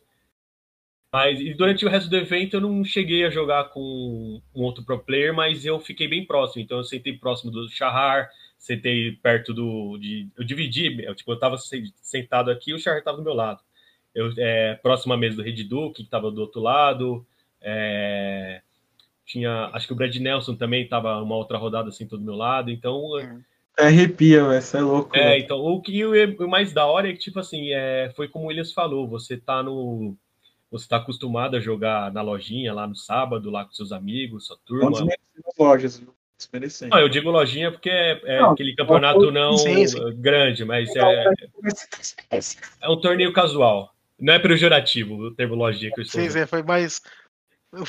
Mas 1.12 1.40
e 1.40 1.54
durante 1.54 1.86
o 1.86 1.88
resto 1.88 2.10
do 2.10 2.16
evento 2.16 2.54
eu 2.54 2.60
não 2.60 2.84
cheguei 2.84 3.24
a 3.24 3.30
jogar 3.30 3.64
com 3.70 4.42
um 4.54 4.62
outro 4.62 4.84
pro 4.84 4.98
player, 4.98 5.32
mas 5.34 5.64
eu 5.64 5.80
fiquei 5.80 6.06
bem 6.06 6.24
próximo. 6.26 6.62
Então 6.62 6.78
eu 6.78 6.84
sentei 6.84 7.14
próximo 7.14 7.50
do 7.50 7.66
Shahar, 7.68 8.28
sentei 8.58 9.12
perto 9.12 9.54
do. 9.54 9.96
De, 9.98 10.28
eu 10.36 10.44
dividi, 10.44 11.02
eu, 11.02 11.14
tipo, 11.14 11.32
eu 11.32 11.38
tava 11.38 11.56
se- 11.56 11.92
sentado 12.02 12.50
aqui 12.50 12.72
e 12.72 12.74
o 12.74 12.78
Shahar 12.78 13.02
tava 13.02 13.16
do 13.18 13.22
meu 13.24 13.32
lado. 13.34 13.60
Eu, 14.14 14.30
é, 14.36 14.74
próximo 14.82 15.14
à 15.14 15.16
mesa 15.16 15.36
do 15.36 15.42
Red 15.42 15.64
Duke, 15.64 16.04
que 16.04 16.10
tava 16.10 16.30
do 16.30 16.40
outro 16.42 16.60
lado. 16.60 17.26
É, 17.62 18.60
tinha. 19.24 19.70
Acho 19.72 19.86
que 19.86 19.92
o 19.94 19.96
Brad 19.96 20.14
Nelson 20.16 20.56
também 20.56 20.86
tava 20.88 21.22
uma 21.22 21.36
outra 21.36 21.56
rodada 21.56 21.88
assim, 21.88 22.06
todo 22.06 22.20
do 22.20 22.26
meu 22.26 22.34
lado. 22.36 22.70
Então, 22.70 23.18
É, 23.78 23.86
arrepia, 23.86 24.44
velho. 24.46 24.60
Você 24.60 24.76
é 24.76 24.80
louco. 24.80 25.16
é, 25.16 25.22
velho. 25.30 25.42
então, 25.44 25.58
o 25.58 25.80
que 25.80 26.04
o 26.04 26.44
o 26.44 26.48
mais 26.48 26.72
da 26.72 26.84
hora 26.86 27.08
é 27.08 27.12
que, 27.12 27.18
tipo 27.18 27.38
assim, 27.38 27.70
é, 27.72 28.12
foi 28.14 28.28
como 28.28 28.44
o 28.44 28.48
Williams 28.48 28.74
falou, 28.74 29.08
você 29.08 29.38
tá 29.38 29.62
no. 29.62 30.14
Você 30.70 30.86
tá 30.86 30.96
acostumado 30.96 31.56
a 31.56 31.60
jogar 31.60 32.12
na 32.12 32.20
lojinha 32.20 32.74
lá 32.74 32.86
no 32.86 32.94
sábado, 32.94 33.50
lá 33.50 33.64
com 33.64 33.72
seus 33.72 33.92
amigos, 33.92 34.46
sua 34.46 34.58
turma. 34.66 34.90
Nas 34.90 35.56
lojas? 35.58 35.98
viu? 35.98 36.14
desmerecendo. 36.38 36.94
Não, 36.94 37.02
eu 37.02 37.08
digo 37.08 37.30
lojinha 37.30 37.72
porque 37.72 37.90
é, 37.90 38.20
é 38.24 38.40
Não, 38.40 38.52
aquele 38.52 38.74
campeonato 38.74 39.30
não 39.30 39.58
sim, 39.58 39.86
sim. 39.86 39.98
grande, 40.16 40.64
mas 40.64 40.88
é, 40.94 41.24
é 42.80 42.88
um 42.88 43.00
torneio 43.00 43.32
casual. 43.32 43.92
Não 44.18 44.34
é 44.34 44.38
pejorativo 44.38 45.14
o 45.14 45.34
termo 45.34 45.54
lojinha 45.54 45.92
que 45.92 46.00
eu 46.00 46.04
estou 46.04 46.20
Sim, 46.20 46.30
sim, 46.30 46.46
foi 46.46 46.62
mais. 46.62 47.02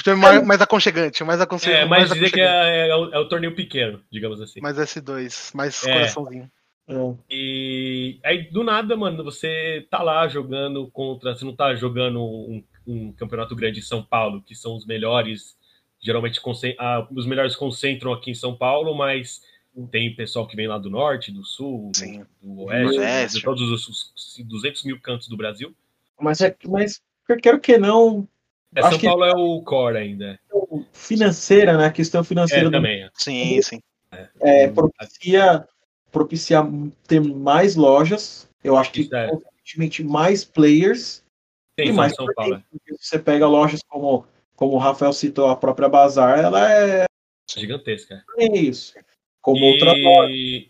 Foi 0.03 0.13
mais, 0.13 0.45
mais 0.45 0.61
aconchegante, 0.61 1.23
mais 1.23 1.39
aconselhante. 1.39 1.83
É, 1.83 1.85
mas 1.85 2.11
dizer 2.11 2.31
que 2.31 2.41
é, 2.41 2.89
é 2.89 2.95
o, 2.95 3.13
é 3.13 3.19
o 3.19 3.29
torneio 3.29 3.55
pequeno, 3.55 4.01
digamos 4.11 4.41
assim. 4.41 4.59
Mais 4.59 4.77
S2, 4.77 5.55
mais 5.55 5.85
É. 5.85 5.93
coraçãozinho. 5.93 6.51
É. 6.87 7.15
E 7.29 8.19
aí, 8.23 8.49
do 8.51 8.63
nada, 8.63 8.97
mano, 8.97 9.23
você 9.23 9.87
tá 9.89 10.03
lá 10.03 10.27
jogando 10.27 10.87
contra. 10.91 11.33
Você 11.33 11.45
não 11.45 11.55
tá 11.55 11.73
jogando 11.75 12.21
um, 12.21 12.63
um 12.85 13.11
campeonato 13.13 13.55
grande 13.55 13.79
em 13.79 13.83
São 13.83 14.03
Paulo, 14.03 14.41
que 14.41 14.55
são 14.55 14.75
os 14.75 14.85
melhores. 14.85 15.57
Geralmente 16.01 16.39
ah, 16.77 17.07
os 17.11 17.25
melhores 17.25 17.55
concentram 17.55 18.13
aqui 18.13 18.31
em 18.31 18.35
São 18.35 18.55
Paulo, 18.55 18.95
mas 18.95 19.41
tem 19.91 20.15
pessoal 20.15 20.47
que 20.47 20.55
vem 20.55 20.67
lá 20.67 20.77
do 20.77 20.89
norte, 20.89 21.31
do 21.31 21.43
sul, 21.43 21.91
Sim. 21.93 22.25
do, 22.41 22.63
oeste, 22.63 23.37
de 23.37 23.43
todos 23.43 23.61
os, 23.69 23.87
os 23.87 24.35
200 24.45 24.83
mil 24.83 24.99
cantos 24.99 25.27
do 25.27 25.37
Brasil. 25.37 25.73
Mas, 26.19 26.41
é, 26.41 26.55
mas 26.65 27.01
eu 27.27 27.37
quero 27.37 27.59
que 27.59 27.77
não. 27.77 28.27
É, 28.75 28.81
São 28.81 28.97
que- 28.97 29.07
Paulo 29.07 29.23
é 29.23 29.33
o 29.33 29.61
core 29.61 29.97
ainda. 29.97 30.39
Financeira, 30.93 31.77
né? 31.77 31.85
A 31.87 31.91
questão 31.91 32.23
financeira 32.23 32.63
É, 32.63 32.65
do 32.65 32.71
também. 32.71 33.03
é. 33.03 33.09
Sim, 33.13 33.61
sim. 33.61 33.79
é, 34.41 34.67
propicia, 34.67 35.67
propicia 36.11 36.63
ter 37.07 37.19
mais 37.21 37.75
lojas. 37.75 38.47
Eu 38.63 38.77
acho 38.77 38.91
que, 38.91 39.09
é. 39.13 39.27
consequentemente, 39.29 40.03
mais 40.03 40.43
players. 40.43 41.23
E 41.85 41.91
mais 41.91 42.13
São 42.13 42.25
Paulo. 42.35 42.55
é. 42.55 42.63
porque 42.71 42.95
Você 42.97 43.19
pega 43.19 43.47
lojas 43.47 43.81
como, 43.87 44.25
como 44.55 44.73
o 44.73 44.77
Rafael 44.77 45.13
citou, 45.13 45.47
a 45.47 45.55
própria 45.55 45.89
Bazar, 45.89 46.39
ela 46.39 46.71
é, 46.71 47.05
Gigantesca. 47.57 48.23
é 48.37 48.57
isso. 48.57 48.93
Como 49.41 49.63
outra 49.65 49.93
loja. 49.93 50.31
E, 50.31 50.69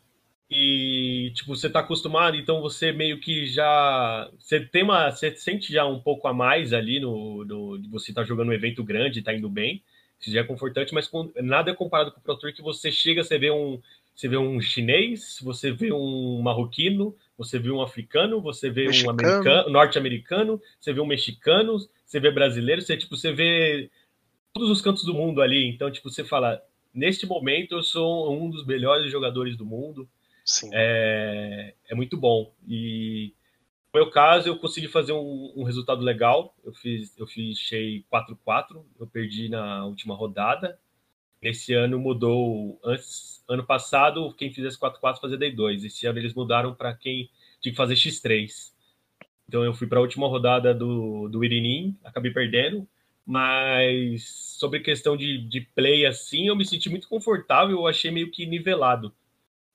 e, 0.51 1.31
tipo, 1.35 1.55
você 1.55 1.69
tá 1.69 1.79
acostumado, 1.81 2.35
então 2.35 2.61
você 2.61 2.91
meio 2.91 3.19
que 3.19 3.45
já. 3.47 4.29
Você 4.39 4.59
tem 4.59 4.83
uma. 4.83 5.11
Você 5.11 5.35
sente 5.35 5.71
já 5.71 5.85
um 5.85 5.99
pouco 5.99 6.27
a 6.27 6.33
mais 6.33 6.73
ali 6.73 6.99
no. 6.99 7.45
no 7.45 7.77
de 7.77 7.87
você 7.89 8.13
tá 8.13 8.23
jogando 8.23 8.49
um 8.49 8.53
evento 8.53 8.83
grande, 8.83 9.21
tá 9.21 9.33
indo 9.33 9.49
bem. 9.49 9.83
Isso 10.19 10.31
já 10.31 10.41
é 10.41 10.43
confortante, 10.43 10.93
mas 10.93 11.07
com- 11.07 11.31
nada 11.37 11.71
é 11.71 11.73
comparado 11.73 12.11
com 12.11 12.19
o 12.19 12.21
Pro 12.23 12.35
Tour 12.35 12.53
que 12.53 12.61
você 12.61 12.91
chega, 12.91 13.23
você 13.23 13.37
vê 13.37 13.51
um. 13.51 13.79
Você 14.15 14.27
vê 14.27 14.37
um 14.37 14.59
chinês, 14.59 15.39
você 15.41 15.71
vê 15.71 15.93
um 15.93 16.41
marroquino, 16.41 17.15
você 17.39 17.57
vê 17.57 17.71
um 17.71 17.81
africano, 17.81 18.41
você 18.41 18.69
vê 18.69 18.83
um 18.83 18.87
Mexicano. 18.87 19.11
americano, 19.11 19.69
norte-americano, 19.69 20.61
você 20.77 20.91
vê 20.91 20.99
um 20.99 21.05
mexicano, 21.05 21.77
você 22.05 22.19
vê 22.19 22.29
brasileiro, 22.29 22.81
você 22.81 22.97
tipo, 22.97 23.15
você 23.15 23.31
vê 23.31 23.89
todos 24.53 24.69
os 24.69 24.81
cantos 24.81 25.05
do 25.05 25.13
mundo 25.13 25.41
ali. 25.41 25.65
Então, 25.65 25.89
tipo, 25.89 26.09
você 26.09 26.25
fala, 26.25 26.61
neste 26.93 27.25
momento 27.25 27.75
eu 27.75 27.81
sou 27.81 28.37
um 28.37 28.49
dos 28.49 28.65
melhores 28.65 29.09
jogadores 29.09 29.55
do 29.55 29.65
mundo. 29.65 30.05
sim. 30.43 30.69
É, 30.73 31.73
é 31.89 31.95
muito 31.95 32.17
bom. 32.17 32.53
E 32.67 33.33
no 33.93 34.01
meu 34.01 34.11
caso, 34.11 34.49
eu 34.49 34.59
consegui 34.59 34.89
fazer 34.89 35.13
um, 35.13 35.53
um 35.55 35.63
resultado 35.63 36.01
legal. 36.01 36.53
Eu 36.61 36.73
fiz, 36.73 37.17
eu 37.17 37.25
fichei 37.25 38.03
4-4, 38.11 38.83
eu 38.99 39.07
perdi 39.07 39.47
na 39.47 39.85
última 39.85 40.13
rodada. 40.13 40.77
Esse 41.41 41.73
ano 41.73 41.99
mudou. 41.99 42.79
Antes, 42.83 43.43
ano 43.47 43.65
passado, 43.65 44.33
quem 44.35 44.51
fizesse 44.51 44.77
4-4 44.77 45.19
fazia 45.19 45.37
D2. 45.37 45.85
Esse 45.85 46.05
ano 46.05 46.19
eles 46.19 46.33
mudaram 46.33 46.73
para 46.73 46.93
quem 46.93 47.29
tinha 47.61 47.71
que 47.71 47.77
fazer 47.77 47.95
X3. 47.95 48.71
Então 49.47 49.63
eu 49.63 49.73
fui 49.73 49.87
para 49.87 49.99
a 49.99 50.01
última 50.01 50.27
rodada 50.27 50.73
do, 50.73 51.27
do 51.27 51.43
Irinim, 51.43 51.97
acabei 52.03 52.31
perdendo. 52.31 52.87
Mas 53.25 54.23
sobre 54.57 54.79
questão 54.79 55.15
de, 55.15 55.37
de 55.47 55.61
play 55.61 56.05
assim, 56.05 56.47
eu 56.47 56.55
me 56.55 56.65
senti 56.65 56.89
muito 56.89 57.07
confortável, 57.07 57.77
eu 57.77 57.87
achei 57.87 58.09
meio 58.09 58.31
que 58.31 58.45
nivelado. 58.45 59.13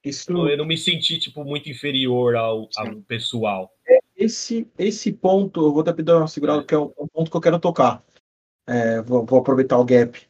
Isso, 0.05 0.31
Eu 0.49 0.59
não 0.59 0.67
me 0.67 0.77
senti, 0.77 1.19
tipo, 1.19 1.43
muito 1.45 1.71
inferior 1.71 2.37
ao, 2.37 2.69
ao 2.77 2.97
pessoal. 3.09 3.73
esse, 4.15 4.71
esse 4.79 5.13
ponto, 5.13 5.65
eu 5.65 5.73
vou 5.73 5.83
pedir 5.95 6.13
uma 6.13 6.29
segurada, 6.29 6.63
que 6.63 6.75
é 6.75 6.79
um, 6.79 6.93
um 6.99 7.07
ponto 7.07 7.31
que 7.31 7.37
eu 7.37 7.41
quero 7.41 7.59
tocar. 7.59 8.05
É, 8.67 9.01
vou, 9.01 9.25
vou 9.25 9.39
aproveitar 9.39 9.79
o 9.79 9.85
gap. 9.85 10.21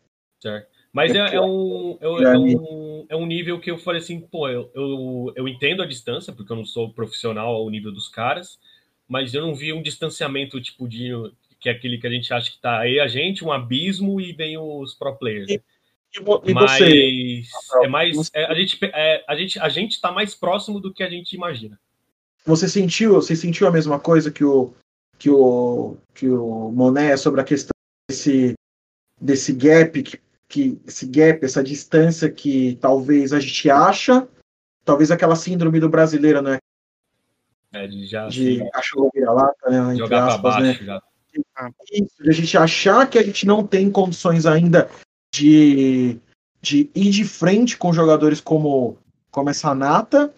Certo? 0.41 0.74
Mas 0.95 1.13
é, 1.13 1.35
é 1.35 1.41
um, 1.41 1.99
é, 2.01 2.07
é 2.07 2.39
um, 2.39 3.07
é 3.09 3.17
um 3.17 3.27
nível 3.27 3.59
que 3.59 3.69
eu 3.69 3.77
falei 3.77 4.01
assim, 4.01 4.21
pô, 4.21 4.49
eu, 4.49 4.71
eu, 4.73 5.33
eu 5.35 5.49
entendo 5.49 5.83
a 5.83 5.87
distância, 5.87 6.33
porque 6.33 6.53
eu 6.53 6.57
não 6.57 6.65
sou 6.65 6.93
profissional 6.93 7.53
ao 7.53 7.69
nível 7.69 7.91
dos 7.91 8.09
caras, 8.09 8.57
mas 9.09 9.35
eu 9.35 9.45
não 9.45 9.57
vi 9.57 9.73
um 9.73 9.83
distanciamento, 9.83 10.61
tipo, 10.63 10.89
de 10.89 11.11
que 11.59 11.69
é 11.69 11.73
aquele 11.73 11.99
que 11.99 12.07
a 12.07 12.11
gente 12.11 12.33
acha 12.33 12.49
que 12.49 12.61
tá 12.61 12.79
aí 12.79 13.01
a 13.01 13.09
gente, 13.09 13.45
um 13.45 13.51
abismo 13.51 14.21
e 14.21 14.33
vem 14.33 14.57
os 14.57 14.95
pro 14.95 15.17
players. 15.17 15.51
E, 15.51 15.61
vo- 16.23 16.41
e 16.47 16.55
Mas 16.55 16.71
você? 16.79 17.43
é 17.83 17.89
mais. 17.89 18.31
é, 18.33 18.45
a, 18.45 18.55
gente, 18.55 18.79
é, 18.85 19.25
a, 19.27 19.35
gente, 19.35 19.59
a 19.59 19.69
gente 19.69 20.01
tá 20.01 20.13
mais 20.13 20.33
próximo 20.33 20.79
do 20.79 20.95
que 20.95 21.03
a 21.03 21.11
gente 21.11 21.33
imagina. 21.33 21.77
Você 22.47 22.69
sentiu, 22.69 23.15
você 23.15 23.35
sentiu 23.35 23.67
a 23.67 23.73
mesma 23.73 23.99
coisa 23.99 24.31
que 24.31 24.45
o 24.45 24.73
que 25.19 25.29
o 25.31 25.97
que 26.15 26.29
o 26.29 26.71
Moné 26.71 27.17
sobre 27.17 27.41
a 27.41 27.45
questão 27.45 27.73
desse 28.09 28.55
desse 29.21 29.53
gap 29.55 30.03
que, 30.03 30.21
que 30.49 30.79
esse 30.87 31.07
gap, 31.07 31.45
essa 31.45 31.63
distância 31.63 32.31
que 32.31 32.77
talvez 32.81 33.33
a 33.33 33.41
gente 33.41 33.71
acha, 33.71 34.29
talvez 34.85 35.11
aquela 35.11 35.37
síndrome 35.37 35.81
do 35.81 35.89
brasileiro, 35.89 36.43
né, 36.43 36.59
né, 37.75 37.89
de 37.89 38.07
já 38.07 38.29
de 38.29 38.63
assim, 38.63 38.71
cachorro 38.71 39.11
vira-lata, 39.13 39.71
né, 39.71 39.97
jogar 39.97 40.29
aspas, 40.29 40.43
baixo. 40.43 40.63
né? 40.63 40.87
Já. 40.87 41.03
Isso, 41.93 42.23
de 42.23 42.31
a 42.31 42.33
gente 42.33 42.57
achar 42.57 43.11
que 43.11 43.19
a 43.19 43.23
gente 43.23 43.45
não 43.45 43.67
tem 43.67 43.91
condições 43.91 44.47
ainda 44.47 44.89
de, 45.35 46.21
de 46.63 46.89
ir 46.95 47.11
de 47.11 47.25
frente 47.25 47.77
com 47.77 47.93
jogadores 47.93 48.41
como, 48.41 48.97
como 49.33 49.51
essa 49.51 49.75
Nata. 49.75 50.33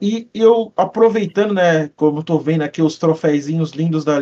E 0.00 0.28
eu, 0.34 0.72
aproveitando, 0.76 1.54
né, 1.54 1.88
como 1.90 2.18
eu 2.18 2.22
tô 2.24 2.38
vendo 2.40 2.62
aqui 2.62 2.82
os 2.82 2.98
troféuzinhos 2.98 3.70
lindos 3.70 4.04
da 4.04 4.20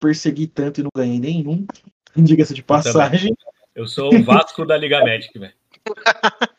persegui 0.00 0.46
tanto 0.46 0.78
e 0.78 0.84
não 0.84 0.90
ganhei 0.94 1.18
nenhum, 1.18 1.66
diga-se 2.16 2.54
de 2.54 2.62
passagem. 2.62 3.34
Eu 3.78 3.86
sou 3.86 4.12
o 4.12 4.22
Vasco 4.24 4.66
da 4.66 4.76
Liga 4.76 5.00
Magic, 5.04 5.38
velho. 5.38 5.52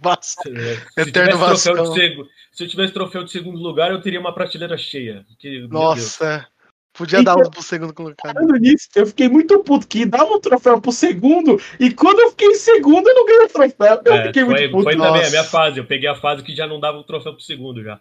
Vasco. 0.00 0.42
Se 0.44 1.00
Eterno 1.00 1.56
seg- 1.58 2.26
Se 2.52 2.64
eu 2.64 2.68
tivesse 2.68 2.92
troféu 2.94 3.22
de 3.22 3.30
segundo 3.30 3.58
lugar, 3.58 3.90
eu 3.90 4.00
teria 4.00 4.18
uma 4.18 4.32
prateleira 4.34 4.78
cheia. 4.78 5.26
Deus. 5.42 5.68
Nossa. 5.68 6.46
Podia 6.94 7.22
dar 7.22 7.36
uns 7.36 7.48
pro 7.50 7.60
segundo 7.60 7.92
colocado. 7.92 8.32
Falando 8.32 8.54
nisso, 8.56 8.88
eu 8.94 9.04
fiquei 9.04 9.28
muito 9.28 9.58
puto 9.64 9.86
que 9.86 10.06
dava 10.06 10.32
um 10.32 10.40
troféu 10.40 10.80
pro 10.80 10.92
segundo, 10.92 11.60
e 11.80 11.92
quando 11.92 12.20
eu 12.20 12.30
fiquei 12.30 12.48
em 12.48 12.54
segundo, 12.54 13.08
eu 13.08 13.14
não 13.14 13.26
ganhei 13.26 13.44
o 13.44 13.48
troféu. 13.48 14.00
Eu 14.04 14.14
É, 14.14 14.26
fiquei 14.28 14.44
foi 14.44 14.54
muito 14.54 14.70
puto. 14.70 14.82
foi 14.84 14.92
também 14.96 15.10
nossa. 15.12 15.26
a 15.26 15.30
minha 15.30 15.44
fase. 15.44 15.78
Eu 15.78 15.84
peguei 15.86 16.08
a 16.08 16.14
fase 16.14 16.42
que 16.44 16.54
já 16.56 16.66
não 16.66 16.78
dava 16.80 16.96
o 16.98 17.04
troféu 17.04 17.34
pro 17.34 17.42
segundo 17.42 17.82
já. 17.82 18.00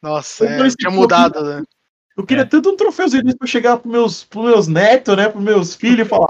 Nossa, 0.00 0.44
Eu 0.44 0.50
é, 0.50 0.56
dois 0.56 0.74
tinha 0.74 0.88
que 0.90 0.96
mudado, 0.96 1.42
né? 1.42 1.62
Eu 2.16 2.24
queria 2.24 2.42
É. 2.44 2.46
tanto 2.46 2.70
um 2.70 2.76
troféuzinho 2.76 3.36
pra 3.36 3.46
chegar 3.46 3.76
pros 3.76 3.92
meus, 3.92 4.24
pros 4.24 4.44
meus 4.44 4.66
netos, 4.68 5.16
né, 5.16 5.28
pros 5.28 5.42
meus 5.42 5.74
filhos, 5.74 6.06
e 6.06 6.08
falar, 6.08 6.26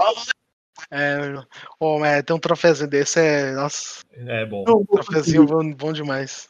É, 0.91 1.43
oh, 1.79 1.99
mas 1.99 2.23
ter 2.23 2.33
um 2.33 2.39
troféuzinho 2.39 2.89
desse 2.89 3.19
é. 3.19 3.51
Nossa, 3.51 4.01
É 4.13 4.45
bom. 4.45 4.63
vou 4.65 4.85
troféuzinho 4.85 5.45
bom, 5.45 5.71
bom 5.73 5.93
demais. 5.93 6.49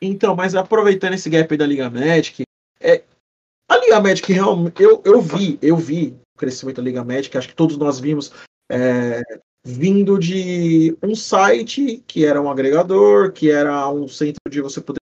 Então, 0.00 0.34
mas 0.34 0.54
aproveitando 0.54 1.14
esse 1.14 1.28
gap 1.28 1.52
aí 1.52 1.58
da 1.58 1.66
Liga 1.66 1.90
Magic, 1.90 2.42
é, 2.80 3.02
a 3.68 3.76
Liga 3.78 4.00
Magic 4.00 4.32
realmente, 4.32 4.82
eu, 4.82 5.02
eu 5.04 5.20
vi, 5.20 5.58
eu 5.62 5.76
vi 5.76 6.16
o 6.34 6.38
crescimento 6.38 6.76
da 6.76 6.82
Liga 6.82 7.04
Magic, 7.04 7.36
acho 7.36 7.48
que 7.48 7.54
todos 7.54 7.76
nós 7.76 8.00
vimos, 8.00 8.32
é, 8.70 9.22
vindo 9.64 10.18
de 10.18 10.96
um 11.02 11.14
site 11.14 12.02
que 12.06 12.24
era 12.24 12.40
um 12.40 12.50
agregador, 12.50 13.32
que 13.32 13.50
era 13.50 13.88
um 13.88 14.08
centro 14.08 14.40
de 14.50 14.60
você 14.60 14.80
poder 14.80 15.00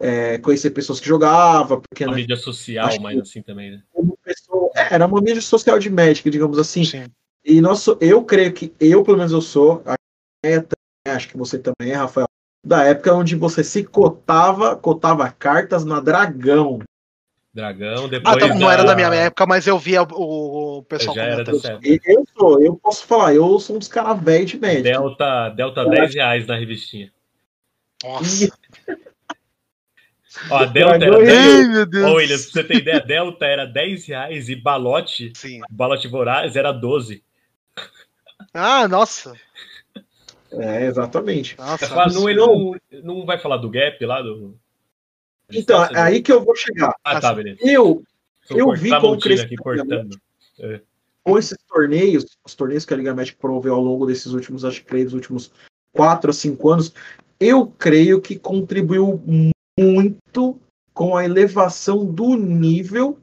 é, 0.00 0.38
conhecer 0.38 0.70
pessoas 0.70 1.00
que 1.00 1.08
jogavam, 1.08 1.80
porque 1.80 2.04
Uma 2.04 2.12
né, 2.12 2.20
mídia 2.20 2.36
social, 2.36 2.88
mas 3.00 3.18
assim 3.18 3.42
também, 3.42 3.72
né? 3.72 3.82
pessoa, 4.22 4.70
é, 4.76 4.94
era 4.94 5.06
uma 5.06 5.20
mídia 5.20 5.40
social 5.40 5.78
de 5.78 5.90
Magic, 5.90 6.28
digamos 6.30 6.58
assim. 6.58 6.84
Sim. 6.84 7.06
E 7.48 7.62
nós, 7.62 7.78
so- 7.80 7.96
eu 8.00 8.22
creio 8.24 8.52
que 8.52 8.74
eu, 8.78 9.02
pelo 9.02 9.16
menos 9.16 9.32
eu 9.32 9.40
sou, 9.40 9.82
é, 10.44 10.62
acho 11.10 11.28
que 11.28 11.36
você 11.38 11.58
também 11.58 11.92
é, 11.92 11.94
Rafael, 11.94 12.28
da 12.64 12.84
época 12.84 13.14
onde 13.14 13.34
você 13.34 13.64
se 13.64 13.82
cotava, 13.84 14.76
cotava 14.76 15.30
cartas 15.32 15.82
na 15.82 15.98
Dragão. 15.98 16.80
Dragão, 17.54 18.04
Ah, 18.04 18.08
depois. 18.08 18.36
tá, 18.36 18.54
não 18.54 18.70
era 18.70 18.84
da 18.84 18.94
minha 18.94 19.08
época, 19.14 19.46
mas 19.46 19.66
eu 19.66 19.78
via 19.78 20.02
o, 20.02 20.78
o 20.78 20.82
pessoal 20.82 21.16
comentando. 21.16 21.46
dessa 21.46 21.72
época. 21.72 21.88
E 21.88 21.98
eu 22.04 22.24
sou, 22.36 22.62
eu 22.62 22.76
posso 22.76 23.06
falar, 23.06 23.34
eu 23.34 23.58
sou 23.58 23.76
um 23.76 23.78
dos 23.78 23.88
caras 23.88 24.22
velhos 24.22 24.50
de 24.50 24.58
Magic. 24.60 24.82
Delta, 24.82 25.48
Delta 25.48 25.84
10 25.88 26.14
reais 26.14 26.46
na 26.46 26.56
revistinha. 26.56 27.10
Nossa. 28.04 28.52
Ó, 30.50 30.56
a 30.58 30.64
Delta 30.66 31.04
era 31.04 31.22
e- 31.22 31.24
10. 31.26 31.46
Ai, 31.46 31.68
meu 31.68 31.86
Deus. 31.86 32.10
Ô, 32.10 32.14
Williams, 32.16 32.42
pra 32.44 32.52
você 32.62 32.68
ter 32.68 32.76
ideia, 32.76 33.00
Delta 33.00 33.46
era 33.46 33.64
10 33.66 34.06
reais 34.06 34.48
e 34.50 34.54
balote, 34.54 35.32
Sim. 35.34 35.60
balote 35.70 36.06
voraz 36.06 36.54
era 36.54 36.70
12. 36.70 37.24
Ah, 38.52 38.88
nossa. 38.88 39.34
É, 40.50 40.86
exatamente. 40.86 41.56
Nossa. 41.58 42.08
Não, 42.10 42.28
ele 42.28 42.38
não, 42.38 42.74
não 43.02 43.26
vai 43.26 43.38
falar 43.38 43.58
do 43.58 43.70
gap 43.70 44.04
lá 44.04 44.22
do. 44.22 44.58
Então, 45.50 45.84
é 45.84 46.00
aí 46.00 46.22
que 46.22 46.32
eu 46.32 46.44
vou 46.44 46.54
chegar. 46.54 46.94
Ah, 47.04 47.20
tá, 47.20 47.32
beleza. 47.34 47.58
Eu, 47.62 48.02
eu 48.50 48.72
vi 48.72 48.90
como 48.90 49.18
crescimento 49.18 49.62
cortando. 49.62 50.20
com 51.22 51.38
esses 51.38 51.56
torneios, 51.66 52.24
os 52.44 52.54
torneios 52.54 52.84
que 52.84 52.94
a 52.94 52.96
Liga 52.96 53.14
Magic 53.14 53.36
promoveu 53.36 53.74
ao 53.74 53.80
longo 53.80 54.06
desses 54.06 54.32
últimos, 54.32 54.64
acho 54.64 54.80
que 54.80 54.86
três 54.86 55.12
últimos 55.12 55.50
4 55.92 56.30
a 56.30 56.34
5 56.34 56.70
anos, 56.70 56.94
eu 57.40 57.66
creio 57.66 58.20
que 58.20 58.38
contribuiu 58.38 59.22
muito 59.78 60.60
com 60.92 61.16
a 61.16 61.24
elevação 61.24 62.04
do 62.04 62.36
nível 62.36 63.18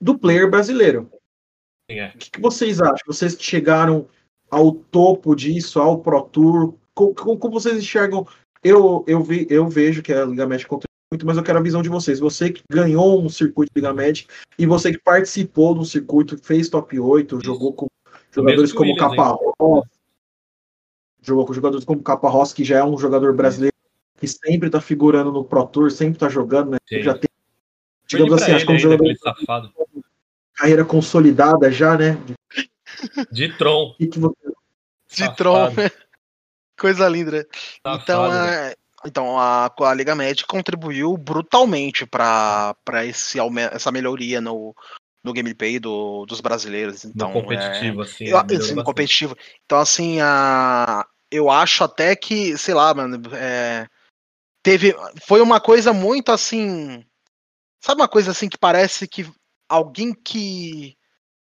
do 0.00 0.18
player 0.18 0.50
brasileiro. 0.50 1.10
É. 1.88 2.08
O 2.08 2.18
que, 2.18 2.30
que, 2.30 2.40
vocês 2.40 2.80
acham? 2.80 3.04
Vocês 3.06 3.36
chegaram 3.38 4.08
ao 4.50 4.72
topo 4.72 5.34
disso, 5.34 5.80
ao 5.80 5.98
Pro 5.98 6.22
Tour? 6.22 6.74
Como, 6.94 7.38
como 7.38 7.60
vocês 7.60 7.78
enxergam? 7.78 8.26
Eu, 8.62 9.04
eu, 9.06 9.22
vi, 9.22 9.46
eu 9.48 9.68
vejo 9.68 10.02
que 10.02 10.12
a 10.12 10.24
Liga 10.24 10.46
Médica 10.46 10.68
contribui 10.68 10.90
muito, 11.12 11.26
mas 11.26 11.36
eu 11.36 11.42
quero 11.42 11.58
a 11.58 11.62
visão 11.62 11.82
de 11.82 11.88
vocês. 11.88 12.20
Você 12.20 12.50
que 12.50 12.62
ganhou 12.70 13.22
um 13.22 13.28
circuito 13.28 13.72
Liga 13.74 13.92
Médica 13.92 14.32
e 14.58 14.66
você 14.66 14.92
que 14.92 14.98
participou 14.98 15.74
do 15.74 15.84
circuito, 15.84 16.36
fez 16.38 16.68
top 16.68 16.98
8, 16.98 17.36
Isso. 17.36 17.44
jogou 17.44 17.72
com 17.72 17.86
jogadores 18.30 18.72
como 18.72 18.94
Caparrós, 18.96 19.84
jogou 21.22 21.46
com 21.46 21.52
jogadores 21.52 21.84
como 21.84 22.02
Caparrós, 22.02 22.52
que 22.52 22.64
já 22.64 22.78
é 22.78 22.84
um 22.84 22.98
jogador 22.98 23.34
brasileiro 23.34 23.74
que 24.18 24.28
sempre 24.28 24.68
está 24.68 24.80
figurando 24.80 25.32
no 25.32 25.44
Pro 25.44 25.66
Tour, 25.66 25.90
sempre 25.90 26.14
está 26.14 26.28
jogando, 26.28 26.72
né? 26.72 26.78
Já 26.90 27.14
tem, 27.14 27.28
digamos 28.06 28.34
assim, 28.34 28.52
acho 28.52 28.66
que 28.66 28.72
é 28.72 28.74
um 28.74 28.78
jogador 28.78 29.14
carreira 30.54 30.84
consolidada 30.84 31.72
já, 31.72 31.96
né? 31.96 32.18
De 32.26 32.34
Tron. 33.56 33.94
Que 33.98 34.06
que 34.08 34.18
você... 34.18 34.34
De 35.12 35.36
Tron, 35.36 35.70
né? 35.70 35.90
Coisa 36.78 37.08
linda, 37.08 37.30
né? 37.30 37.44
Então, 37.86 38.32
é, 38.32 38.74
então 39.04 39.38
a, 39.38 39.70
a 39.78 39.94
Liga 39.94 40.14
Média 40.14 40.46
contribuiu 40.48 41.16
brutalmente 41.16 42.06
para 42.06 42.74
essa 43.04 43.92
melhoria 43.92 44.40
no, 44.40 44.74
no 45.22 45.32
gameplay 45.32 45.78
do, 45.78 46.24
dos 46.26 46.40
brasileiros. 46.40 47.04
Então, 47.04 47.28
no 47.28 47.42
competitivo, 47.42 48.02
é, 48.02 48.04
assim. 48.04 48.24
Eu, 48.28 48.38
assim 48.38 48.82
competitivo. 48.82 49.36
Então, 49.64 49.78
assim, 49.78 50.20
a, 50.20 51.06
eu 51.30 51.50
acho 51.50 51.84
até 51.84 52.16
que, 52.16 52.56
sei 52.56 52.74
lá, 52.74 52.92
mano, 52.92 53.20
é, 53.34 53.86
teve. 54.62 54.94
Foi 55.26 55.40
uma 55.40 55.60
coisa 55.60 55.92
muito 55.92 56.32
assim. 56.32 57.04
Sabe 57.80 58.00
uma 58.00 58.08
coisa 58.08 58.30
assim 58.30 58.48
que 58.48 58.58
parece 58.58 59.06
que 59.06 59.26
alguém 59.68 60.12
que. 60.12 60.96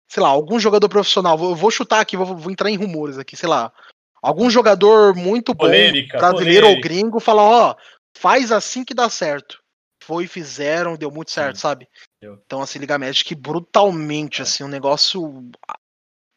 Sei 0.08 0.22
lá, 0.22 0.28
algum 0.28 0.58
jogador 0.58 0.88
profissional. 0.88 1.36
Vou, 1.36 1.54
vou 1.54 1.70
chutar 1.70 2.00
aqui, 2.00 2.16
vou, 2.16 2.36
vou 2.36 2.50
entrar 2.50 2.70
em 2.70 2.76
rumores 2.76 3.18
aqui, 3.18 3.36
sei 3.36 3.48
lá. 3.48 3.72
Algum 4.22 4.50
jogador 4.50 5.14
muito 5.14 5.54
bom, 5.54 5.66
polêmica, 5.66 6.18
brasileiro 6.18 6.66
polêmica. 6.66 6.76
ou 6.76 6.82
gringo, 6.82 7.20
fala, 7.20 7.42
ó, 7.42 7.76
faz 8.16 8.50
assim 8.50 8.84
que 8.84 8.94
dá 8.94 9.08
certo. 9.08 9.62
Foi, 10.02 10.26
fizeram, 10.26 10.96
deu 10.96 11.10
muito 11.10 11.30
certo, 11.30 11.56
Sim. 11.56 11.62
sabe? 11.62 11.88
Então, 12.22 12.62
assim, 12.62 12.78
Liga 12.78 12.98
Magic 12.98 13.34
brutalmente, 13.34 14.40
é. 14.40 14.42
assim, 14.42 14.64
um 14.64 14.68
negócio 14.68 15.50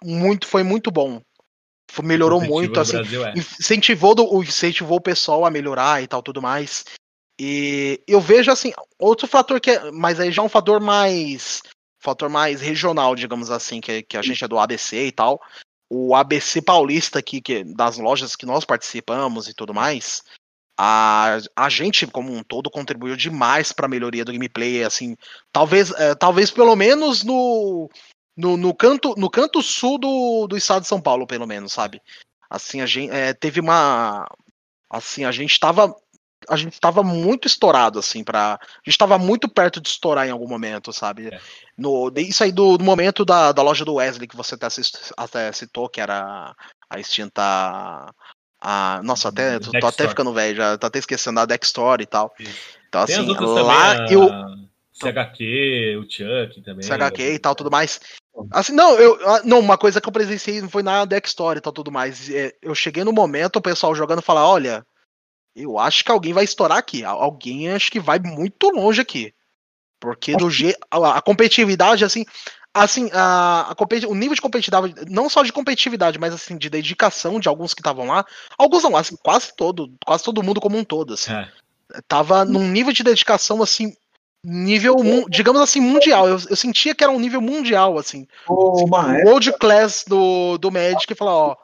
muito, 0.04 0.46
foi 0.46 0.64
muito 0.64 0.92
bom. 0.92 1.22
Melhorou 2.04 2.40
muito, 2.40 2.80
assim, 2.80 2.94
Brasil, 2.94 3.26
é. 3.26 3.34
incentivou, 3.34 4.16
do, 4.16 4.44
incentivou 4.44 4.98
o 4.98 5.02
pessoal 5.02 5.46
a 5.46 5.50
melhorar 5.50 6.02
e 6.02 6.08
tal, 6.08 6.22
tudo 6.22 6.42
mais. 6.42 6.86
E 7.40 8.02
eu 8.08 8.22
vejo, 8.22 8.52
assim, 8.52 8.72
outro 9.00 9.28
fator 9.28 9.60
que 9.60 9.72
é, 9.72 9.92
mas 9.92 10.20
aí 10.20 10.32
já 10.32 10.42
é 10.42 10.46
um 10.46 10.50
fator 10.50 10.80
mais, 10.80 11.62
fator 12.02 12.30
mais 12.30 12.62
regional, 12.62 13.16
digamos 13.16 13.50
assim, 13.52 13.80
que, 13.80 14.02
que 14.04 14.18
a 14.18 14.22
gente 14.22 14.44
é 14.44 14.48
do 14.48 14.60
ABC 14.60 15.08
e 15.08 15.12
tal, 15.12 15.40
o 15.90 16.16
ABC 16.16 16.62
Paulista 16.62 17.20
aqui, 17.20 17.42
que, 17.42 17.64
das 17.64 17.98
lojas 17.98 18.36
que 18.36 18.46
nós 18.46 18.66
participamos 18.66 19.48
e 19.48 19.54
tudo 19.54 19.74
mais, 19.74 20.24
a, 20.80 21.38
a 21.56 21.70
gente 21.70 22.08
como 22.08 22.34
um 22.34 22.44
todo 22.44 22.72
contribuiu 22.72 23.16
demais 23.16 23.72
para 23.72 23.86
a 23.86 23.90
melhoria 23.90 24.26
do 24.26 24.32
gameplay, 24.32 24.84
assim, 24.84 25.16
talvez, 25.52 25.92
é, 25.92 26.16
talvez 26.16 26.50
pelo 26.50 26.76
menos 26.76 27.24
no, 27.24 27.90
no, 28.36 28.58
no, 28.58 28.74
canto 28.74 29.14
no 29.18 29.30
canto 29.30 29.62
sul 29.62 30.00
do, 30.00 30.48
do 30.48 30.58
estado 30.58 30.82
de 30.82 30.88
São 30.88 31.02
Paulo, 31.02 31.28
pelo 31.28 31.46
menos, 31.46 31.74
sabe? 31.74 32.02
Assim, 32.50 32.82
a 32.82 32.86
gente 32.86 33.12
é, 33.12 33.34
teve 33.34 33.60
uma 33.60 34.28
assim, 34.90 35.24
a 35.24 35.32
gente 35.32 35.52
estava 35.52 35.96
a 36.50 36.56
gente 36.56 36.74
estava 36.74 37.04
muito 37.04 37.48
estourado, 37.48 38.00
assim, 38.00 38.24
para 38.24 38.54
A 38.54 38.58
gente 38.86 38.94
estava 38.94 39.18
muito 39.18 39.48
perto 39.48 39.80
de 39.80 39.90
estourar 39.90 40.28
em 40.28 40.32
algum 40.32 40.48
momento, 40.48 40.92
sabe? 40.92 41.28
É. 41.28 41.40
No, 41.78 42.12
isso 42.18 42.44
aí 42.44 42.52
do, 42.52 42.78
do, 42.78 42.84
momento 42.84 43.24
da, 43.24 43.52
da 43.52 43.62
loja 43.62 43.86
do 43.86 43.96
Wesley, 43.96 44.28
que 44.28 44.36
você 44.36 44.56
até, 44.56 44.68
até 45.18 45.52
citou, 45.52 45.90
que 45.90 46.02
era 46.02 46.56
a 46.90 47.00
extinta. 47.00 47.42
A, 48.64 49.02
nossa, 49.04 49.30
até, 49.30 49.60
tô, 49.60 49.72
tô 49.72 49.88
até 49.88 50.08
ficando 50.08 50.34
velho, 50.34 50.58
já 50.58 50.78
tô 50.78 50.88
até 50.88 51.00
esquecendo 51.00 51.40
a 51.40 51.46
Deck 51.46 51.66
Store 51.66 52.04
e 52.04 52.06
tal. 52.06 52.34
Isso. 52.40 52.82
Então, 52.88 53.06
Tem 53.06 53.16
assim, 53.16 53.28
lá 53.28 53.96
também, 53.96 54.14
eu. 54.14 54.30
CHQ, 54.94 55.98
o 55.98 56.04
Chuck 56.04 56.62
também. 56.62 56.84
CHQ 56.84 57.34
e 57.34 57.40
tal, 57.40 57.56
tudo 57.56 57.72
mais. 57.72 58.00
Assim, 58.52 58.74
não, 58.74 58.98
eu, 58.98 59.18
não, 59.44 59.60
uma 59.60 59.78
coisa 59.78 60.00
que 60.00 60.08
eu 60.08 60.12
presenciei 60.12 60.62
não 60.62 60.70
foi 60.70 60.84
na 60.84 61.06
Deck 61.06 61.28
Store 61.28 61.58
e 61.58 61.62
tal, 61.62 61.74
tudo 61.74 61.92
mais. 61.92 62.30
É, 62.30 62.54
eu 62.62 62.76
cheguei 62.76 63.04
no 63.04 63.12
momento, 63.12 63.56
o 63.58 63.62
pessoal 63.62 63.96
jogando 63.96 64.22
falar, 64.22 64.48
olha, 64.48 64.86
eu 65.56 65.78
acho 65.78 66.04
que 66.04 66.12
alguém 66.12 66.34
vai 66.34 66.44
estourar 66.44 66.78
aqui. 66.78 67.04
Alguém 67.04 67.70
acho 67.72 67.92
que 67.92 68.00
vai 68.00 68.20
muito 68.20 68.70
longe 68.70 69.02
aqui. 69.02 69.34
Porque 70.00 70.36
do 70.36 70.50
G, 70.50 70.76
a, 70.90 71.18
a 71.18 71.22
competitividade, 71.22 72.04
assim, 72.04 72.26
assim, 72.74 73.10
a, 73.14 73.72
a 73.72 74.08
o 74.08 74.16
nível 74.16 74.34
de 74.34 74.42
competitividade, 74.42 74.96
não 75.10 75.30
só 75.30 75.44
de 75.44 75.54
competitividade, 75.54 76.18
mas 76.18 76.34
assim, 76.34 76.58
de 76.58 76.70
dedicação 76.70 77.40
de 77.40 77.48
alguns 77.48 77.74
que 77.74 77.82
estavam 77.82 78.08
lá, 78.08 78.26
alguns 78.58 78.84
não, 78.84 78.96
assim, 78.98 79.16
quase 79.22 79.56
todo, 79.56 79.94
quase 80.04 80.24
todo 80.24 80.42
mundo 80.42 80.60
como 80.60 80.78
um 80.78 80.84
todo, 80.84 81.14
assim. 81.14 81.34
É. 81.34 81.48
Tava 82.08 82.44
num 82.46 82.68
nível 82.68 82.94
de 82.94 83.04
dedicação, 83.04 83.62
assim, 83.62 83.94
nível, 84.44 84.96
digamos 85.30 85.62
assim, 85.62 85.80
mundial. 85.80 86.28
Eu, 86.28 86.40
eu 86.50 86.56
sentia 86.56 86.96
que 86.96 87.04
era 87.04 87.14
um 87.14 87.20
nível 87.20 87.42
mundial, 87.42 87.98
assim. 87.98 88.28
Oh, 88.48 88.72
assim 88.98 89.24
world 89.24 89.54
class 89.60 90.04
do, 90.08 90.58
do 90.58 90.72
Magic, 90.72 91.14
falar, 91.14 91.36
ó, 91.36 91.58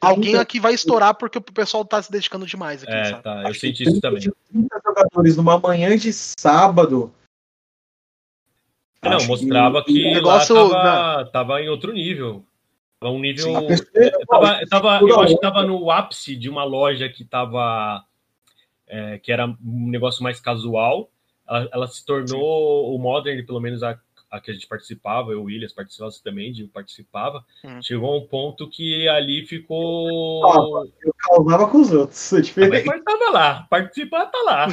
Alguém 0.00 0.36
aqui 0.36 0.58
vai 0.58 0.72
estourar 0.72 1.14
porque 1.14 1.38
o 1.38 1.42
pessoal 1.42 1.84
tá 1.84 2.00
se 2.00 2.10
dedicando 2.10 2.46
demais 2.46 2.82
aqui. 2.82 2.92
É, 2.92 3.04
sabe? 3.04 3.22
tá. 3.22 3.42
Eu 3.46 3.54
senti 3.54 3.82
isso 3.82 4.00
também. 4.00 4.20
30 4.20 4.80
jogadores 4.84 5.36
numa 5.36 5.58
manhã 5.58 5.96
de 5.96 6.10
sábado. 6.12 7.12
Não, 9.02 9.26
mostrava 9.26 9.84
que, 9.84 9.92
que 9.92 10.08
o 10.08 10.14
negócio 10.14 10.54
tava, 10.70 11.30
tava, 11.30 11.62
em 11.62 11.68
outro 11.68 11.92
nível. 11.92 12.44
Tava 12.98 13.12
um 13.12 13.20
nível. 13.20 13.44
Sim, 13.44 13.86
tava, 14.28 14.66
tava, 14.66 15.00
eu 15.00 15.20
acho 15.20 15.34
que 15.34 15.40
tava 15.40 15.62
no 15.62 15.90
ápice 15.90 16.34
de 16.34 16.48
uma 16.48 16.64
loja 16.64 17.08
que 17.08 17.24
tava. 17.24 18.04
É, 18.86 19.18
que 19.18 19.30
era 19.30 19.46
um 19.46 19.88
negócio 19.88 20.22
mais 20.22 20.40
casual. 20.40 21.10
Ela, 21.48 21.68
ela 21.72 21.86
se 21.88 22.04
tornou 22.04 22.28
Sim. 22.28 22.94
o 22.94 22.98
Modern, 22.98 23.44
pelo 23.46 23.60
menos 23.60 23.82
a 23.82 23.98
a 24.30 24.40
que 24.40 24.50
a 24.50 24.54
gente 24.54 24.66
participava, 24.66 25.32
eu 25.32 25.38
e 25.38 25.40
o 25.40 25.44
Williams 25.44 25.72
participava 25.72 26.12
também, 26.22 26.52
de 26.52 26.64
participava, 26.68 27.44
hum. 27.64 27.82
chegou 27.82 28.12
a 28.12 28.18
um 28.18 28.26
ponto 28.26 28.68
que 28.70 29.08
ali 29.08 29.44
ficou. 29.46 30.86
Eu 31.02 31.14
causava 31.18 31.68
com 31.68 31.80
os 31.80 31.92
outros. 31.92 32.32
É 32.32 32.40
diferente. 32.40 32.86
Mas 32.86 33.02
tava 33.02 33.30
lá, 33.30 33.66
participar 33.68 34.26
tá 34.26 34.38
lá. 34.44 34.66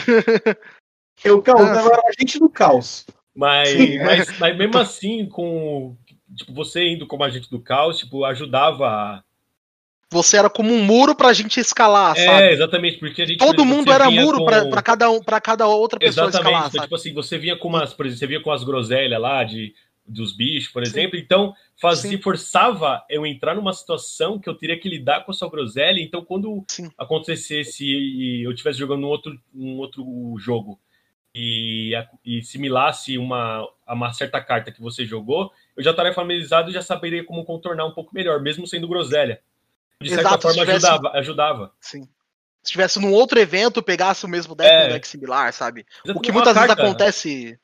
eu 1.24 1.42
causava 1.42 1.90
ah, 1.90 2.02
a 2.06 2.22
gente 2.22 2.40
do 2.40 2.50
caos. 2.50 3.06
Mas, 3.36 3.76
mas, 4.04 4.40
mas, 4.40 4.58
mesmo 4.58 4.78
assim, 4.78 5.28
com 5.28 5.96
tipo, 6.36 6.54
você 6.54 6.88
indo 6.88 7.08
como 7.08 7.24
agente 7.24 7.50
do 7.50 7.60
caos, 7.60 8.00
tipo, 8.00 8.24
ajudava 8.26 9.24
você 10.12 10.38
era 10.38 10.50
como 10.50 10.74
um 10.74 10.84
muro 10.84 11.16
pra 11.16 11.34
gente 11.34 11.60
escalar, 11.60 12.18
é, 12.18 12.26
sabe? 12.26 12.44
É, 12.44 12.54
exatamente, 12.54 12.98
porque 12.98 13.22
a 13.22 13.26
gente. 13.26 13.40
Todo 13.40 13.66
mundo 13.66 13.92
era 13.92 14.10
muro 14.10 14.40
com... 14.40 14.46
pra, 14.46 14.66
pra, 14.66 14.82
cada, 14.82 15.12
um, 15.12 15.22
pra 15.22 15.42
cada 15.42 15.68
outra 15.68 16.00
pessoa 16.00 16.28
exatamente, 16.28 16.54
escalar. 16.54 16.70
Então, 16.70 16.82
tipo 16.82 16.96
assim, 16.96 17.14
você 17.14 17.38
vinha 17.38 17.58
com 17.58 17.68
umas, 17.68 17.94
por 17.94 18.06
exemplo, 18.06 18.20
você 18.20 18.28
vinha 18.28 18.42
com 18.42 18.52
as 18.52 18.64
groselhas 18.64 19.20
lá 19.20 19.44
de, 19.44 19.74
dos 20.08 20.32
bichos, 20.34 20.72
por 20.72 20.82
exemplo, 20.82 21.18
Sim. 21.18 21.24
então 21.24 21.54
fazia, 21.80 22.20
forçava 22.22 23.04
eu 23.10 23.26
entrar 23.26 23.54
numa 23.54 23.74
situação 23.74 24.40
que 24.40 24.50
eu 24.50 24.56
teria 24.56 24.80
que 24.80 24.88
lidar 24.88 25.26
com 25.26 25.32
a 25.32 25.34
sua 25.34 25.50
groselha, 25.50 26.00
então 26.00 26.24
quando 26.24 26.64
Sim. 26.70 26.90
acontecesse 26.98 27.86
e 27.86 28.44
eu 28.46 28.52
estivesse 28.52 28.80
jogando 28.80 29.06
um 29.06 29.10
outro, 29.10 29.38
um 29.54 29.78
outro 29.78 30.36
jogo 30.40 30.80
e, 31.36 31.92
e 32.26 32.42
similasse 32.42 33.18
uma, 33.18 33.68
a 33.86 33.94
uma 33.94 34.14
certa 34.14 34.40
carta 34.42 34.72
que 34.72 34.82
você 34.82 35.06
jogou, 35.06 35.52
eu 35.76 35.84
já 35.84 35.92
estaria 35.92 36.14
familiarizado 36.14 36.70
e 36.70 36.74
já 36.74 36.82
saberia 36.82 37.26
como 37.26 37.44
contornar 37.44 37.86
um 37.86 37.92
pouco 37.92 38.16
melhor, 38.16 38.42
mesmo 38.42 38.66
sendo 38.66 38.88
groselha 38.88 39.42
de 40.02 40.10
certa 40.10 40.30
Exato, 40.30 40.42
forma 40.44 40.60
tivesse, 40.60 40.86
ajudava, 40.86 41.18
ajudava. 41.18 41.74
Sim. 41.80 42.08
Se 42.64 42.72
tivesse 42.72 43.00
num 43.00 43.14
outro 43.14 43.40
evento, 43.40 43.82
pegasse 43.82 44.26
o 44.26 44.30
mesmo 44.30 44.54
deck, 44.54 44.70
é. 44.70 44.86
um 44.86 44.90
deck 44.90 45.08
similar, 45.08 45.54
sabe? 45.54 45.86
o 46.06 46.20
que 46.20 46.32
muitas 46.32 46.54
carta, 46.54 46.76
vezes 46.76 46.90
acontece. 46.90 47.60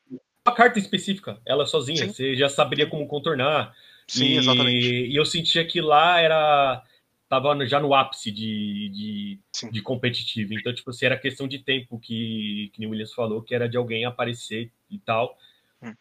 Uma 0.46 0.54
carta 0.54 0.78
específica, 0.78 1.40
ela 1.46 1.66
sozinha, 1.66 2.06
Sim. 2.06 2.12
você 2.12 2.36
já 2.36 2.48
saberia 2.48 2.88
como 2.88 3.06
contornar. 3.06 3.74
Sim, 4.06 4.24
e, 4.24 4.36
exatamente. 4.36 5.06
E 5.06 5.16
eu 5.16 5.24
sentia 5.24 5.64
que 5.66 5.80
lá 5.80 6.20
era. 6.20 6.82
Tava 7.28 7.66
já 7.66 7.80
no 7.80 7.94
ápice 7.94 8.30
de, 8.30 8.88
de, 8.90 9.70
de 9.70 9.82
competitivo. 9.82 10.54
Então, 10.54 10.74
tipo, 10.74 10.90
assim, 10.90 11.06
era 11.06 11.18
questão 11.18 11.48
de 11.48 11.58
tempo 11.58 11.98
que, 11.98 12.70
que 12.74 12.86
o 12.86 12.90
Williams 12.90 13.14
falou, 13.14 13.42
que 13.42 13.54
era 13.54 13.68
de 13.68 13.76
alguém 13.76 14.04
aparecer 14.04 14.70
e 14.90 14.98
tal. 14.98 15.36
Hum. 15.82 15.94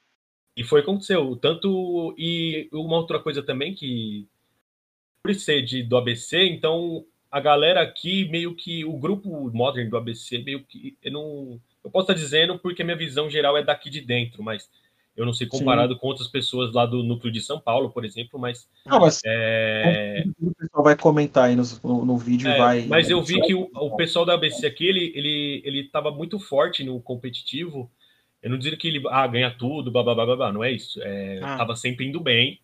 E 0.55 0.63
foi 0.63 0.81
o 0.81 0.83
que 0.83 0.89
aconteceu. 0.89 1.35
Tanto. 1.37 2.13
E 2.17 2.69
uma 2.71 2.97
outra 2.97 3.19
coisa 3.19 3.41
também 3.41 3.73
que 3.73 4.27
por 5.23 5.33
ser 5.33 5.61
de, 5.61 5.81
do 5.81 5.95
ABC, 5.95 6.43
então 6.43 7.05
a 7.31 7.39
galera 7.39 7.81
aqui, 7.81 8.29
meio 8.29 8.53
que 8.53 8.83
o 8.83 8.97
grupo 8.97 9.49
Modern 9.51 9.89
do 9.89 9.97
ABC, 9.97 10.39
meio 10.39 10.63
que 10.63 10.97
eu 11.01 11.11
não. 11.11 11.61
Eu 11.83 11.89
posso 11.89 12.11
estar 12.11 12.13
dizendo 12.13 12.59
porque 12.59 12.83
minha 12.83 12.95
visão 12.95 13.29
geral 13.29 13.57
é 13.57 13.63
daqui 13.63 13.89
de 13.89 14.01
dentro, 14.01 14.43
mas 14.43 14.69
Eu 15.15 15.25
não 15.25 15.33
sei 15.33 15.47
comparado 15.47 15.93
Sim. 15.93 15.99
com 15.99 16.07
outras 16.07 16.27
pessoas 16.27 16.73
lá 16.73 16.85
do 16.85 17.03
núcleo 17.03 17.31
de 17.31 17.39
São 17.39 17.59
Paulo, 17.59 17.89
por 17.89 18.03
exemplo, 18.03 18.39
mas. 18.39 18.67
Não, 18.85 18.99
mas 18.99 19.21
é... 19.25 20.23
o 20.39 20.53
pessoal 20.55 20.83
vai 20.83 20.95
comentar 20.95 21.45
aí 21.45 21.55
no, 21.55 21.63
no, 21.83 22.05
no 22.05 22.17
vídeo. 22.17 22.49
É, 22.49 22.57
vai, 22.57 22.85
mas 22.87 23.09
eu 23.09 23.21
vi 23.21 23.39
que 23.41 23.53
o, 23.55 23.69
o, 23.73 23.95
pessoal 23.95 24.25
da 24.25 24.33
ABC 24.33 24.65
aqui, 24.65 24.85
ele, 24.85 25.11
ele, 25.15 25.61
ele 25.63 25.83
tava 25.85 26.11
muito 26.11 26.39
forte 26.39 26.83
no 26.83 26.99
competitivo. 27.01 27.89
Eu 28.41 28.49
não 28.49 28.57
diria 28.57 28.77
que 28.77 28.87
ele 28.87 29.01
ah, 29.09 29.25
ganha 29.25 29.51
tudo, 29.51 29.89
blá, 29.89 30.03
blá, 30.03 30.13
blá, 30.13 30.35
blá, 30.35 30.51
não 30.51 30.63
é 30.63 30.71
isso. 30.71 30.99
É, 31.01 31.39
ah. 31.41 31.57
Tava 31.57 31.75
sempre 31.75 32.05
indo 32.05 32.19
bem. 32.19 32.59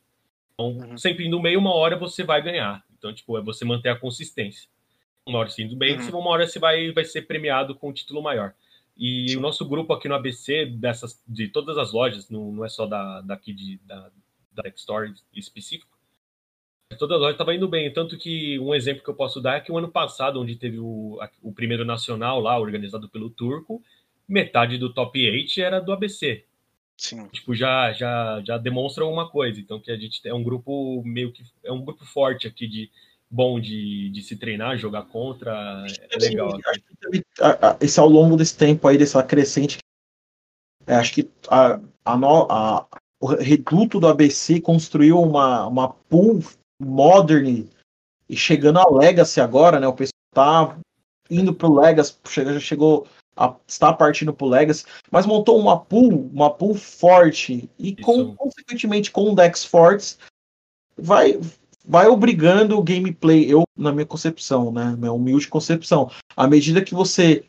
Então, 0.60 0.90
uhum. 0.90 0.98
sempre 0.98 1.26
indo 1.26 1.42
meio, 1.42 1.58
uma 1.58 1.74
hora 1.74 1.96
você 1.96 2.22
vai 2.22 2.42
ganhar. 2.42 2.84
Então, 2.98 3.14
tipo, 3.14 3.38
é 3.38 3.42
você 3.42 3.64
manter 3.64 3.88
a 3.88 3.96
consistência. 3.96 4.70
Uma 5.26 5.40
hora 5.40 5.50
você 5.50 5.64
indo 5.64 5.76
bem, 5.78 5.98
uhum. 5.98 6.20
uma 6.20 6.32
hora 6.32 6.46
você 6.46 6.60
vai, 6.60 6.92
vai 6.92 7.06
ser 7.06 7.22
premiado 7.22 7.74
com 7.76 7.90
um 7.90 7.94
título 7.94 8.22
maior. 8.22 8.54
E 8.98 9.30
Sim. 9.30 9.38
o 9.38 9.40
nosso 9.40 9.66
grupo 9.66 9.94
aqui 9.94 10.10
no 10.10 10.16
ABC, 10.16 10.66
dessas, 10.66 11.24
de 11.26 11.48
todas 11.48 11.78
as 11.78 11.94
lojas, 11.94 12.30
não, 12.30 12.52
não 12.52 12.66
é 12.66 12.70
só 12.70 12.86
da, 12.86 13.22
daqui 13.22 13.54
de, 13.54 13.80
da, 13.86 14.12
da 14.52 14.68
Store 14.76 15.14
específico, 15.34 15.98
toda 16.98 17.16
a 17.16 17.18
loja 17.18 17.32
estava 17.32 17.56
indo 17.56 17.68
bem. 17.68 17.94
Tanto 17.94 18.18
que 18.18 18.60
um 18.60 18.76
exemplo 18.76 19.02
que 19.02 19.10
eu 19.10 19.16
posso 19.16 19.40
dar 19.40 19.56
é 19.56 19.62
que 19.62 19.72
o 19.72 19.78
ano 19.78 19.90
passado, 19.90 20.42
onde 20.42 20.58
teve 20.58 20.78
o, 20.80 21.18
o 21.42 21.54
primeiro 21.54 21.86
nacional 21.86 22.42
lá, 22.42 22.60
organizado 22.60 23.08
pelo 23.08 23.30
Turco, 23.30 23.82
metade 24.28 24.78
do 24.78 24.94
top 24.94 25.18
8 25.30 25.62
era 25.62 25.80
do 25.80 25.94
ABC. 25.94 26.46
Sim. 27.00 27.28
Tipo, 27.30 27.56
já, 27.56 27.94
já, 27.94 28.42
já 28.46 28.58
demonstra 28.58 29.06
uma 29.06 29.30
coisa. 29.30 29.58
Então, 29.58 29.80
que 29.80 29.90
a 29.90 29.98
gente 29.98 30.20
é 30.28 30.34
um 30.34 30.44
grupo 30.44 31.02
meio 31.06 31.32
que. 31.32 31.44
É 31.64 31.72
um 31.72 31.84
grupo 31.84 32.06
forte 32.06 32.46
aqui 32.46 32.68
de, 32.68 32.92
bom 33.32 33.58
de, 33.58 34.10
de 34.10 34.22
se 34.22 34.36
treinar, 34.36 34.78
jogar 34.78 35.04
contra, 35.04 35.86
é 36.12 36.18
legal. 36.18 36.60
Acho 36.68 36.82
que 36.82 37.86
esse 37.86 38.00
ao 38.02 38.10
longo 38.10 38.36
desse 38.36 38.58
tempo 38.58 38.86
aí, 38.86 38.98
dessa 38.98 39.24
crescente, 39.24 39.78
é, 40.86 40.96
acho 40.96 41.14
que 41.14 41.30
a, 41.48 41.80
a, 42.04 42.18
no, 42.18 42.48
a, 42.52 42.86
o 43.22 43.28
reduto 43.28 43.98
do 43.98 44.08
ABC 44.08 44.60
construiu 44.60 45.22
uma, 45.22 45.68
uma 45.68 45.90
pool 45.94 46.42
modern 46.82 47.66
e 48.28 48.36
chegando 48.36 48.80
a 48.80 48.90
Legacy 48.90 49.40
agora, 49.40 49.80
né? 49.80 49.88
O 49.88 49.94
pessoal 49.94 50.12
tá 50.34 50.78
indo 51.30 51.54
pro 51.54 51.74
Legacy, 51.74 52.18
já 52.28 52.60
chegou 52.60 53.08
a, 53.40 53.56
está 53.66 53.94
partindo 53.94 54.34
pro 54.34 54.48
Legacy, 54.48 54.84
mas 55.10 55.26
montou 55.26 55.58
uma 55.58 55.80
pool, 55.80 56.30
uma 56.34 56.50
pool 56.50 56.76
forte 56.76 57.70
e 57.80 57.96
com, 57.96 58.36
consequentemente 58.36 59.10
com 59.12 59.34
decks 59.34 59.64
fortes 59.64 60.20
vai 60.98 61.40
vai 61.86 62.08
obrigando 62.08 62.78
o 62.78 62.84
gameplay, 62.84 63.52
eu, 63.52 63.64
na 63.76 63.92
minha 63.92 64.06
concepção, 64.06 64.72
né? 64.72 64.96
Minha 64.96 65.14
humilde 65.14 65.48
concepção. 65.48 66.12
À 66.36 66.48
medida 66.48 66.84
que 66.84 66.94
você 66.94 67.46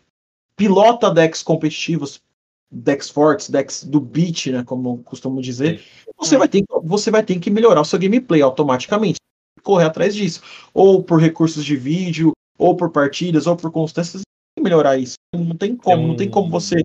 pilota 0.57 1.13
decks 1.13 1.43
competitivos, 1.43 2.23
decks 2.71 3.11
fortes, 3.11 3.51
decks 3.51 3.85
do 3.85 4.01
beat, 4.01 4.47
né? 4.47 4.63
Como 4.65 5.03
costumo 5.03 5.43
dizer, 5.43 5.85
você 6.17 6.39
vai, 6.39 6.49
ter, 6.49 6.65
você 6.85 7.11
vai 7.11 7.23
ter 7.23 7.39
que 7.39 7.51
melhorar 7.51 7.83
o 7.83 7.85
seu 7.85 7.99
gameplay 7.99 8.41
automaticamente. 8.41 9.19
Correr 9.63 9.85
atrás 9.85 10.15
disso. 10.15 10.41
Ou 10.73 11.03
por 11.03 11.21
recursos 11.21 11.65
de 11.65 11.77
vídeo, 11.77 12.33
ou 12.57 12.75
por 12.75 12.91
partidas, 12.91 13.47
ou 13.47 13.57
por 13.57 13.71
constâncias, 13.71 14.23
melhorar 14.61 14.97
isso. 14.97 15.15
Não 15.35 15.57
tem 15.57 15.77
como, 15.77 16.09
não 16.09 16.17
tem 16.17 16.29
como 16.29 16.51
você 16.51 16.83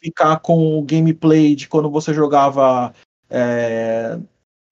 ficar 0.00 0.38
com 0.40 0.78
o 0.78 0.82
gameplay 0.82 1.54
de 1.54 1.68
quando 1.68 1.90
você 1.90 2.12
jogava 2.12 2.92
é, 3.30 4.18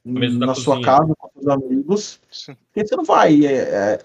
na 0.05 0.55
sua 0.55 0.83
casa 0.83 1.15
com 1.17 1.31
seus 1.33 1.49
amigos. 1.49 2.21
Sim. 2.31 2.57
Porque 2.67 2.87
você 2.87 2.97
não 2.97 3.05
vai. 3.05 3.47
É, 3.47 3.53
é, 3.53 4.03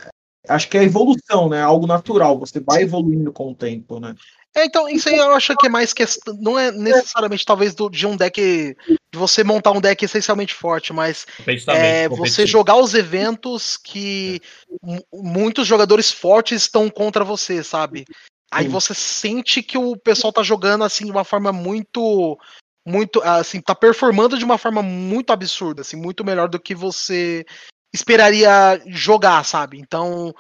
acho 0.48 0.70
que 0.70 0.78
é 0.78 0.84
evolução, 0.84 1.50
né? 1.50 1.62
Algo 1.62 1.88
natural. 1.88 2.40
Você 2.40 2.60
vai 2.60 2.84
evoluindo 2.84 3.32
com 3.32 3.52
o 3.52 3.56
tempo, 3.56 4.00
né? 4.00 4.16
É, 4.56 4.66
então, 4.66 4.88
isso 4.88 5.10
aí 5.10 5.18
eu 5.18 5.34
acho 5.34 5.54
que 5.58 5.68
é 5.68 5.70
mais 5.70 5.92
questão. 5.92 6.34
Não 6.40 6.58
é 6.58 6.72
necessariamente, 6.72 7.46
talvez, 7.46 7.76
do, 7.76 7.90
de 7.90 8.08
um 8.08 8.16
deck. 8.16 8.76
De 9.16 9.20
você 9.20 9.46
montar 9.46 9.72
um 9.72 9.80
deck 9.80 10.04
essencialmente 10.04 10.54
forte, 10.54 10.92
mas 10.92 11.26
é, 11.70 12.10
você 12.10 12.46
jogar 12.46 12.76
os 12.76 12.94
eventos 12.94 13.78
que 13.78 14.42
é. 14.86 14.90
muitos 15.14 15.66
jogadores 15.66 16.12
fortes 16.12 16.64
estão 16.64 16.90
contra 16.90 17.24
você, 17.24 17.64
sabe? 17.64 18.04
Aí 18.52 18.68
você 18.68 18.94
sente 18.94 19.64
que 19.64 19.78
o 19.78 19.96
pessoal 19.96 20.34
tá 20.34 20.44
jogando 20.44 20.84
assim 20.84 21.06
de 21.06 21.12
uma 21.12 21.24
forma 21.24 21.54
muito 21.54 22.38
muito, 22.86 23.22
assim, 23.24 23.62
tá 23.62 23.74
performando 23.74 24.38
de 24.38 24.44
uma 24.44 24.58
forma 24.58 24.84
muito 24.84 25.32
absurda, 25.32 25.82
assim, 25.82 25.96
muito 25.96 26.26
melhor 26.26 26.50
do 26.50 26.60
que 26.60 26.76
você 26.76 27.46
esperaria 27.94 28.82
jogar, 28.88 29.46
sabe? 29.46 29.80
Então, 29.80 30.36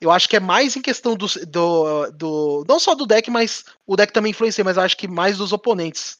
eu 0.00 0.10
acho 0.10 0.28
que 0.28 0.36
é 0.36 0.40
mais 0.40 0.74
em 0.74 0.82
questão 0.82 1.16
do, 1.16 1.26
do, 1.46 2.10
do 2.10 2.64
não 2.68 2.80
só 2.80 2.92
do 2.92 3.06
deck, 3.06 3.30
mas 3.30 3.64
o 3.86 3.94
deck 3.94 4.12
também 4.12 4.30
influencia, 4.30 4.64
mas 4.64 4.76
eu 4.76 4.82
acho 4.82 4.96
que 4.96 5.06
mais 5.06 5.38
dos 5.38 5.52
oponentes. 5.52 6.18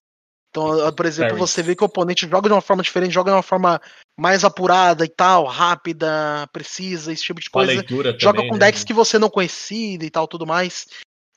Então, 0.57 0.93
por 0.95 1.05
exemplo, 1.05 1.37
você 1.37 1.63
vê 1.63 1.77
que 1.77 1.83
o 1.83 1.87
oponente 1.87 2.27
joga 2.27 2.49
de 2.49 2.55
uma 2.55 2.63
forma 2.63 2.83
diferente, 2.83 3.13
joga 3.13 3.31
de 3.31 3.37
uma 3.37 3.43
forma 3.43 3.79
mais 4.19 4.43
apurada 4.43 5.05
e 5.05 5.09
tal, 5.09 5.45
rápida, 5.45 6.49
precisa, 6.51 7.13
esse 7.13 7.23
tipo 7.23 7.41
de 7.41 7.51
coisa. 7.51 7.85
joga 8.19 8.39
também, 8.39 8.49
com 8.49 8.59
decks 8.59 8.81
né? 8.81 8.87
que 8.87 8.95
você 8.95 9.19
não 9.19 9.29
conhecia 9.29 9.99
e 10.01 10.11
tal, 10.11 10.27
tudo 10.27 10.47
mais. 10.47 10.87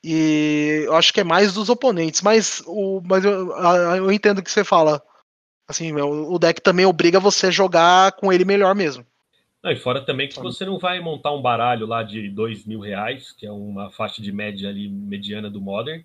E 0.02 0.84
eu 0.86 0.96
acho 0.96 1.14
que 1.14 1.20
é 1.20 1.26
mais 1.26 1.54
dos 1.54 1.68
oponentes, 1.68 2.22
mas, 2.22 2.64
o, 2.66 3.02
mas 3.06 3.26
eu, 3.26 3.52
eu 3.98 4.10
entendo 4.10 4.40
o 4.40 4.44
que 4.44 4.50
você 4.50 4.64
fala. 4.64 5.02
Assim, 5.68 5.94
o 5.94 6.40
deck 6.40 6.62
também 6.62 6.86
obriga 6.86 7.20
você 7.20 7.48
a 7.48 7.52
jogar 7.52 8.14
com 8.14 8.34
ele 8.34 8.44
melhor 8.44 8.74
mesmo. 8.74 9.06
Não, 9.62 9.72
e 9.72 9.76
fora 9.76 10.02
também 10.02 10.28
que 10.28 10.40
você 10.40 10.66
não 10.66 10.80
vai 10.80 11.00
montar 11.00 11.32
um 11.32 11.42
baralho 11.42 11.86
lá 11.86 12.02
de 12.02 12.28
dois 12.30 12.66
mil 12.66 12.80
reais, 12.80 13.34
que 13.34 13.46
é 13.46 13.52
uma 13.52 13.92
faixa 13.92 14.20
de 14.20 14.32
média 14.32 14.70
ali 14.70 14.90
mediana 14.90 15.48
do 15.48 15.62
Modern, 15.62 16.02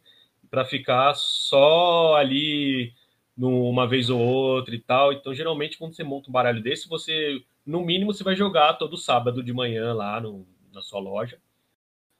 para 0.50 0.66
ficar 0.66 1.14
só 1.14 2.16
ali 2.16 2.92
uma 3.36 3.86
vez 3.86 4.10
ou 4.10 4.20
outra 4.20 4.74
e 4.74 4.78
tal. 4.78 5.12
Então, 5.12 5.34
geralmente, 5.34 5.78
quando 5.78 5.94
você 5.94 6.04
monta 6.04 6.28
um 6.28 6.32
baralho 6.32 6.62
desse, 6.62 6.88
você, 6.88 7.42
no 7.66 7.84
mínimo, 7.84 8.12
você 8.12 8.24
vai 8.24 8.36
jogar 8.36 8.74
todo 8.74 8.96
sábado 8.96 9.42
de 9.42 9.52
manhã 9.52 9.92
lá 9.92 10.20
no, 10.20 10.46
na 10.72 10.82
sua 10.82 11.00
loja 11.00 11.38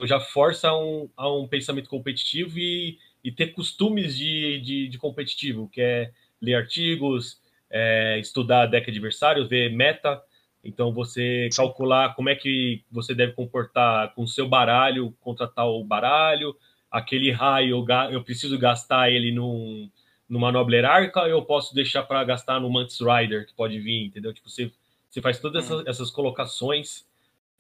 já 0.03 0.21
força 0.21 0.69
a 0.69 0.79
um, 0.79 1.09
a 1.17 1.33
um 1.33 1.47
pensamento 1.47 1.89
competitivo 1.89 2.59
e, 2.59 2.99
e 3.23 3.31
ter 3.31 3.49
costumes 3.49 4.17
de, 4.17 4.61
de, 4.61 4.89
de, 4.89 4.99
competitivo, 4.99 5.69
que 5.69 5.81
é 5.81 6.13
ler 6.41 6.55
artigos, 6.55 7.41
é, 7.71 8.19
estudar 8.19 8.67
deck 8.67 8.91
adversário, 8.91 9.49
ver 9.49 9.71
meta. 9.71 10.21
Então, 10.63 10.93
você 10.93 11.49
calcular 11.55 12.15
como 12.15 12.29
é 12.29 12.35
que 12.35 12.83
você 12.91 13.15
deve 13.15 13.33
comportar 13.33 14.15
com 14.15 14.23
o 14.23 14.29
seu 14.29 14.49
baralho 14.49 15.15
contra 15.21 15.47
tal 15.47 15.83
baralho, 15.85 16.57
aquele 16.91 17.31
raio, 17.31 17.85
eu 18.11 18.23
preciso 18.23 18.59
gastar 18.59 19.11
ele 19.11 19.31
num, 19.33 19.91
numa 20.29 20.51
Nobler 20.51 20.85
Arca, 20.85 21.21
eu 21.29 21.43
posso 21.43 21.75
deixar 21.75 22.03
para 22.03 22.25
gastar 22.25 22.61
no 22.61 22.71
Mantis 22.71 22.99
Rider, 23.01 23.47
que 23.47 23.55
pode 23.55 23.79
vir, 23.79 24.07
entendeu? 24.07 24.33
Tipo, 24.33 24.49
você, 24.49 24.73
você 25.09 25.21
faz 25.21 25.39
todas 25.39 25.65
essas, 25.65 25.87
essas 25.87 26.11
colocações 26.11 27.07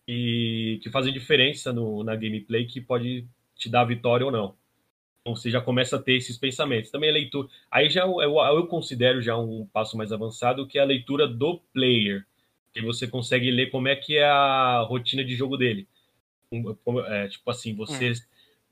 e 0.06 0.78
que 0.82 0.90
fazem 0.90 1.12
diferença 1.12 1.72
no, 1.72 2.02
na 2.04 2.14
gameplay 2.14 2.66
que 2.66 2.80
pode 2.80 3.26
te 3.56 3.68
dar 3.68 3.84
vitória 3.84 4.26
ou 4.26 4.32
não. 4.32 4.54
Então 5.20 5.34
você 5.34 5.50
já 5.50 5.60
começa 5.60 5.96
a 5.96 6.02
ter 6.02 6.16
esses 6.16 6.36
pensamentos. 6.36 6.90
Também 6.90 7.08
a 7.08 7.14
leitura. 7.14 7.48
Aí 7.70 7.88
já 7.88 8.02
eu, 8.02 8.20
eu 8.20 8.66
considero 8.66 9.22
já 9.22 9.38
um 9.38 9.66
passo 9.72 9.96
mais 9.96 10.12
avançado 10.12 10.66
que 10.66 10.78
é 10.78 10.82
a 10.82 10.86
leitura 10.86 11.26
do 11.26 11.60
player. 11.72 12.26
Que 12.74 12.82
você 12.82 13.06
consegue 13.06 13.50
ler 13.50 13.70
como 13.70 13.88
é 13.88 13.96
que 13.96 14.18
é 14.18 14.24
a 14.24 14.84
rotina 14.86 15.24
de 15.24 15.34
jogo 15.34 15.56
dele. 15.56 15.88
É, 17.08 17.28
tipo 17.28 17.50
assim, 17.50 17.74
você, 17.74 18.10
hum. 18.10 18.14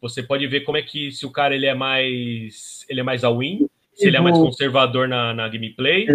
você 0.00 0.22
pode 0.22 0.46
ver 0.46 0.60
como 0.60 0.76
é 0.76 0.82
que 0.82 1.10
se 1.10 1.24
o 1.24 1.30
cara 1.30 1.54
ele 1.54 1.66
é 1.66 1.74
mais. 1.74 2.84
ele 2.88 3.00
é 3.00 3.02
mais 3.02 3.24
all-in, 3.24 3.68
se 3.94 4.06
ele 4.06 4.16
é 4.16 4.20
mais 4.20 4.36
conservador 4.36 5.08
na, 5.08 5.34
na 5.34 5.48
gameplay. 5.48 6.06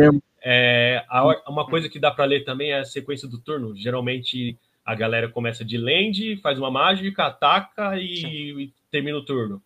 É, 0.44 1.04
a, 1.10 1.50
uma 1.50 1.66
coisa 1.66 1.90
que 1.90 2.00
dá 2.00 2.12
para 2.12 2.26
ler 2.26 2.44
também 2.44 2.72
é 2.72 2.80
a 2.80 2.86
sequência 2.86 3.28
do 3.28 3.40
turno. 3.40 3.76
Geralmente 3.76 4.58
a 4.86 4.96
galera 4.96 5.28
começa 5.28 5.66
de 5.66 5.78
land, 5.78 6.38
faz 6.38 6.58
uma 6.58 6.72
mágica, 6.72 7.26
ataca 7.26 7.98
e, 8.00 8.64
e 8.64 8.74
termina 8.90 9.18
o 9.18 9.26
turno. 9.26 9.62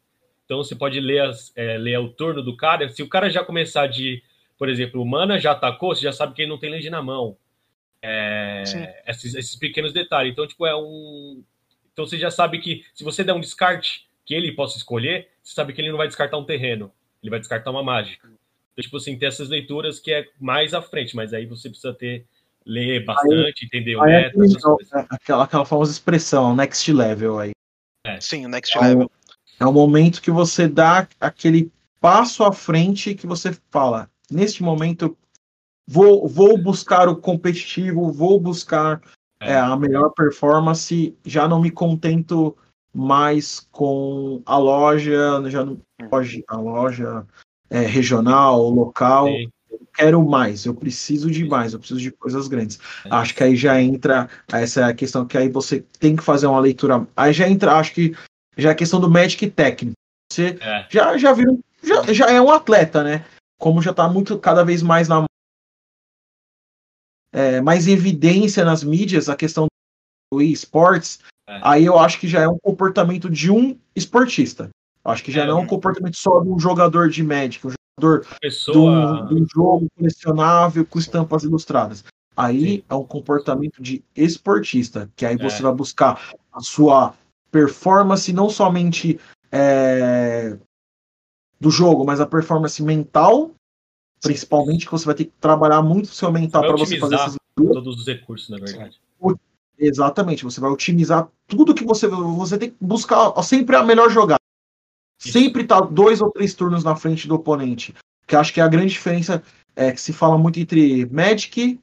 Então 0.45 0.57
você 0.57 0.75
pode 0.75 0.99
ler, 0.99 1.21
as, 1.21 1.51
é, 1.55 1.77
ler 1.77 1.99
o 1.99 2.09
turno 2.09 2.41
do 2.41 2.57
cara. 2.57 2.89
Se 2.89 3.03
o 3.03 3.07
cara 3.07 3.29
já 3.29 3.43
começar 3.43 3.87
de, 3.87 4.23
por 4.57 4.67
exemplo, 4.67 5.05
mana 5.05 5.39
já 5.39 5.51
atacou, 5.51 5.95
você 5.95 6.01
já 6.01 6.11
sabe 6.11 6.33
que 6.33 6.41
ele 6.41 6.49
não 6.49 6.57
tem 6.57 6.71
land 6.71 6.89
na 6.89 7.01
mão. 7.01 7.37
É, 8.01 8.63
esses, 9.07 9.35
esses, 9.35 9.55
pequenos 9.55 9.93
detalhes. 9.93 10.31
Então, 10.31 10.47
tipo, 10.47 10.65
é 10.65 10.75
um. 10.75 11.43
Então 11.93 12.05
você 12.05 12.17
já 12.17 12.31
sabe 12.31 12.57
que 12.57 12.83
se 12.93 13.03
você 13.03 13.23
der 13.23 13.33
um 13.33 13.39
descarte 13.39 14.09
que 14.25 14.33
ele 14.33 14.51
possa 14.53 14.77
escolher, 14.77 15.29
você 15.43 15.53
sabe 15.53 15.71
que 15.71 15.81
ele 15.81 15.91
não 15.91 15.97
vai 15.97 16.07
descartar 16.07 16.37
um 16.37 16.45
terreno, 16.45 16.91
ele 17.21 17.29
vai 17.29 17.39
descartar 17.39 17.71
uma 17.71 17.83
mágica. 17.83 18.27
Então, 18.27 18.83
tipo 18.83 18.97
assim, 18.97 19.17
tem 19.17 19.27
essas 19.27 19.49
leituras 19.49 19.99
que 19.99 20.11
é 20.11 20.27
mais 20.39 20.73
à 20.73 20.81
frente, 20.81 21.15
mas 21.15 21.33
aí 21.33 21.45
você 21.45 21.69
precisa 21.69 21.93
ter 21.93 22.25
ler 22.65 23.03
bastante, 23.05 23.63
aí, 23.63 23.65
entender 23.65 23.95
o 23.95 24.03
meta, 24.03 24.37
é 24.93 25.05
aquela, 25.09 25.43
aquela 25.43 25.65
famosa 25.65 25.91
expressão, 25.91 26.55
next 26.55 26.91
level 26.91 27.39
aí. 27.39 27.51
É. 28.05 28.19
Sim, 28.19 28.45
o 28.45 28.49
next 28.49 28.77
é 28.77 28.81
level. 28.81 29.11
é 29.59 29.65
o 29.65 29.73
momento 29.73 30.21
que 30.21 30.31
você 30.31 30.67
dá 30.67 31.07
aquele 31.19 31.71
passo 31.99 32.43
à 32.43 32.51
frente 32.51 33.15
que 33.15 33.27
você 33.27 33.55
fala, 33.69 34.09
neste 34.29 34.63
momento 34.63 35.17
vou, 35.87 36.27
vou 36.27 36.57
buscar 36.57 37.07
o 37.07 37.15
competitivo, 37.15 38.11
vou 38.11 38.39
buscar 38.39 39.01
é. 39.41 39.53
É, 39.53 39.55
a 39.57 39.75
melhor 39.75 40.11
performance, 40.11 41.17
já 41.25 41.47
não 41.47 41.59
me 41.59 41.71
contento 41.71 42.55
mais 42.93 43.67
com 43.71 44.41
a 44.45 44.57
loja, 44.57 45.41
já 45.49 45.63
não, 45.63 45.73
hum. 45.73 46.09
a 46.47 46.57
loja 46.57 47.25
é, 47.69 47.81
regional, 47.81 48.69
local. 48.69 49.27
Sim 49.27 49.49
quero 49.93 50.25
mais, 50.25 50.65
eu 50.65 50.73
preciso 50.73 51.29
de 51.29 51.45
mais, 51.45 51.73
eu 51.73 51.79
preciso 51.79 51.99
de 51.99 52.11
coisas 52.11 52.47
grandes. 52.47 52.79
É. 53.05 53.09
Acho 53.11 53.35
que 53.35 53.43
aí 53.43 53.55
já 53.55 53.81
entra 53.81 54.29
essa 54.51 54.93
questão 54.93 55.25
que 55.25 55.37
aí 55.37 55.49
você 55.49 55.81
tem 55.99 56.15
que 56.15 56.23
fazer 56.23 56.47
uma 56.47 56.59
leitura. 56.59 57.07
Aí 57.15 57.33
já 57.33 57.47
entra, 57.47 57.77
acho 57.77 57.93
que 57.93 58.15
já 58.57 58.69
é 58.69 58.71
a 58.71 58.75
questão 58.75 58.99
do 58.99 59.09
Magic 59.09 59.49
técnico. 59.51 59.95
Você 60.31 60.57
É. 60.61 60.87
já, 60.89 61.17
já 61.17 61.33
viram, 61.33 61.59
já, 61.83 62.13
já 62.13 62.31
é 62.31 62.41
um 62.41 62.51
atleta, 62.51 63.03
né? 63.03 63.25
Como 63.59 63.81
já 63.81 63.93
tá 63.93 64.07
muito 64.07 64.39
cada 64.39 64.63
vez 64.63 64.81
mais 64.81 65.07
na 65.07 65.25
é, 67.33 67.61
mais 67.61 67.87
evidência 67.87 68.65
nas 68.65 68.83
mídias 68.83 69.29
a 69.29 69.35
questão 69.35 69.67
do 70.33 70.41
esportes, 70.41 71.19
É. 71.51 71.59
aí 71.63 71.85
eu 71.85 71.99
acho 71.99 72.19
que 72.19 72.27
já 72.27 72.39
é 72.41 72.47
um 72.47 72.57
comportamento 72.57 73.29
de 73.29 73.51
um 73.51 73.77
esportista. 73.95 74.69
Acho 75.03 75.23
que 75.23 75.31
já 75.31 75.43
É, 75.43 75.47
não 75.47 75.57
é 75.57 75.61
um 75.61 75.63
um- 75.63 75.67
comportamento 75.67 76.15
só 76.15 76.39
de 76.39 76.47
um 76.49 76.59
jogador 76.59 77.09
de 77.09 77.21
Magic, 77.23 77.65
um 77.67 77.71
jogador 77.99 78.25
pessoa. 78.39 79.25
de 79.27 79.35
um 79.35 79.45
jogo 79.53 79.87
colecionável 79.97 80.85
com 80.85 80.97
estampas 80.99 81.43
ilustradas. 81.43 82.03
Aí 82.37 82.85
é 82.87 82.95
um 82.95 83.03
comportamento 83.03 83.81
de 83.81 84.01
esportista, 84.15 85.09
que 85.15 85.25
aí 85.25 85.35
você 85.37 85.57
É. 85.59 85.61
vai 85.63 85.73
buscar 85.73 86.31
a 86.53 86.61
sua 86.61 87.13
performance 87.51 88.31
não 88.31 88.49
somente 88.49 89.19
é, 89.51 90.57
do 91.59 91.69
jogo, 91.69 92.05
mas 92.05 92.21
a 92.21 92.25
performance 92.25 92.81
mental, 92.81 93.51
principalmente, 94.21 94.85
que 94.85 94.91
você 94.93 95.05
vai 95.05 95.15
ter 95.15 95.25
que 95.25 95.33
trabalhar 95.41 95.81
muito 95.81 96.05
o 96.05 96.13
seu 96.13 96.31
mental 96.31 96.61
para 96.61 96.77
você 96.77 96.97
fazer 96.97 97.15
essas 97.15 97.35
Todos 97.57 97.99
os 97.99 98.07
recursos, 98.07 98.47
na 98.49 98.57
verdade. 98.57 98.97
Exatamente, 99.83 100.43
você 100.43 100.61
vai 100.61 100.69
otimizar 100.69 101.27
tudo 101.47 101.73
que 101.73 101.83
você. 101.83 102.07
Você 102.07 102.57
tem 102.57 102.69
que 102.69 102.77
buscar 102.79 103.33
sempre 103.41 103.75
a 103.75 103.83
melhor 103.83 104.11
jogada. 104.11 104.39
Sempre 105.19 105.65
tá 105.65 105.81
dois 105.81 106.21
ou 106.21 106.31
três 106.31 106.53
turnos 106.53 106.83
na 106.83 106.95
frente 106.95 107.27
do 107.27 107.33
oponente. 107.35 107.95
Que 108.27 108.35
acho 108.35 108.53
que 108.53 108.61
é 108.61 108.63
a 108.63 108.67
grande 108.67 108.93
diferença 108.93 109.43
é 109.75 109.91
que 109.91 109.99
se 109.99 110.13
fala 110.13 110.37
muito 110.37 110.59
entre 110.59 111.05
Magic 111.07 111.79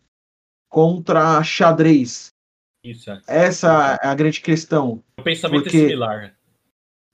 contra 0.69 1.43
xadrez. 1.43 2.29
Isso 2.85 3.11
é. 3.11 3.21
Essa 3.27 3.99
é 4.01 4.07
a 4.07 4.15
grande 4.15 4.41
questão. 4.41 5.03
O 5.19 5.23
pensamento 5.23 5.65
Porque- 5.65 5.77
é 5.77 5.81
similar. 5.81 6.39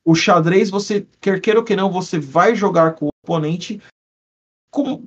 O 0.04 0.14
xadrez, 0.14 0.68
você, 0.68 1.06
quer 1.18 1.40
queira 1.40 1.60
ou 1.60 1.64
que 1.64 1.74
não, 1.74 1.90
você 1.90 2.18
vai 2.18 2.54
jogar 2.54 2.94
com 2.94 3.06
o 3.06 3.10
oponente 3.24 3.80
com, 4.70 5.06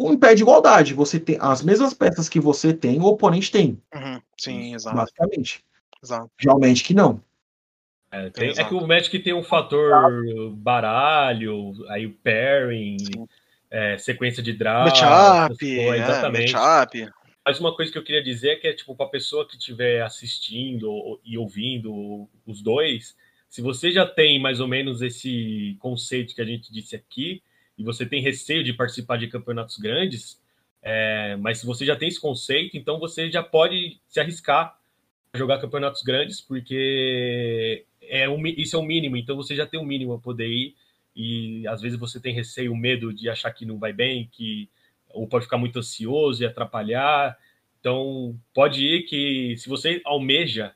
com 0.00 0.16
pé 0.16 0.34
de 0.34 0.42
igualdade. 0.42 0.94
Você 0.94 1.20
tem 1.20 1.36
as 1.40 1.62
mesmas 1.62 1.92
peças 1.92 2.28
que 2.28 2.40
você 2.40 2.72
tem, 2.72 2.98
o 2.98 3.04
oponente 3.04 3.50
tem, 3.50 3.80
Uhum, 3.94 4.20
sim, 4.38 4.74
exato. 4.74 4.96
basicamente. 4.96 5.62
exato. 6.02 6.30
Já 6.40 6.52
o 6.54 6.58
Magic 6.60 6.94
não. 6.94 7.22
É, 8.10 8.28
tem- 8.30 8.50
é 8.50 8.64
que 8.64 8.74
o 8.74 8.86
Magic 8.86 9.16
tem 9.20 9.32
um 9.34 9.42
fator 9.42 9.92
baralho, 10.56 11.72
aí 11.88 12.06
o 12.06 12.12
pairing, 12.24 12.96
é, 13.70 13.98
sequência 13.98 14.42
de 14.42 14.52
draw. 14.52 14.84
Matchup, 14.84 15.78
é, 15.78 15.98
exatamente. 15.98 16.52
matchup. 16.52 17.08
Mas 17.46 17.60
uma 17.60 17.74
coisa 17.74 17.90
que 17.90 17.96
eu 17.98 18.04
queria 18.04 18.22
dizer 18.22 18.50
é 18.50 18.56
que 18.56 18.66
é 18.68 18.72
tipo 18.72 18.94
para 18.94 19.06
pessoa 19.06 19.46
que 19.46 19.56
estiver 19.56 20.02
assistindo 20.02 21.20
e 21.24 21.38
ouvindo 21.38 22.28
os 22.46 22.60
dois, 22.62 23.16
se 23.48 23.62
você 23.62 23.90
já 23.92 24.06
tem 24.06 24.40
mais 24.40 24.60
ou 24.60 24.68
menos 24.68 25.02
esse 25.02 25.76
conceito 25.80 26.34
que 26.34 26.40
a 26.40 26.44
gente 26.44 26.72
disse 26.72 26.94
aqui 26.96 27.42
e 27.80 27.82
você 27.82 28.04
tem 28.04 28.20
receio 28.20 28.62
de 28.62 28.74
participar 28.74 29.16
de 29.16 29.26
campeonatos 29.26 29.78
grandes, 29.78 30.38
é, 30.82 31.34
mas 31.36 31.58
se 31.58 31.66
você 31.66 31.86
já 31.86 31.96
tem 31.96 32.08
esse 32.08 32.20
conceito, 32.20 32.76
então 32.76 32.98
você 32.98 33.30
já 33.30 33.42
pode 33.42 33.98
se 34.06 34.20
arriscar 34.20 34.78
a 35.32 35.38
jogar 35.38 35.58
campeonatos 35.58 36.02
grandes, 36.02 36.42
porque 36.42 37.86
é 38.02 38.28
um, 38.28 38.46
isso 38.46 38.76
é 38.76 38.78
o 38.78 38.82
mínimo. 38.82 39.16
Então 39.16 39.34
você 39.34 39.56
já 39.56 39.66
tem 39.66 39.80
um 39.80 39.84
mínimo 39.84 40.12
a 40.12 40.18
poder 40.18 40.46
ir 40.46 40.76
e 41.16 41.66
às 41.66 41.80
vezes 41.80 41.98
você 41.98 42.20
tem 42.20 42.34
receio, 42.34 42.76
medo 42.76 43.14
de 43.14 43.30
achar 43.30 43.50
que 43.50 43.64
não 43.64 43.78
vai 43.78 43.94
bem, 43.94 44.28
que 44.30 44.68
ou 45.08 45.26
pode 45.26 45.46
ficar 45.46 45.56
muito 45.56 45.78
ansioso 45.78 46.42
e 46.42 46.46
atrapalhar. 46.46 47.36
Então, 47.80 48.38
pode 48.52 48.84
ir 48.84 49.02
que 49.04 49.56
se 49.56 49.70
você 49.70 50.02
almeja 50.04 50.74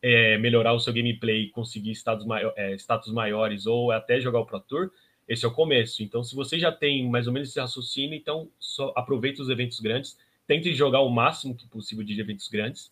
é, 0.00 0.38
melhorar 0.38 0.72
o 0.72 0.80
seu 0.80 0.92
gameplay 0.92 1.50
conseguir 1.50 1.92
status, 1.92 2.26
é, 2.56 2.74
status 2.76 3.12
maiores 3.12 3.66
ou 3.66 3.92
até 3.92 4.18
jogar 4.20 4.40
o 4.40 4.46
Pro 4.46 4.58
Tour, 4.58 4.90
esse 5.30 5.44
é 5.44 5.48
o 5.48 5.52
começo. 5.52 6.02
Então, 6.02 6.24
se 6.24 6.34
você 6.34 6.58
já 6.58 6.72
tem 6.72 7.08
mais 7.08 7.28
ou 7.28 7.32
menos 7.32 7.48
esse 7.48 7.60
raciocínio, 7.60 8.16
então 8.16 8.48
só 8.58 8.92
aproveite 8.96 9.40
os 9.40 9.48
eventos 9.48 9.78
grandes, 9.78 10.18
tente 10.44 10.74
jogar 10.74 11.02
o 11.02 11.08
máximo 11.08 11.54
que 11.54 11.68
possível 11.68 12.04
de 12.04 12.20
eventos 12.20 12.48
grandes, 12.48 12.90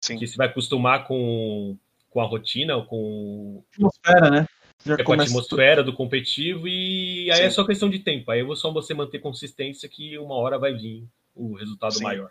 Sim. 0.00 0.16
que 0.16 0.26
você 0.26 0.34
vai 0.34 0.46
acostumar 0.46 1.06
com, 1.06 1.76
com 2.08 2.22
a 2.22 2.24
rotina, 2.24 2.82
com 2.86 3.62
Atmosfera, 3.74 4.30
né? 4.30 4.48
Já 4.86 4.94
é 4.94 4.96
com 4.96 5.02
a 5.02 5.04
começa 5.04 5.30
atmosfera 5.30 5.84
do 5.84 5.92
competitivo 5.92 6.66
e 6.66 7.30
aí 7.30 7.36
Sim. 7.36 7.42
é 7.42 7.50
só 7.50 7.66
questão 7.66 7.90
de 7.90 7.98
tempo. 7.98 8.30
Aí 8.30 8.40
é 8.40 8.56
só 8.56 8.72
você 8.72 8.94
manter 8.94 9.18
consistência 9.18 9.88
que 9.90 10.16
uma 10.16 10.36
hora 10.36 10.58
vai 10.58 10.72
vir 10.72 11.06
o 11.34 11.52
resultado 11.52 11.94
Sim. 11.94 12.04
maior. 12.04 12.30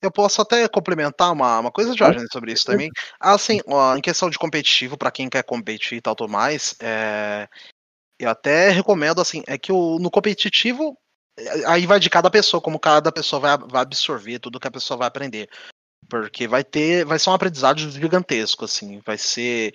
Eu 0.00 0.12
posso 0.12 0.40
até 0.40 0.68
complementar 0.68 1.32
uma, 1.32 1.58
uma 1.58 1.72
coisa, 1.72 1.96
Jorge, 1.96 2.24
sobre 2.30 2.52
isso 2.52 2.66
também. 2.66 2.90
Assim, 3.18 3.60
ó, 3.66 3.96
em 3.96 4.02
questão 4.02 4.28
de 4.28 4.38
competitivo, 4.38 4.98
para 4.98 5.10
quem 5.10 5.30
quer 5.30 5.42
competir 5.42 5.96
e 5.96 6.00
tal, 6.00 6.14
tudo 6.14 6.30
mais, 6.30 6.76
é, 6.78 7.48
eu 8.18 8.30
até 8.30 8.70
recomendo, 8.70 9.20
assim, 9.20 9.42
é 9.46 9.58
que 9.58 9.72
o, 9.72 9.98
no 9.98 10.10
competitivo, 10.10 10.96
é, 11.38 11.66
aí 11.66 11.86
vai 11.86 11.98
de 11.98 12.10
cada 12.10 12.30
pessoa, 12.30 12.60
como 12.60 12.78
cada 12.78 13.10
pessoa 13.10 13.40
vai, 13.40 13.58
vai 13.58 13.82
absorver 13.82 14.38
tudo 14.38 14.60
que 14.60 14.68
a 14.68 14.72
pessoa 14.72 14.98
vai 14.98 15.08
aprender. 15.08 15.48
Porque 16.08 16.46
vai 16.46 16.62
ter, 16.62 17.04
vai 17.04 17.18
ser 17.18 17.30
um 17.30 17.34
aprendizado 17.34 17.78
gigantesco, 17.78 18.64
assim, 18.64 19.00
vai 19.04 19.18
ser 19.18 19.74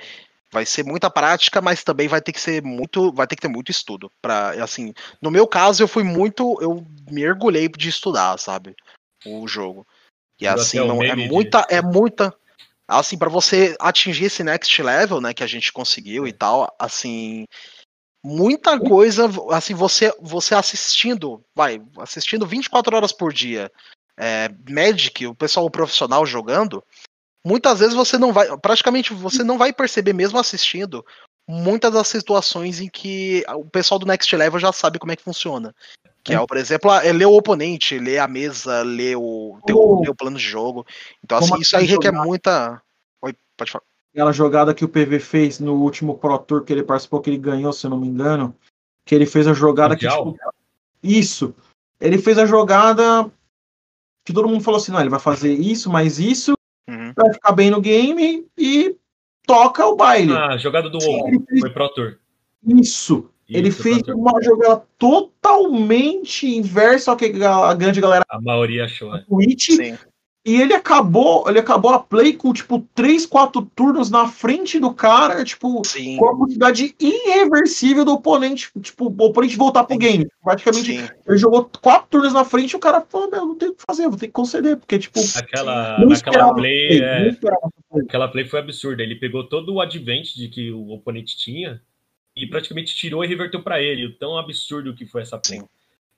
vai 0.52 0.66
ser 0.66 0.84
muita 0.84 1.10
prática, 1.10 1.62
mas 1.62 1.84
também 1.84 2.08
vai 2.08 2.22
ter 2.22 2.32
que 2.32 2.42
ser 2.42 2.64
muito, 2.64 3.12
vai 3.12 3.28
ter 3.28 3.36
que 3.36 3.42
ter 3.42 3.48
muito 3.48 3.70
estudo 3.70 4.12
para, 4.22 4.52
assim, 4.64 4.94
no 5.22 5.30
meu 5.30 5.48
caso 5.48 5.84
eu 5.84 5.88
fui 5.88 6.04
muito, 6.04 6.58
eu 6.60 6.84
mergulhei 7.10 7.68
de 7.70 7.88
estudar, 7.88 8.38
sabe, 8.40 8.76
o 9.26 9.48
jogo. 9.48 9.86
E 10.40 10.48
assim, 10.48 10.80
não, 10.80 11.04
é 11.04 11.10
meme 11.10 11.24
de- 11.24 11.30
muita, 11.30 11.68
é 11.70 11.82
muita, 11.82 12.34
assim, 12.88 13.18
para 13.18 13.30
você 13.30 13.76
atingir 13.80 14.26
esse 14.26 14.44
next 14.44 14.82
level, 14.82 15.22
né, 15.22 15.34
que 15.34 15.44
a 15.44 15.48
gente 15.48 15.72
conseguiu 15.72 16.26
e 16.26 16.34
tal, 16.34 16.74
assim, 16.80 17.46
muita 18.24 18.80
coisa, 18.80 19.30
assim, 19.52 19.74
você 19.74 20.14
você 20.20 20.56
assistindo, 20.56 21.44
vai, 21.56 21.82
assistindo 21.98 22.46
24 22.46 22.96
horas 22.96 23.12
por 23.12 23.34
dia, 23.34 23.72
é, 24.18 24.50
Magic, 24.70 25.26
o 25.26 25.36
pessoal 25.36 25.70
profissional 25.70 26.26
jogando, 26.26 26.84
muitas 27.46 27.80
vezes 27.80 27.96
você 27.96 28.18
não 28.18 28.34
vai, 28.34 28.58
praticamente 28.58 29.14
você 29.14 29.44
não 29.44 29.58
vai 29.58 29.72
perceber 29.72 30.14
mesmo 30.14 30.38
assistindo 30.40 31.06
muitas 31.48 31.92
das 31.92 32.08
situações 32.08 32.80
em 32.80 32.88
que 32.88 33.44
o 33.56 33.66
pessoal 33.66 33.98
do 33.98 34.06
Next 34.06 34.36
Level 34.36 34.60
já 34.60 34.72
sabe 34.72 35.00
como 35.00 35.12
é 35.12 35.16
que 35.16 35.24
funciona. 35.24 35.74
Que 36.24 36.34
é, 36.34 36.46
por 36.46 36.58
exemplo, 36.58 36.92
é 36.92 37.12
ler 37.12 37.26
o 37.26 37.34
oponente, 37.34 37.98
ler 37.98 38.20
a 38.20 38.28
mesa, 38.28 38.82
ler 38.84 39.16
o, 39.16 39.58
ler 39.66 40.10
o 40.10 40.16
plano 40.16 40.38
de 40.38 40.44
jogo. 40.44 40.86
Então, 41.24 41.40
como 41.40 41.54
assim, 41.54 41.62
isso 41.62 41.76
aí 41.76 41.86
aquele 41.86 41.96
requer 41.96 42.12
jogar- 42.12 42.26
muita. 42.26 42.82
Oi, 43.22 43.34
pode 43.58 43.72
falar. 43.72 43.84
Aquela 44.14 44.32
jogada 44.32 44.74
que 44.74 44.84
o 44.86 44.90
PV 44.90 45.20
fez 45.20 45.60
no 45.60 45.76
último 45.76 46.18
Pro 46.18 46.38
Tour 46.40 46.64
que 46.64 46.74
ele 46.74 46.84
participou, 46.84 47.22
que 47.22 47.30
ele 47.30 47.38
ganhou, 47.38 47.72
se 47.74 47.86
eu 47.86 47.90
não 47.90 48.00
me 48.00 48.08
engano. 48.08 48.56
Que 49.06 49.16
ele 49.16 49.26
fez 49.26 49.48
a 49.48 49.54
jogada 49.54 49.96
que, 49.96 50.08
tipo, 50.08 50.38
Isso. 51.02 51.54
Ele 52.00 52.18
fez 52.18 52.38
a 52.38 52.46
jogada 52.46 53.30
que 54.26 54.34
todo 54.34 54.48
mundo 54.48 54.64
falou 54.64 54.78
assim: 54.80 54.92
não, 54.92 55.00
ele 55.00 55.10
vai 55.10 55.20
fazer 55.20 55.54
isso, 55.54 55.90
mais 55.90 56.20
isso, 56.20 56.54
Uhum. 56.90 57.14
vai 57.16 57.34
ficar 57.34 57.52
bem 57.52 57.70
no 57.70 57.80
game 57.82 58.48
e 58.58 58.96
toca 59.46 59.86
o 59.86 59.96
baile. 59.96 60.34
Ah, 60.34 60.58
jogada 60.58 60.90
do 60.90 61.00
Sim, 61.02 61.08
WoW. 61.18 61.28
ele 61.28 61.40
fez 61.48 61.60
Foi 61.62 61.70
Pro 61.72 61.90
Tour. 61.90 62.18
isso. 62.66 63.30
Ele 63.48 63.70
Isso, 63.70 63.82
fez 63.82 63.98
Pro 64.04 64.14
Tour. 64.14 64.16
uma 64.22 64.42
jogada 64.44 64.84
totalmente 64.98 66.48
inversa 66.48 67.12
ao 67.12 67.18
que 67.18 67.26
a 67.44 67.74
grande 67.74 68.00
galera 68.00 68.24
A 68.30 68.40
maioria 68.40 68.86
achou. 68.86 69.10
da 69.12 69.18
né? 69.18 69.26
Sim. 70.50 70.56
E 70.56 70.62
ele 70.62 70.74
acabou, 70.74 71.48
ele 71.48 71.60
acabou 71.60 71.92
a 71.92 72.00
play 72.00 72.34
com 72.34 72.52
tipo 72.52 72.88
3, 72.96 73.26
4 73.26 73.62
turnos 73.76 74.10
na 74.10 74.28
frente 74.28 74.80
do 74.80 74.94
cara, 74.94 75.44
tipo, 75.44 75.86
Sim. 75.86 76.18
com 76.18 76.30
a 76.30 76.38
quantidade 76.38 76.96
irreversível 77.00 78.04
do 78.04 78.14
oponente, 78.14 78.72
tipo, 78.82 79.06
o 79.06 79.26
oponente 79.26 79.56
voltar 79.56 79.84
pro 79.84 79.94
Sim. 79.94 80.00
game. 80.00 80.28
Praticamente 80.44 80.98
Sim. 80.98 81.10
ele 81.28 81.38
jogou 81.38 81.70
quatro 81.82 82.08
turnos 82.10 82.34
na 82.34 82.44
frente 82.44 82.72
e 82.72 82.76
o 82.76 82.80
cara 82.80 83.02
falou, 83.02 83.30
meu, 83.30 83.46
não 83.46 83.56
tem 83.56 83.70
o 83.70 83.76
que 83.76 83.84
fazer, 83.88 84.08
vou 84.08 84.18
ter 84.18 84.28
que 84.28 84.34
conceder, 84.34 84.78
porque, 84.78 84.98
tipo, 84.98 85.20
Aquela, 85.36 86.04
esperava 86.12 86.56
play, 86.56 87.02
é, 87.02 87.38
aquela 88.02 88.28
play 88.28 88.46
foi 88.46 88.60
absurda. 88.60 89.04
Ele 89.04 89.16
pegou 89.16 89.44
todo 89.44 89.74
o 89.74 89.82
advantage 89.82 90.48
que 90.48 90.72
o 90.72 90.90
oponente 90.90 91.38
tinha 91.38 91.82
e 92.36 92.48
praticamente 92.48 92.96
tirou 92.96 93.24
e 93.24 93.28
reverteu 93.28 93.62
para 93.62 93.82
ele. 93.82 94.08
O 94.08 94.18
tão 94.18 94.38
absurdo 94.38 94.96
que 94.96 95.06
foi 95.06 95.22
essa 95.22 95.38
play. 95.38 95.60
Sim. 95.60 95.68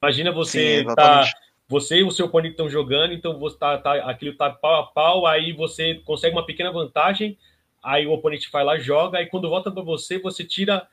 Imagina 0.01 0.31
Sim, 0.31 0.35
você 0.35 0.83
tá, 0.83 0.91
exatamente. 0.91 1.50
Você 1.71 1.99
e 1.99 2.03
o 2.03 2.11
seu 2.11 2.25
oponente 2.25 2.51
estão 2.51 2.69
jogando, 2.69 3.13
então 3.13 3.39
você 3.39 3.57
tá, 3.57 3.77
tá, 3.77 3.93
aquilo 4.09 4.35
tá 4.35 4.49
pau 4.49 4.81
a 4.81 4.87
pau, 4.87 5.25
aí 5.25 5.53
você 5.53 5.95
consegue 6.03 6.35
uma 6.35 6.45
pequena 6.45 6.69
vantagem, 6.69 7.37
aí 7.81 8.05
o 8.05 8.11
oponente 8.11 8.51
vai 8.51 8.61
lá, 8.61 8.77
joga, 8.77 9.19
aí 9.19 9.25
quando 9.27 9.49
volta 9.49 9.71
para 9.71 9.81
você, 9.81 10.19
você 10.19 10.43
tira, 10.43 10.85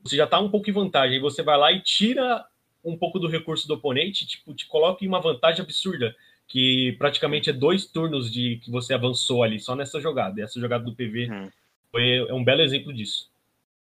você 0.00 0.14
já 0.16 0.24
tá 0.24 0.38
um 0.38 0.48
pouco 0.48 0.70
em 0.70 0.72
vantagem, 0.72 1.16
aí 1.16 1.20
você 1.20 1.42
vai 1.42 1.58
lá 1.58 1.72
e 1.72 1.80
tira 1.80 2.46
um 2.84 2.96
pouco 2.96 3.18
do 3.18 3.26
recurso 3.26 3.66
do 3.66 3.74
oponente, 3.74 4.24
tipo, 4.24 4.54
te 4.54 4.64
coloca 4.68 5.04
em 5.04 5.08
uma 5.08 5.20
vantagem 5.20 5.60
absurda, 5.60 6.14
que 6.46 6.94
praticamente 7.00 7.50
é 7.50 7.52
dois 7.52 7.86
turnos 7.86 8.30
de 8.30 8.60
que 8.62 8.70
você 8.70 8.94
avançou 8.94 9.42
ali, 9.42 9.58
só 9.58 9.74
nessa 9.74 10.00
jogada. 10.00 10.38
E 10.38 10.44
essa 10.44 10.60
jogada 10.60 10.84
do 10.84 10.94
PV 10.94 11.30
Hum. 11.32 11.50
foi, 11.90 12.28
é 12.28 12.32
um 12.32 12.44
belo 12.44 12.60
exemplo 12.62 12.92
disso. 12.92 13.28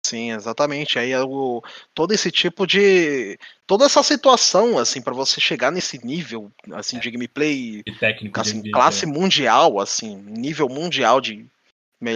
Sim, 0.08 0.32
exatamente. 0.32 0.98
Aí 0.98 1.12
é 1.12 1.22
o, 1.22 1.62
todo 1.94 2.14
esse 2.14 2.32
tipo 2.32 2.66
de. 2.66 3.38
Toda 3.66 3.86
essa 3.86 4.02
situação, 4.02 4.78
assim, 4.78 5.02
para 5.02 5.14
você 5.14 5.42
chegar 5.42 5.70
nesse 5.70 6.04
nível, 6.06 6.50
assim, 6.72 6.98
de 6.98 7.12
gameplay. 7.12 7.84
E 7.86 7.92
técnico 8.00 8.40
assim, 8.40 8.62
de 8.62 8.72
classe 8.72 9.06
né? 9.06 9.12
mundial, 9.12 9.82
assim, 9.82 10.16
nível 10.16 10.70
mundial 10.70 11.20
de, 11.20 11.46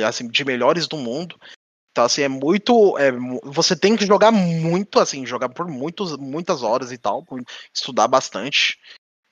assim, 0.07 0.29
de 0.29 0.45
melhores 0.45 0.87
do 0.87 0.95
mundo. 0.95 1.35
Então, 1.91 2.05
assim, 2.05 2.21
é 2.21 2.29
muito. 2.29 2.97
é 2.97 3.11
você 3.43 3.75
tem 3.75 3.97
que 3.97 4.05
jogar 4.05 4.31
muito, 4.31 4.97
assim, 4.97 5.25
jogar 5.25 5.49
por 5.49 5.67
muitos, 5.67 6.15
muitas 6.15 6.63
horas 6.63 6.93
e 6.93 6.97
tal, 6.97 7.25
estudar 7.73 8.07
bastante. 8.07 8.79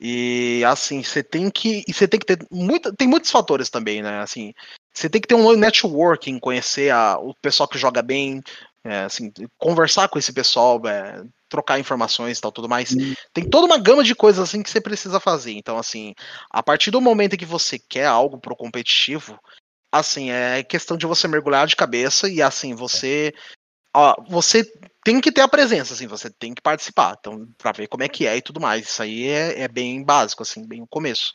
E 0.02 0.64
assim, 0.66 1.02
você 1.02 1.24
tem 1.24 1.50
que. 1.50 1.86
E 1.88 1.94
você 1.94 2.10
tem 2.10 2.20
que 2.20 2.26
ter. 2.26 2.46
Muita, 2.52 2.94
tem 2.94 3.08
muitos 3.08 3.32
fatores 3.32 3.70
também, 3.70 4.02
né? 4.02 4.20
Assim, 4.20 4.54
você 5.00 5.10
tem 5.10 5.22
que 5.22 5.28
ter 5.28 5.36
um 5.36 5.56
networking, 5.56 6.40
conhecer 6.40 6.92
a, 6.92 7.18
o 7.18 7.34
pessoal 7.36 7.70
que 7.70 7.78
joga 7.78 8.02
bem, 8.02 8.42
é, 8.84 9.04
assim, 9.04 9.32
conversar 9.58 10.10
com 10.10 10.20
esse 10.20 10.34
pessoal, 10.34 10.82
é, 10.86 11.24
trocar 11.48 11.80
informações 11.80 12.38
e 12.38 12.42
tal, 12.42 12.52
tudo 12.52 12.68
mais. 12.68 12.92
Hum. 12.92 13.14
Tem 13.34 13.50
toda 13.50 13.66
uma 13.66 13.78
gama 13.78 14.04
de 14.04 14.14
coisas 14.14 14.42
assim 14.42 14.62
que 14.62 14.70
você 14.70 14.82
precisa 14.82 15.20
fazer. 15.20 15.54
Então, 15.54 15.78
assim, 15.78 16.14
a 16.50 16.62
partir 16.62 16.92
do 16.92 17.00
momento 17.00 17.34
em 17.34 17.38
que 17.38 17.46
você 17.46 17.80
quer 17.80 18.06
algo 18.06 18.38
pro 18.38 18.56
competitivo, 18.56 19.40
assim, 19.90 20.32
é 20.32 20.64
questão 20.64 20.98
de 20.98 21.06
você 21.06 21.28
mergulhar 21.28 21.66
de 21.66 21.76
cabeça 21.78 22.30
e 22.30 22.42
assim, 22.42 22.76
você. 22.76 23.34
Ó, 23.96 24.16
você 24.30 24.64
tem 25.04 25.20
que 25.20 25.32
ter 25.32 25.42
a 25.42 25.48
presença, 25.48 25.94
assim, 25.94 26.06
você 26.08 26.30
tem 26.30 26.54
que 26.54 26.62
participar, 26.62 27.16
então, 27.18 27.48
pra 27.58 27.72
ver 27.72 27.88
como 27.88 28.04
é 28.04 28.08
que 28.08 28.28
é 28.28 28.38
e 28.38 28.42
tudo 28.42 28.60
mais. 28.60 28.86
Isso 28.86 29.02
aí 29.02 29.28
é, 29.28 29.62
é 29.62 29.68
bem 29.68 30.04
básico, 30.04 30.44
assim, 30.44 30.68
bem 30.68 30.82
o 30.82 30.88
começo. 30.88 31.34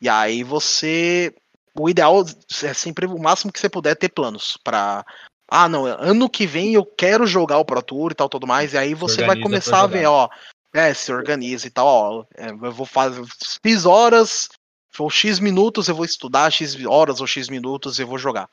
E 0.00 0.08
aí 0.08 0.42
você. 0.42 1.34
O 1.76 1.88
ideal 1.88 2.24
é 2.62 2.72
sempre 2.74 3.06
o 3.06 3.18
máximo 3.18 3.52
que 3.52 3.58
você 3.58 3.68
puder 3.68 3.96
ter 3.96 4.08
planos 4.08 4.56
pra. 4.62 5.04
Ah, 5.48 5.68
não, 5.68 5.84
ano 5.84 6.30
que 6.30 6.46
vem 6.46 6.74
eu 6.74 6.84
quero 6.86 7.26
jogar 7.26 7.58
o 7.58 7.64
Pro 7.64 7.82
Tour 7.82 8.12
e 8.12 8.14
tal, 8.14 8.28
tudo 8.28 8.46
mais. 8.46 8.72
E 8.72 8.78
aí 8.78 8.94
você 8.94 9.22
vai 9.26 9.36
começar 9.42 9.80
a 9.82 9.86
ver, 9.86 10.06
ó. 10.06 10.28
É, 10.72 10.92
se 10.94 11.12
organiza 11.12 11.66
e 11.66 11.70
tal, 11.70 11.86
ó. 11.86 12.24
é, 12.36 12.50
eu 12.50 12.72
vou 12.72 12.86
fazer 12.86 13.22
X 13.64 13.84
horas, 13.84 14.48
ou 14.98 15.08
X 15.10 15.38
minutos 15.38 15.88
eu 15.88 15.94
vou 15.94 16.04
estudar, 16.04 16.50
X 16.50 16.76
horas 16.86 17.20
ou 17.20 17.26
X 17.26 17.48
minutos 17.48 17.98
eu 17.98 18.06
vou 18.06 18.18
jogar. 18.18 18.48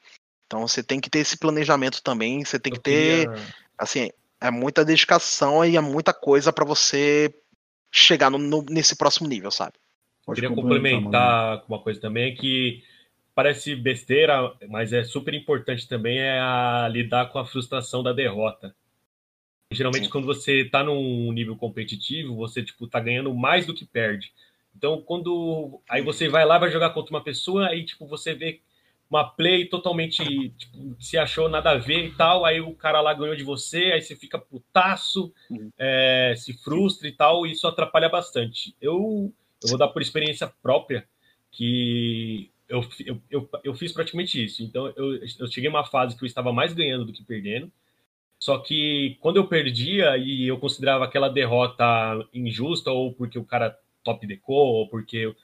Então 0.45 0.67
você 0.67 0.83
tem 0.83 0.99
que 0.99 1.09
ter 1.09 1.19
esse 1.19 1.37
planejamento 1.37 2.01
também, 2.03 2.43
você 2.43 2.59
tem 2.59 2.73
que 2.73 2.79
Eu 2.79 2.83
ter 2.83 3.29
queria- 3.29 3.47
assim, 3.77 4.09
é 4.39 4.51
muita 4.51 4.83
dedicação 4.83 5.63
e 5.65 5.77
é 5.77 5.81
muita 5.81 6.13
coisa 6.13 6.51
pra 6.51 6.65
você 6.65 7.33
chegar 7.91 8.29
no- 8.29 8.37
no- 8.37 8.65
nesse 8.69 8.95
próximo 8.95 9.27
nível, 9.27 9.49
sabe? 9.49 9.73
Pode 10.25 10.41
Queria 10.41 10.55
complementar, 10.55 11.61
com 11.61 11.73
uma 11.73 11.81
coisa 11.81 11.99
também 11.99 12.35
que 12.35 12.83
parece 13.33 13.75
besteira, 13.75 14.53
mas 14.69 14.93
é 14.93 15.03
super 15.03 15.33
importante 15.33 15.87
também 15.87 16.19
é 16.19 16.39
a 16.39 16.87
lidar 16.91 17.27
com 17.31 17.39
a 17.39 17.45
frustração 17.45 18.03
da 18.03 18.13
derrota. 18.13 18.75
Geralmente 19.71 20.05
Sim. 20.05 20.09
quando 20.09 20.25
você 20.25 20.65
tá 20.65 20.83
num 20.83 21.31
nível 21.31 21.55
competitivo, 21.55 22.35
você 22.35 22.61
tipo 22.61 22.87
tá 22.87 22.99
ganhando 22.99 23.33
mais 23.33 23.65
do 23.65 23.73
que 23.73 23.85
perde. 23.85 24.33
Então 24.75 25.01
quando 25.01 25.81
aí 25.89 26.01
você 26.01 26.27
vai 26.27 26.45
lá 26.45 26.57
vai 26.57 26.69
jogar 26.69 26.89
contra 26.91 27.15
uma 27.15 27.23
pessoa 27.23 27.67
aí 27.67 27.85
tipo 27.85 28.05
você 28.05 28.33
vê 28.33 28.59
uma 29.09 29.25
play 29.25 29.65
totalmente 29.67 30.23
tipo, 30.57 30.95
se 30.99 31.17
achou 31.17 31.49
nada 31.49 31.71
a 31.71 31.77
ver 31.77 32.05
e 32.05 32.15
tal, 32.15 32.45
aí 32.45 32.61
o 32.61 32.73
cara 32.73 33.01
lá 33.01 33.13
ganhou 33.13 33.35
de 33.35 33.43
você, 33.43 33.91
aí 33.93 34.01
você 34.01 34.15
fica 34.15 34.39
putaço, 34.39 35.33
Uhum. 35.49 35.69
é, 35.77 36.33
se 36.37 36.53
frustra 36.53 37.07
e 37.07 37.11
tal, 37.11 37.45
e 37.45 37.51
isso 37.51 37.67
atrapalha 37.67 38.07
bastante. 38.09 38.75
Eu 38.81 39.33
eu 39.63 39.69
vou 39.69 39.77
dar 39.77 39.89
por 39.89 40.01
experiência 40.01 40.51
própria 40.61 41.07
que 41.51 42.50
eu, 42.71 42.87
eu, 43.05 43.21
eu, 43.29 43.49
eu 43.65 43.73
fiz 43.75 43.91
praticamente 43.91 44.43
isso. 44.43 44.63
Então, 44.63 44.91
eu, 44.95 45.15
eu 45.15 45.47
cheguei 45.51 45.69
a 45.69 45.73
uma 45.73 45.85
fase 45.85 46.17
que 46.17 46.23
eu 46.23 46.27
estava 46.27 46.53
mais 46.53 46.73
ganhando 46.73 47.05
do 47.05 47.11
que 47.11 47.23
perdendo. 47.23 47.69
Só 48.39 48.57
que 48.57 49.17
quando 49.19 49.37
eu 49.37 49.45
perdia 49.45 50.17
e 50.17 50.47
eu 50.47 50.57
considerava 50.57 51.05
aquela 51.05 51.29
derrota 51.29 51.85
injusta, 52.33 52.89
ou 52.89 53.13
porque 53.13 53.37
o 53.37 53.43
cara 53.43 53.77
top 54.03 54.25
decou, 54.25 54.55
ou 54.55 54.89
porque 54.89 55.27
O 55.27 55.35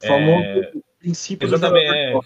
famoso 0.00 0.84
princípio 1.00 1.48
do 1.48 1.54
exatamente 1.54 1.92
é, 1.92 2.20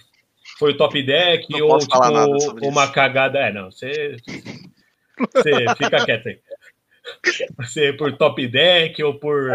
foi 0.59 0.73
o 0.73 0.77
top 0.77 1.03
deck, 1.03 1.51
Não 1.51 1.63
ou 1.63 1.69
posso 1.69 1.87
falar 1.87 2.11
nada 2.11 2.33
tipo, 2.33 2.41
sobre 2.41 2.67
uma 2.67 2.85
isso. 2.85 2.93
cagada. 2.93 3.39
É, 3.39 3.53
não, 3.53 3.71
você, 3.71 4.17
você 5.33 5.51
fica 5.79 6.05
quieto 6.05 6.29
aí. 6.29 6.41
Você 7.57 7.93
por 7.95 8.13
top 8.17 8.47
deck, 8.47 9.03
ou 9.03 9.15
por 9.15 9.49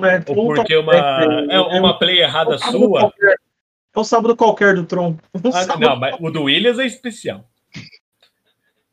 né, 0.00 0.24
ou 0.26 0.54
porque 0.54 0.76
uma, 0.76 0.92
deck, 0.92 1.50
é 1.50 1.80
uma 1.80 1.98
play 1.98 2.20
errada 2.20 2.58
sua. 2.58 3.12
É 3.94 4.00
um 4.00 4.04
sábado 4.04 4.34
qualquer 4.36 4.74
do 4.74 4.84
Tron. 4.84 5.16
Um 5.44 5.48
Ah, 5.48 5.62
sábado- 5.62 5.80
não, 5.80 5.96
mas 5.96 6.16
o 6.20 6.30
do 6.30 6.42
Williams 6.44 6.78
é 6.78 6.86
especial. 6.86 7.48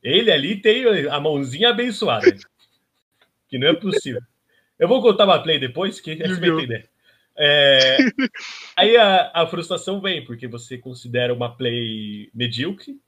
Ele 0.03 0.31
ali 0.31 0.55
tem 0.59 0.85
a 1.09 1.19
mãozinha 1.19 1.69
abençoada. 1.69 2.35
Que 3.47 3.57
não 3.57 3.67
é 3.67 3.73
possível. 3.73 4.21
Eu 4.79 4.87
vou 4.87 5.01
contar 5.01 5.25
uma 5.25 5.41
play 5.41 5.59
depois, 5.59 5.99
que 5.99 6.15
você 6.15 6.39
vai 6.39 6.49
entender. 6.49 6.89
É, 7.37 7.97
aí 8.75 8.97
a, 8.97 9.31
a 9.33 9.47
frustração 9.47 10.01
vem, 10.01 10.23
porque 10.25 10.47
você 10.47 10.77
considera 10.77 11.33
uma 11.33 11.55
play 11.55 12.29
medíocre, 12.33 12.99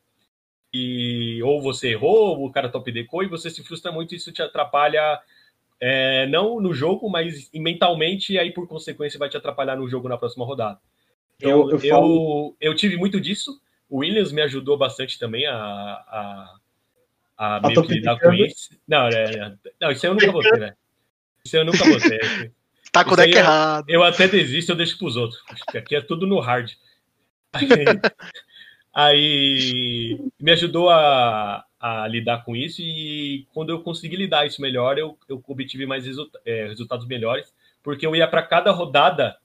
e, 0.74 1.42
ou 1.44 1.62
você 1.62 1.90
errou, 1.90 2.38
ou 2.40 2.46
o 2.48 2.52
cara 2.52 2.70
top 2.70 2.92
decou, 2.92 3.24
e 3.24 3.28
você 3.28 3.50
se 3.50 3.64
frustra 3.64 3.92
muito, 3.92 4.14
e 4.14 4.18
isso 4.18 4.32
te 4.32 4.42
atrapalha, 4.42 5.20
é, 5.80 6.26
não 6.28 6.60
no 6.60 6.74
jogo, 6.74 7.10
mas 7.10 7.50
mentalmente, 7.54 8.34
e 8.34 8.40
aí 8.40 8.52
por 8.52 8.68
consequência 8.68 9.20
vai 9.20 9.30
te 9.30 9.38
atrapalhar 9.38 9.76
no 9.76 9.88
jogo 9.88 10.08
na 10.10 10.18
próxima 10.18 10.46
rodada. 10.46 10.80
Então, 11.38 11.50
Eu- 11.50 11.70
eu, 11.72 11.80
eu 11.84 12.58
eu, 12.62 12.76
tive 12.76 12.98
muito 12.98 13.20
disso. 13.20 13.60
O 13.90 13.98
Williams 14.00 14.32
me 14.32 14.42
ajudou 14.42 14.78
bastante 14.78 15.20
também 15.20 15.46
a, 15.46 15.56
a, 15.56 16.56
a 17.38 17.56
A 17.58 17.68
meio 17.68 17.84
que 17.84 17.94
lidar 17.94 18.20
com 18.20 18.34
isso. 18.34 18.70
Não, 18.88 19.08
é, 19.08 19.56
não, 19.80 19.92
isso 19.92 20.06
aí 20.06 20.10
eu 20.12 20.16
nunca 20.16 20.32
vou 20.32 20.42
ter, 20.42 20.60
velho. 20.60 20.76
Isso 21.46 21.56
aí 21.56 21.62
eu 21.62 21.66
nunca 21.66 21.84
vou 21.86 22.00
ter. 22.00 22.52
Tá 22.92 23.04
com 23.04 23.14
o 23.14 23.16
deck 23.16 23.36
é- 23.36 23.40
errado. 23.40 23.86
Eu 23.90 24.04
até 24.04 24.28
desisto, 24.28 24.72
eu 24.72 24.76
deixo 24.76 25.00
pros 25.00 25.16
outros. 25.16 25.42
Aqui 25.76 25.96
é 25.96 26.02
tudo 26.02 26.28
no 26.28 26.40
hard. 26.40 26.70
Aí, 27.54 27.68
aí 28.94 30.20
me 30.40 30.52
ajudou 30.52 30.90
a, 30.90 31.66
a 31.80 32.08
lidar 32.08 32.44
com 32.44 32.56
isso 32.56 32.82
e 32.82 33.48
quando 33.54 33.72
eu 33.72 33.82
consegui 33.82 34.16
lidar 34.16 34.46
isso 34.46 34.62
melhor, 34.62 34.98
eu, 34.98 35.18
eu 35.28 35.44
obtive 35.48 35.86
mais 35.86 36.06
resulta- 36.06 36.40
é, 36.46 36.68
resultados 36.68 37.08
melhores, 37.08 37.52
porque 37.82 38.06
eu 38.06 38.16
ia 38.16 38.28
para 38.28 38.44
cada 38.44 38.72
rodada 38.72 39.38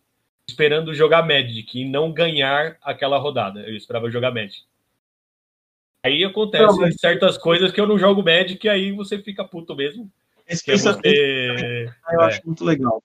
esperando 0.49 0.95
jogar 0.95 1.23
Magic 1.27 1.79
e 1.79 1.85
não 1.85 2.13
ganhar 2.13 2.77
aquela 2.83 3.19
rodada. 3.19 3.61
Eu 3.61 3.77
esperava 3.77 4.11
jogar 4.11 4.33
Magic. 4.33 4.63
Aí 6.05 6.25
acontece 6.25 6.65
Não, 6.65 6.77
mas- 6.79 6.97
certas 6.99 7.37
coisas 7.37 7.71
que 7.71 7.81
eu 7.81 7.87
não 7.87 7.99
jogo 7.99 8.23
Magic 8.23 8.65
e 8.67 8.71
aí 8.71 8.93
você 8.93 9.19
fica 9.19 9.45
puto 9.45 9.77
mesmo. 9.77 10.11
Esse 10.47 10.65
Que 10.65 10.71
é 10.71 10.75
pensamento 10.75 11.03
você... 11.03 11.93
eu 12.11 12.21
é. 12.21 12.25
acho 12.25 12.47
muito 12.47 12.65
legal. 12.65 13.03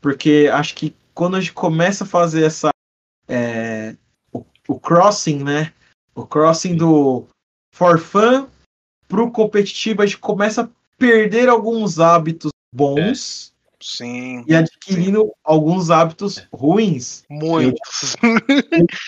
Porque 0.00 0.48
acho 0.52 0.74
que 0.74 0.94
quando 1.12 1.36
a 1.36 1.40
gente 1.40 1.52
começa 1.52 2.04
a 2.04 2.06
fazer 2.06 2.44
essa. 2.44 2.70
é, 3.28 3.94
o, 4.32 4.44
o 4.68 4.80
crossing, 4.80 5.42
né? 5.42 5.72
O 6.14 6.26
crossing 6.26 6.76
do 6.76 7.26
for 7.74 7.98
fun 7.98 8.48
pro 9.06 9.30
competitivo, 9.30 10.02
a 10.02 10.06
gente 10.06 10.18
começa 10.18 10.62
a 10.62 10.68
perder 10.96 11.48
alguns 11.48 11.98
hábitos 12.00 12.50
bons 12.74 13.52
Sim, 13.82 14.42
e 14.48 14.54
adquirindo 14.54 15.30
alguns 15.44 15.90
hábitos 15.90 16.46
ruins. 16.52 17.24
muitos. 17.28 18.16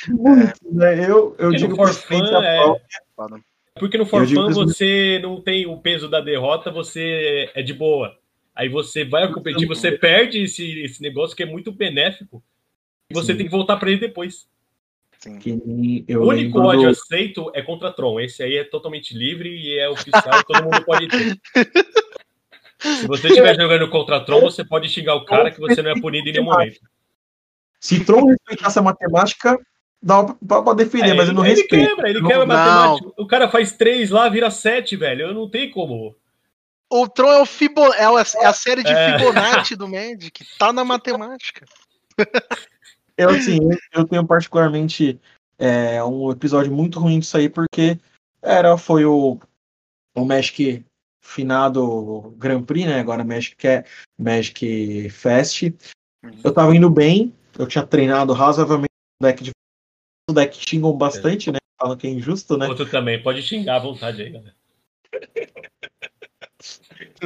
Muitos, 0.09 0.61
né? 0.71 1.11
Eu, 1.11 1.35
eu 1.39 1.51
digo 1.53 1.75
por 1.77 1.89
é- 1.89 1.93
própria, 1.95 3.43
Porque 3.79 3.97
no 3.97 4.05
Eu 4.05 4.09
For 4.09 4.27
digo 4.27 4.41
Fun 4.43 4.47
que 4.53 4.59
os- 4.61 4.77
você 4.77 5.19
não 5.23 5.41
tem 5.41 5.67
o 5.67 5.79
peso 5.79 6.09
da 6.09 6.21
derrota, 6.21 6.71
você 6.71 7.51
é 7.55 7.63
de 7.63 7.73
boa. 7.73 8.17
Aí 8.55 8.69
você 8.69 9.05
vai 9.05 9.33
competir, 9.33 9.67
você 9.67 9.93
perde 9.93 10.43
esse, 10.43 10.81
esse 10.83 11.01
negócio 11.01 11.37
que 11.37 11.45
é 11.45 11.47
muito 11.47 11.71
benéfico. 11.73 12.43
E 13.09 13.15
você 13.15 13.33
Sim. 13.33 13.39
tem 13.39 13.47
que 13.47 13.53
voltar 13.53 13.77
para 13.79 13.91
ele 13.91 14.01
depois. 14.01 14.47
Sim. 15.21 15.37
que 15.41 15.53
nem 15.67 16.05
eu 16.07 16.23
o 16.23 16.29
único 16.29 16.61
ódio 16.61 16.83
do- 16.83 16.89
aceito 16.91 17.51
é 17.53 17.61
contra 17.61 17.91
Tron. 17.93 18.21
Esse 18.21 18.41
aí 18.41 18.57
é 18.57 18.63
totalmente 18.63 19.17
livre 19.17 19.49
e 19.49 19.77
é 19.77 19.89
oficial, 19.89 20.45
todo 20.47 20.63
mundo 20.63 20.85
pode 20.85 21.09
ter. 21.09 21.37
Se 22.81 23.07
você 23.07 23.29
estiver 23.29 23.57
jogando 23.57 23.89
contra 23.91 24.25
Tron, 24.25 24.41
você 24.41 24.65
pode 24.65 24.89
xingar 24.89 25.15
o 25.17 25.25
cara 25.25 25.51
que 25.51 25.59
você 25.61 25.83
não 25.83 25.91
é 25.91 26.01
punido 26.01 26.29
em 26.29 26.33
nenhum 26.33 26.45
momento. 26.45 26.81
Se 27.81 28.05
Tron 28.05 28.27
respeitasse 28.27 28.79
a 28.79 28.83
matemática, 28.83 29.59
dava 30.03 30.35
pra, 30.47 30.63
pra 30.63 30.75
defender, 30.75 31.11
É, 31.11 31.15
mas 31.15 31.29
eu 31.29 31.35
não 31.35 31.45
ele 31.45 31.57
respeito. 31.61 31.89
quebra, 31.89 32.09
ele 32.11 32.21
Não- 32.21 32.29
quebra 32.29 32.45
a 32.45 32.47
não. 32.47 32.57
matemática. 32.93 33.23
O 33.23 33.27
cara 33.27 33.49
faz 33.49 33.73
três 33.73 34.11
lá, 34.11 34.29
vira 34.29 34.51
sete, 34.51 34.97
velho. 34.97 35.23
Eu 35.27 35.35
não 35.35 35.49
tenho 35.49 35.71
como. 35.73 36.15
O 36.91 37.07
Tron 37.09 37.31
é, 37.33 37.43
o 37.43 37.47
Fibo... 37.47 37.83
é, 37.95 38.05
a, 38.05 38.43
é 38.43 38.47
a 38.47 38.53
série 38.53 38.83
de 38.83 38.91
É. 38.93 39.19
Fibonacci 39.19 39.77
do 39.77 39.87
Magic. 39.89 40.45
Tá 40.59 40.73
na 40.73 40.85
matemática. 40.85 41.67
Eu, 43.17 43.31
assim, 43.31 43.59
eu, 43.63 43.79
eu 44.01 44.05
tenho 44.07 44.25
particularmente 44.27 45.21
é, 45.59 46.03
um 46.05 46.31
episódio 46.31 46.73
muito 46.73 46.99
ruim 47.01 47.19
disso 47.19 47.37
aí, 47.37 47.49
porque 47.49 47.99
era, 48.41 48.77
foi 48.79 49.05
o, 49.05 49.39
o 50.17 50.25
Magic 50.25 50.85
finado 51.21 52.35
Grand 52.39 52.63
Prix, 52.63 52.87
né? 52.87 53.01
Agora 53.01 53.25
Magic, 53.25 53.57
Ca- 53.57 53.85
Magic 54.19 55.09
Fest. 55.11 55.63
Eu 56.43 56.53
tava 56.53 56.75
indo 56.75 56.91
bem, 56.91 57.35
eu 57.59 57.67
tinha 57.67 57.87
treinado 57.87 58.33
razoavelmente 58.33 58.93
o 59.21 59.25
deck 59.25 59.43
de. 59.43 59.51
O 60.31 60.33
deck 60.33 60.59
xingam 60.69 60.93
bastante, 60.93 61.51
né? 61.51 61.59
Falam 61.81 61.97
que 61.97 62.07
é 62.07 62.11
injusto, 62.11 62.57
né? 62.57 62.67
Outro 62.67 62.87
também, 62.87 63.23
pode 63.23 63.41
xingar 63.43 63.77
à 63.77 63.79
vontade 63.79 64.23
aí, 64.23 64.31
galera. 64.31 64.55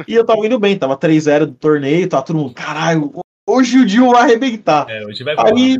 E 0.07 0.13
eu 0.13 0.25
tava 0.25 0.45
indo 0.45 0.59
bem, 0.59 0.77
tava 0.77 0.97
3-0 0.97 1.45
do 1.47 1.53
torneio, 1.53 2.07
tava 2.07 2.23
todo 2.23 2.37
mundo, 2.37 2.53
caralho, 2.53 3.11
hoje 3.47 3.79
o 3.79 3.85
Dio 3.85 4.11
vai 4.11 4.23
arrebentar. 4.23 4.89
É, 4.89 5.05
hoje 5.05 5.23
vai 5.23 5.35
Aí, 5.37 5.77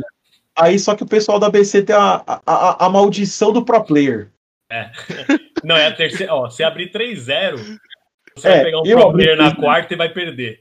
aí 0.56 0.78
só 0.78 0.94
que 0.94 1.02
o 1.02 1.08
pessoal 1.08 1.38
da 1.38 1.50
BC 1.50 1.82
tem 1.82 1.94
a, 1.96 2.22
a, 2.26 2.40
a, 2.46 2.86
a 2.86 2.88
maldição 2.88 3.52
do 3.52 3.64
pro 3.64 3.82
player. 3.82 4.30
Não, 5.64 5.76
é 5.76 5.86
a 5.86 5.92
terceira. 5.92 6.34
Ó, 6.34 6.50
se 6.50 6.62
abrir 6.62 6.90
3-0, 6.90 7.78
você 8.36 8.48
É, 8.48 8.52
vai 8.54 8.64
pegar 8.64 8.80
um 8.80 8.82
pro 8.82 9.12
player 9.12 9.36
na 9.36 9.50
3-0. 9.52 9.56
quarta 9.60 9.94
e 9.94 9.96
vai 9.96 10.08
perder. 10.08 10.60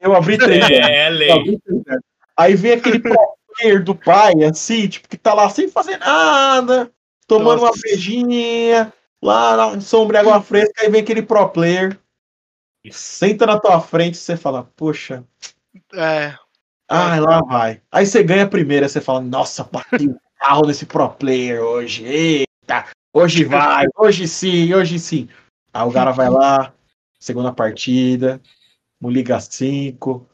Eu 0.00 0.14
abri 0.16 0.36
3 0.38 0.68
É, 0.70 0.74
é 0.74 1.08
Eu 1.08 1.12
lei. 1.12 1.28
3-0. 1.58 2.00
Aí 2.36 2.54
vem 2.56 2.72
aquele 2.72 2.98
pro 2.98 3.14
player 3.56 3.82
do 3.84 3.94
pai, 3.94 4.42
assim, 4.44 4.88
tipo, 4.88 5.08
que 5.08 5.16
tá 5.16 5.34
lá 5.34 5.48
sem 5.50 5.68
fazer 5.68 5.98
nada, 5.98 6.90
tomando 7.26 7.60
uma 7.60 7.68
Nossa. 7.68 7.80
beijinha, 7.82 8.92
lá 9.22 9.56
na 9.74 9.80
sombra 9.80 10.18
e 10.18 10.20
água 10.20 10.40
fresca, 10.42 10.82
aí 10.82 10.90
vem 10.90 11.02
aquele 11.02 11.22
pro 11.22 11.48
player, 11.50 11.96
senta 12.90 13.46
na 13.46 13.58
tua 13.60 13.80
frente 13.80 14.14
e 14.14 14.18
você 14.18 14.36
fala, 14.36 14.68
poxa, 14.76 15.22
É. 15.94 16.34
ai, 16.88 17.20
lá 17.20 17.40
vai. 17.42 17.80
Aí 17.92 18.06
você 18.06 18.22
ganha 18.22 18.44
a 18.44 18.48
primeira, 18.48 18.88
você 18.88 19.00
fala, 19.00 19.20
nossa, 19.20 19.62
bati 19.64 20.08
o 20.08 20.18
carro 20.38 20.66
nesse 20.66 20.86
pro 20.86 21.10
player 21.10 21.60
hoje, 21.62 22.04
eita, 22.04 22.86
hoje 23.12 23.44
vai, 23.44 23.86
hoje 23.96 24.26
sim, 24.26 24.72
hoje 24.74 24.98
sim. 24.98 25.28
Aí 25.72 25.86
o 25.86 25.92
cara 25.92 26.10
vai 26.10 26.28
lá, 26.30 26.72
segunda 27.22 27.52
partida, 27.52 28.42
no 29.00 29.08
Liga 29.08 29.38
5, 29.38 30.28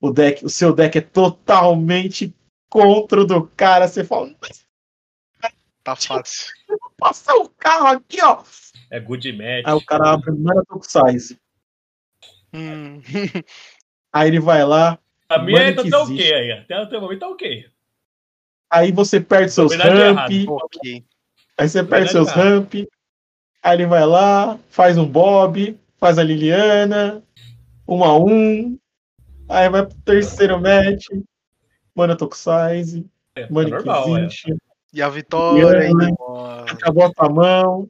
o 0.00 0.10
deck, 0.10 0.44
o 0.44 0.48
seu 0.50 0.74
deck 0.74 0.98
é 0.98 1.00
totalmente 1.00 2.34
contra 2.68 3.22
o 3.22 3.24
do 3.24 3.46
cara, 3.56 3.88
você 3.88 4.04
fala, 4.04 4.34
Tá 5.82 5.96
fácil. 5.96 6.52
passar 6.98 7.34
o 7.36 7.48
carro 7.48 7.86
aqui, 7.88 8.22
ó. 8.22 8.42
É 8.90 9.00
good 9.00 9.30
match. 9.32 9.64
Aí 9.66 9.72
o 9.74 9.84
cara 9.84 10.12
abre 10.12 10.30
Mana 10.32 10.62
Tokusaiz. 10.66 11.34
Hum. 12.52 13.00
Aí 14.12 14.28
ele 14.28 14.40
vai 14.40 14.64
lá, 14.64 14.98
A 15.28 15.38
minha 15.38 15.60
ainda 15.60 15.82
que 15.82 15.90
tá 15.90 16.02
existe. 16.02 16.22
ok 16.22 16.34
aí. 16.34 16.52
Até 16.52 16.80
o 16.80 16.88
teu 16.88 17.00
momento 17.00 17.18
tá 17.20 17.28
ok. 17.28 17.66
aí 18.70 18.92
você 18.92 19.20
perde 19.20 19.50
seus 19.52 19.74
ramp, 19.74 20.30
errado. 20.30 20.52
ok. 20.52 21.04
aí 21.58 21.68
você 21.68 21.82
perde 21.82 22.10
seus 22.12 22.28
errado. 22.28 22.38
ramp, 22.60 22.74
aí 23.62 23.76
ele 23.76 23.86
vai 23.86 24.06
lá, 24.06 24.56
faz 24.70 24.96
um 24.96 25.04
Bob, 25.06 25.76
faz 26.04 26.18
a 26.18 26.22
Liliana, 26.22 27.22
um 27.88 28.04
a 28.04 28.14
um, 28.18 28.78
aí 29.48 29.70
vai 29.70 29.86
pro 29.86 29.96
terceiro 30.04 30.60
match, 30.60 31.06
Mana 31.94 32.14
Tokusaiz, 32.14 33.02
É, 33.34 33.46
tá 33.46 33.48
Mana 33.50 33.70
normal, 33.70 34.18
é. 34.18 34.28
E 34.92 35.00
a 35.00 35.08
vitória. 35.08 35.88
E- 35.88 36.70
acabou 36.70 37.04
a 37.06 37.10
tua 37.10 37.28
mão, 37.30 37.88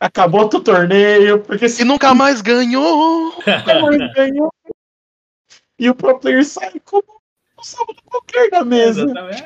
acabou 0.00 0.40
o 0.40 0.48
torneio, 0.60 1.40
porque 1.44 1.68
se 1.68 1.82
E 1.82 1.84
nunca 1.84 2.12
mais 2.16 2.40
ganhou. 2.40 3.26
nunca 3.36 3.80
mais 3.80 3.96
ganhou, 4.16 4.52
e 5.78 5.88
o 5.88 5.94
pro 5.94 6.18
player 6.18 6.44
sai 6.44 6.80
como 6.84 7.20
um 7.56 7.62
sábado 7.62 8.02
qualquer 8.06 8.50
da 8.50 8.64
mesa. 8.64 9.02
Exatamente. 9.04 9.44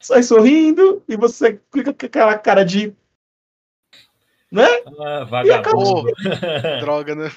sai 0.00 0.22
sorrindo 0.22 1.02
e 1.08 1.16
você 1.16 1.60
fica 1.74 1.92
com 1.92 2.06
aquela 2.06 2.38
cara 2.38 2.64
de. 2.64 2.94
Né? 4.52 4.66
Ah, 5.00 5.24
vagabundo. 5.24 6.12
Droga, 6.80 7.14
né? 7.14 7.30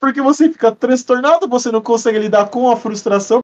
Porque 0.00 0.22
você 0.22 0.50
fica 0.50 0.72
transtornado, 0.72 1.46
você 1.46 1.70
não 1.70 1.82
consegue 1.82 2.18
lidar 2.18 2.48
com 2.48 2.70
a 2.70 2.76
frustração. 2.76 3.40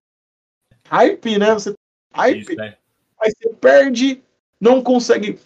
Hype, 0.88 1.38
né? 1.38 1.52
Você 1.52 1.74
hype, 2.14 2.40
Isso, 2.40 2.54
né? 2.56 2.76
aí 3.20 3.30
você 3.30 3.50
perde, 3.50 4.22
não 4.58 4.82
consegue. 4.82 5.38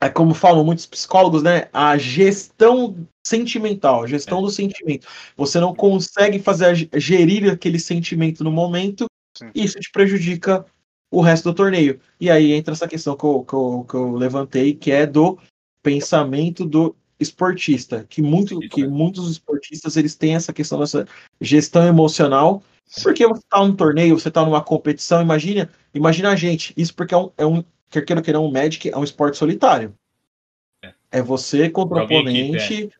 É 0.00 0.08
como 0.08 0.34
falam 0.34 0.64
muitos 0.64 0.84
psicólogos, 0.84 1.44
né? 1.44 1.68
A 1.72 1.96
gestão 1.96 2.96
sentimental, 3.24 4.02
a 4.02 4.06
gestão 4.06 4.42
do 4.42 4.50
sentimento. 4.50 5.06
Você 5.36 5.60
não 5.60 5.74
consegue 5.74 6.40
fazer 6.40 6.88
gerir 6.94 7.50
aquele 7.50 7.78
sentimento 7.78 8.42
no 8.42 8.50
momento, 8.50 9.06
Sim. 9.38 9.50
e 9.54 9.64
isso 9.64 9.78
te 9.78 9.90
prejudica 9.90 10.66
o 11.10 11.20
resto 11.20 11.50
do 11.50 11.54
torneio. 11.54 12.00
E 12.20 12.28
aí 12.28 12.52
entra 12.52 12.74
essa 12.74 12.88
questão 12.88 13.16
que 13.16 13.24
eu, 13.24 13.44
que 13.44 13.54
eu, 13.54 13.86
que 13.88 13.94
eu 13.94 14.12
levantei, 14.12 14.74
que 14.74 14.90
é 14.90 15.06
do 15.06 15.38
pensamento 15.84 16.64
do 16.64 16.96
esportista, 17.20 18.04
que, 18.08 18.20
muito, 18.20 18.58
que 18.58 18.82
é. 18.82 18.88
muitos 18.88 19.30
esportistas 19.30 19.96
eles 19.96 20.16
têm 20.16 20.34
essa 20.34 20.52
questão 20.52 20.80
dessa 20.80 21.06
gestão 21.40 21.86
emocional, 21.86 22.62
porque 23.02 23.24
você 23.26 23.42
tá 23.48 23.60
num 23.60 23.76
torneio, 23.76 24.18
você 24.18 24.30
tá 24.30 24.44
numa 24.44 24.62
competição, 24.62 25.22
imagina, 25.22 25.70
imagina 25.94 26.30
a 26.30 26.36
gente, 26.36 26.72
isso 26.76 26.92
porque 26.94 27.14
é 27.14 27.18
um, 27.18 27.30
é 27.36 27.46
um 27.46 27.62
quer 27.88 28.04
queira 28.04 28.20
ou 28.20 28.24
queira, 28.24 28.40
um 28.40 28.50
Magic 28.50 28.90
é 28.90 28.96
um 28.96 29.04
esporte 29.04 29.36
solitário. 29.36 29.94
É. 30.82 30.92
É 31.12 31.22
você 31.22 31.70
contra 31.70 31.98
o 32.00 32.04
oponente. 32.04 32.90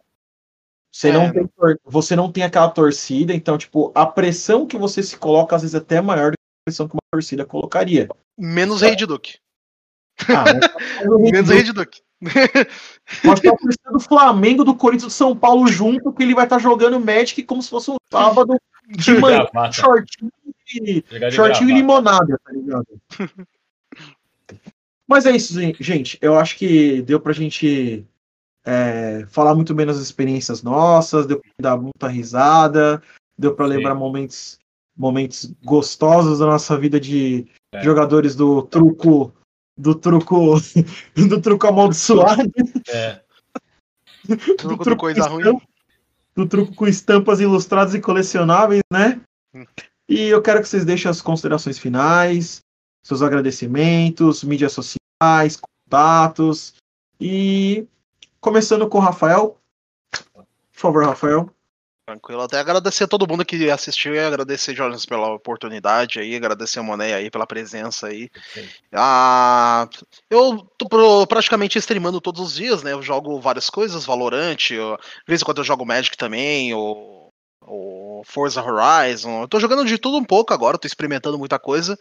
Você, 0.93 1.09
É. 1.09 1.13
não 1.13 1.33
tem, 1.33 1.51
você 1.85 2.15
não 2.15 2.31
tem 2.31 2.45
aquela 2.45 2.69
torcida, 2.69 3.35
então, 3.35 3.59
tipo, 3.59 3.91
a 3.97 4.07
pressão 4.07 4.65
que 4.65 4.79
você 4.79 5.03
se 5.03 5.17
coloca, 5.17 5.57
às 5.57 5.63
vezes, 5.63 5.75
é 5.75 5.79
até 5.79 6.01
maior 6.01 6.31
do 6.31 6.35
que 6.37 6.43
a 6.63 6.65
pressão 6.71 6.87
que 6.87 6.95
uma 6.95 7.01
torcida 7.13 7.45
colocaria. 7.45 8.09
Menos 8.39 8.81
Rei 8.81 8.95
de 8.95 9.05
Duque. 9.07 9.39
Ah, 10.29 10.45
mas- 10.45 10.71
Menos 11.33 11.51
Rei 11.51 11.65
de 11.65 11.73
Duque. 11.73 12.01
Pode 13.23 13.41
estar 13.41 13.57
torcida 13.57 13.91
do 13.93 14.01
Flamengo, 14.01 14.65
do 14.65 14.75
Corinthians, 14.75 15.13
do 15.13 15.17
São 15.17 15.37
Paulo 15.37 15.67
junto, 15.69 16.13
que 16.13 16.23
ele 16.23 16.35
vai 16.35 16.45
estar 16.45 16.59
jogando 16.59 16.99
Magic 17.01 17.43
como 17.45 17.63
se 17.63 17.71
fosse 17.71 17.91
um 17.91 17.97
sábado 18.11 18.57
de 18.89 19.15
manhã, 19.19 19.47
shortinho 19.73 20.31
e, 20.73 21.05
shortinho 21.31 21.71
e 21.71 21.75
limonada, 21.75 22.39
tá 22.45 22.53
ligado? 22.53 22.87
Mas 25.07 25.27
é 25.27 25.33
isso, 25.37 25.53
gen- 25.61 25.75
gente. 25.79 26.19
Eu 26.21 26.39
acho 26.39 26.57
que 26.57 27.03
deu 27.03 27.21
pra 27.21 27.33
gente 27.33 28.05
é, 28.65 29.27
falar 29.29 29.55
muito 29.55 29.75
bem 29.75 29.85
das 29.87 29.99
experiências 29.99 30.63
nossas, 30.63 31.27
deu 31.27 31.41
pra 31.41 31.51
dar 31.61 31.77
muita 31.77 32.09
risada, 32.09 33.03
deu 33.39 33.55
pra 33.55 33.67
Sim. 33.67 33.75
lembrar 33.77 33.95
momentos, 33.95 34.59
momentos 34.97 35.53
gostosos 35.63 36.39
da 36.39 36.47
nossa 36.47 36.77
vida 36.79 36.99
de 36.99 37.47
É. 37.75 37.83
jogadores 37.83 38.35
do 38.35 38.63
truco. 38.63 39.33
Do 39.77 39.95
truco. 39.95 40.55
Do 41.17 41.41
truco 41.41 41.67
amaldiçoado. 41.67 42.51
É. 42.89 43.21
Truco 44.27 44.57
truco 44.57 44.85
do 44.85 44.97
coisa 44.97 45.29
com 45.29 45.35
ruim. 45.35 45.61
Do 46.35 46.49
truco 46.49 46.75
com 46.75 46.87
estampas 46.87 47.41
ilustradas 47.41 47.95
e 47.95 48.01
colecionáveis, 48.01 48.83
né? 48.93 49.21
Hum. 49.55 49.65
E 50.09 50.29
eu 50.29 50.43
quero 50.43 50.61
que 50.61 50.69
vocês 50.69 50.85
deixem 50.85 51.11
as 51.11 51.23
considerações 51.23 51.79
finais, 51.79 52.61
seus 53.03 53.23
agradecimentos, 53.23 54.45
mídias 54.45 54.73
sociais, 54.73 55.57
contatos. 55.57 56.75
E 57.21 57.87
começando 58.41 58.89
com 58.89 58.99
o 58.99 59.01
Rafael. 59.01 59.59
Por 60.13 60.47
favor, 60.73 61.05
Rafael. 61.05 61.51
Tranquilo. 62.07 62.43
Até 62.43 62.59
agradecer 62.59 63.05
a 63.05 63.09
todo 63.09 63.27
mundo 63.27 63.45
que 63.47 63.71
assistiu 63.71 64.15
e 64.15 64.19
agradecer, 64.19 64.75
Jonas, 64.75 65.07
pela 65.07 65.33
oportunidade 65.33 66.19
aí, 66.21 66.37
agradecer 66.37 66.79
o 66.79 66.85
Monet 66.85 67.15
aí 67.15 67.31
pela 67.31 67.47
presença 67.47 68.09
aí. 68.09 68.29
Sim. 68.53 68.69
Ah, 68.93 69.89
eu 70.29 70.59
tô 70.77 70.87
pro- 70.87 71.27
praticamente 71.27 71.79
streamando 71.79 72.21
todos 72.21 72.41
os 72.43 72.55
dias, 72.55 72.83
né? 72.83 72.93
Eu 72.93 73.01
jogo 73.03 73.41
várias 73.41 73.71
coisas, 73.71 74.05
Valorant, 74.05 74.71
eu- 74.71 74.97
de 74.99 75.25
vez 75.27 75.41
em 75.41 75.45
quando 75.47 75.59
eu 75.59 75.65
jogo 75.65 75.87
Magic 75.87 76.15
também, 76.17 76.75
ou, 76.75 77.31
ou 77.63 78.23
Forza 78.27 78.63
Horizon. 78.63 79.41
Eu 79.43 79.49
tô 79.49 79.59
jogando 79.59 79.87
de 79.87 79.97
tudo 79.97 80.19
um 80.19 80.25
pouco 80.25 80.53
agora, 80.53 80.77
tô 80.77 80.87
experimentando 80.87 81.39
muita 81.39 81.59
coisa. 81.59 81.97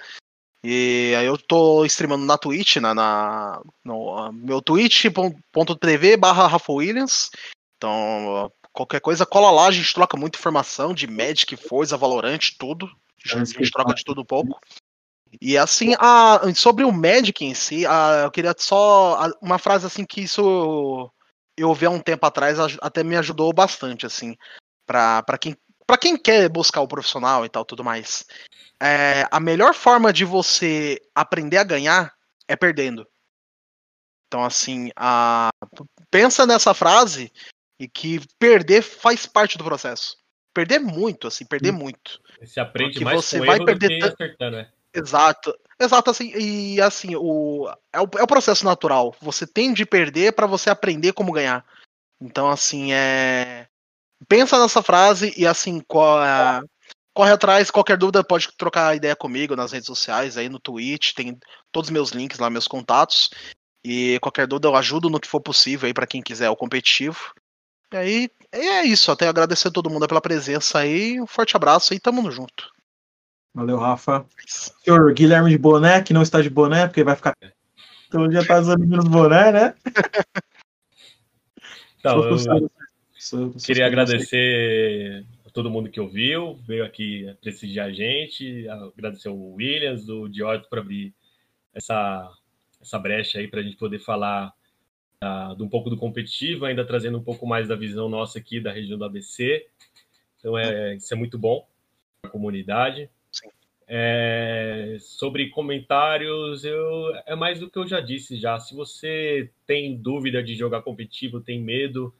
E 0.65 1.13
aí 1.17 1.25
eu 1.25 1.37
tô 1.37 1.85
streamando 1.85 2.25
na 2.25 2.37
Twitch, 2.37 2.75
na, 2.77 2.93
na- 2.93 3.61
no 3.85 4.17
ah, 4.17 4.31
meu 4.33 4.61
twitch.tv 4.61 6.17
barra 6.17 6.47
Rafa 6.47 6.71
Williams. 6.73 7.29
Então, 7.77 8.49
qualquer 8.73 8.99
coisa, 8.99 9.25
cola 9.25 9.51
lá, 9.51 9.67
a 9.67 9.71
gente 9.71 9.93
troca 9.93 10.17
muita 10.17 10.37
informação 10.37 10.93
de 10.93 11.07
Magic, 11.07 11.55
Forza, 11.55 11.95
Valorant, 11.95 12.39
tudo. 12.57 12.87
A 13.25 13.29
gente, 13.29 13.55
a 13.57 13.59
gente 13.59 13.71
troca 13.71 13.93
de 13.93 14.03
tudo 14.03 14.21
um 14.21 14.25
pouco. 14.25 14.59
E 15.39 15.57
assim, 15.57 15.95
a, 15.99 16.41
sobre 16.55 16.83
o 16.83 16.91
Magic 16.91 17.45
em 17.45 17.53
si, 17.53 17.85
a, 17.85 18.23
eu 18.25 18.31
queria 18.31 18.53
só. 18.57 19.15
a- 19.15 19.31
uma 19.41 19.57
frase 19.57 19.85
assim 19.85 20.05
que 20.05 20.21
isso 20.21 21.11
eu 21.57 21.69
ouvi 21.69 21.85
há 21.85 21.89
um 21.89 21.99
tempo 21.99 22.25
atrás, 22.25 22.57
até 22.81 23.03
me 23.03 23.15
ajudou 23.15 23.53
bastante, 23.53 24.05
assim, 24.05 24.35
pra, 24.85 25.21
pra, 25.21 25.37
quem, 25.37 25.55
pra 25.85 25.97
quem 25.97 26.17
quer 26.17 26.49
buscar 26.49 26.81
o 26.81 26.87
profissional 26.87 27.45
e 27.45 27.49
tal, 27.49 27.63
tudo 27.63 27.83
mais. 27.83 28.25
É, 28.81 29.27
a 29.31 29.39
melhor 29.39 29.73
forma 29.73 30.11
de 30.11 30.25
você 30.25 30.99
aprender 31.13 31.57
a 31.57 31.63
ganhar 31.63 32.13
é 32.47 32.55
perdendo. 32.55 33.07
Então, 34.27 34.43
assim, 34.43 34.89
a, 34.95 35.49
pensa 36.09 36.45
nessa 36.47 36.73
frase 36.73 37.31
e 37.79 37.87
que 37.87 38.19
perder 38.39 38.81
faz 38.81 39.25
parte 39.25 39.57
do 39.57 39.63
processo. 39.63 40.17
Perder 40.53 40.79
muito, 40.79 41.27
assim, 41.27 41.45
perder 41.45 41.71
muito. 41.71 42.19
Você 42.39 42.59
aprende 42.59 42.93
Porque 42.93 43.05
mais 43.05 43.17
você 43.25 43.39
com 43.39 43.45
vai 43.45 43.55
erro 43.55 43.65
perder 43.65 43.99
do 43.99 44.05
acertando, 44.05 44.57
né? 44.57 44.71
Exato. 44.93 45.57
Exato, 45.79 46.11
assim, 46.11 46.31
e 46.37 46.79
assim, 46.79 47.15
o, 47.15 47.67
é, 47.91 47.99
o, 47.99 48.07
é 48.19 48.23
o 48.23 48.27
processo 48.27 48.63
natural. 48.63 49.15
Você 49.19 49.47
tem 49.47 49.73
de 49.73 49.85
perder 49.85 50.33
para 50.33 50.45
você 50.45 50.69
aprender 50.69 51.13
como 51.13 51.31
ganhar. 51.31 51.65
Então, 52.21 52.49
assim, 52.49 52.93
é. 52.93 53.67
Pensa 54.27 54.57
nessa 54.61 54.81
frase 54.81 55.33
e 55.35 55.45
assim, 55.45 55.81
co- 55.87 56.23
é, 56.23 56.61
corre 57.13 57.31
atrás. 57.31 57.71
Qualquer 57.71 57.97
dúvida 57.97 58.23
pode 58.23 58.47
trocar 58.55 58.95
ideia 58.95 59.15
comigo 59.15 59.55
nas 59.55 59.71
redes 59.71 59.87
sociais, 59.87 60.37
aí 60.37 60.47
no 60.47 60.59
Twitch, 60.59 61.13
tem 61.13 61.37
todos 61.71 61.89
os 61.89 61.93
meus 61.93 62.11
links 62.11 62.37
lá, 62.37 62.49
meus 62.49 62.67
contatos. 62.67 63.31
E 63.83 64.17
qualquer 64.21 64.47
dúvida 64.47 64.67
eu 64.67 64.75
ajudo 64.75 65.09
no 65.09 65.19
que 65.19 65.27
for 65.27 65.41
possível 65.41 65.87
aí 65.87 65.93
para 65.93 66.07
quem 66.07 66.21
quiser 66.21 66.49
o 66.49 66.55
competitivo. 66.55 67.33
E 67.93 67.95
aí 67.95 68.29
é 68.51 68.83
isso. 68.83 69.11
Até 69.11 69.27
agradecer 69.27 69.67
a 69.67 69.71
todo 69.71 69.89
mundo 69.89 70.07
pela 70.07 70.19
presença 70.19 70.79
aí. 70.79 71.21
Um 71.21 71.27
forte 71.27 71.55
abraço 71.55 71.93
e 71.93 71.99
tamo 71.99 72.29
junto. 72.31 72.73
Valeu, 73.53 73.77
Rafa. 73.77 74.25
Senhor 74.47 75.13
Guilherme 75.13 75.51
de 75.51 75.57
Boné, 75.59 76.01
que 76.01 76.11
não 76.11 76.23
está 76.23 76.41
de 76.41 76.49
boné, 76.49 76.87
porque 76.87 77.03
vai 77.03 77.15
ficar. 77.15 77.37
Então 78.07 78.31
já 78.31 78.43
tá 78.43 78.59
usando 78.59 78.85
menos 78.85 79.07
boné, 79.07 79.51
né? 79.51 79.75
Então, 82.05 82.21
eu 83.31 83.55
queria 83.65 83.87
agradecer 83.87 85.25
a 85.45 85.49
todo 85.49 85.69
mundo 85.69 85.89
que 85.89 86.01
ouviu, 86.01 86.59
veio 86.67 86.83
aqui 86.83 87.33
prestigiar 87.39 87.87
a 87.87 87.93
gente, 87.93 88.67
agradecer 88.67 89.29
o 89.29 89.53
Williams, 89.53 90.09
o 90.09 90.27
Diógenes 90.27 90.67
por 90.67 90.79
abrir 90.79 91.13
essa, 91.73 92.29
essa 92.81 92.99
brecha 92.99 93.39
aí 93.39 93.47
para 93.47 93.61
a 93.61 93.63
gente 93.63 93.77
poder 93.77 93.99
falar 93.99 94.53
uh, 95.23 95.55
de 95.55 95.63
um 95.63 95.69
pouco 95.69 95.89
do 95.89 95.97
competitivo, 95.97 96.65
ainda 96.65 96.85
trazendo 96.85 97.17
um 97.17 97.23
pouco 97.23 97.47
mais 97.47 97.67
da 97.67 97.75
visão 97.75 98.09
nossa 98.09 98.39
aqui 98.39 98.59
da 98.59 98.71
região 98.71 98.97
do 98.97 99.05
ABC. 99.05 99.65
Então, 100.37 100.57
é, 100.57 100.95
isso 100.95 101.13
é 101.13 101.17
muito 101.17 101.37
bom 101.37 101.65
para 102.21 102.29
a 102.29 102.31
comunidade. 102.31 103.09
É, 103.87 104.97
sobre 104.99 105.49
comentários, 105.49 106.63
eu, 106.63 107.13
é 107.25 107.35
mais 107.35 107.59
do 107.59 107.69
que 107.69 107.77
eu 107.77 107.87
já 107.87 107.99
disse 107.99 108.37
já. 108.37 108.59
Se 108.59 108.75
você 108.75 109.49
tem 109.65 109.95
dúvida 109.95 110.43
de 110.43 110.55
jogar 110.55 110.81
competitivo, 110.81 111.41
tem 111.41 111.61
medo, 111.61 112.13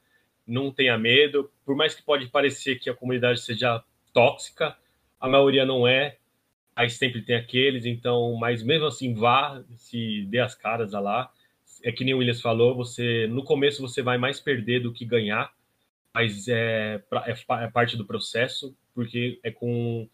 não 0.46 0.70
tenha 0.70 0.96
medo. 0.98 1.50
Por 1.64 1.76
mais 1.76 1.94
que 1.94 2.02
pode 2.02 2.28
parecer 2.28 2.78
que 2.78 2.88
a 2.88 2.94
comunidade 2.94 3.40
seja 3.40 3.82
tóxica, 4.12 4.76
a 5.20 5.28
maioria 5.28 5.64
não 5.64 5.86
é. 5.86 6.16
Aí 6.76 6.90
sempre 6.90 7.22
tem 7.22 7.36
aqueles, 7.36 7.86
então, 7.86 8.34
mas 8.34 8.62
mesmo 8.62 8.86
assim 8.86 9.14
vá, 9.14 9.62
se 9.76 10.24
dê 10.26 10.40
as 10.40 10.54
caras 10.54 10.92
lá. 10.92 11.30
É 11.84 11.92
que 11.92 12.02
nem 12.02 12.14
o 12.14 12.18
Williams 12.18 12.40
falou, 12.40 12.74
você 12.74 13.26
no 13.26 13.44
começo 13.44 13.82
você 13.82 14.02
vai 14.02 14.16
mais 14.16 14.40
perder 14.40 14.80
do 14.80 14.92
que 14.92 15.04
ganhar, 15.04 15.52
mas 16.14 16.48
é, 16.48 17.02
é, 17.26 17.64
é 17.64 17.70
parte 17.70 17.96
do 17.96 18.06
processo, 18.06 18.74
porque 18.94 19.38
é 19.42 19.50
com 19.50 20.08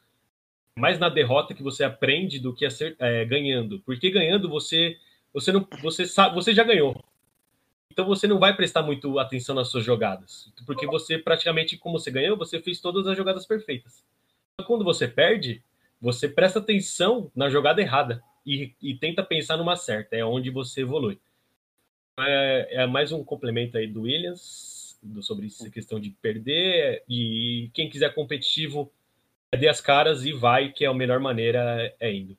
mais 0.76 0.98
na 0.98 1.08
derrota 1.08 1.54
que 1.54 1.62
você 1.62 1.84
aprende 1.84 2.40
do 2.40 2.54
que 2.54 2.68
ser, 2.70 2.96
é, 2.98 3.24
ganhando. 3.24 3.80
Porque 3.80 4.10
ganhando 4.10 4.48
você 4.48 4.96
você 5.32 5.52
não 5.52 5.66
você 5.80 6.06
sabe, 6.06 6.34
você 6.34 6.52
já 6.52 6.64
ganhou. 6.64 7.00
Então 7.92 8.04
você 8.04 8.26
não 8.26 8.38
vai 8.38 8.54
prestar 8.54 8.82
muito 8.82 9.18
atenção 9.18 9.54
nas 9.54 9.68
suas 9.68 9.84
jogadas, 9.84 10.52
porque 10.66 10.86
você 10.86 11.18
praticamente 11.18 11.78
como 11.78 11.98
você 11.98 12.10
ganhou, 12.10 12.36
você 12.36 12.60
fez 12.60 12.80
todas 12.80 13.06
as 13.06 13.16
jogadas 13.16 13.46
perfeitas. 13.46 14.04
Então, 14.54 14.66
quando 14.66 14.84
você 14.84 15.06
perde, 15.06 15.62
você 16.00 16.28
presta 16.28 16.58
atenção 16.58 17.30
na 17.34 17.48
jogada 17.48 17.80
errada 17.80 18.22
e, 18.44 18.74
e 18.82 18.94
tenta 18.94 19.22
pensar 19.22 19.56
numa 19.56 19.76
certa, 19.76 20.16
é 20.16 20.24
onde 20.24 20.50
você 20.50 20.82
evolui. 20.82 21.20
É, 22.18 22.82
é 22.82 22.86
mais 22.86 23.12
um 23.12 23.24
complemento 23.24 23.78
aí 23.78 23.86
do 23.86 24.02
Williams 24.02 24.98
do, 25.02 25.22
sobre 25.22 25.46
essa 25.46 25.70
questão 25.70 25.98
de 25.98 26.10
perder 26.10 27.02
e 27.08 27.70
quem 27.72 27.88
quiser 27.88 28.14
competitivo 28.14 28.92
é 29.52 29.56
dê 29.56 29.68
as 29.68 29.80
caras 29.80 30.24
e 30.24 30.32
vai, 30.32 30.70
que 30.72 30.84
é 30.84 30.88
a 30.88 30.94
melhor 30.94 31.20
maneira 31.20 31.94
é 31.98 32.12
indo. 32.12 32.36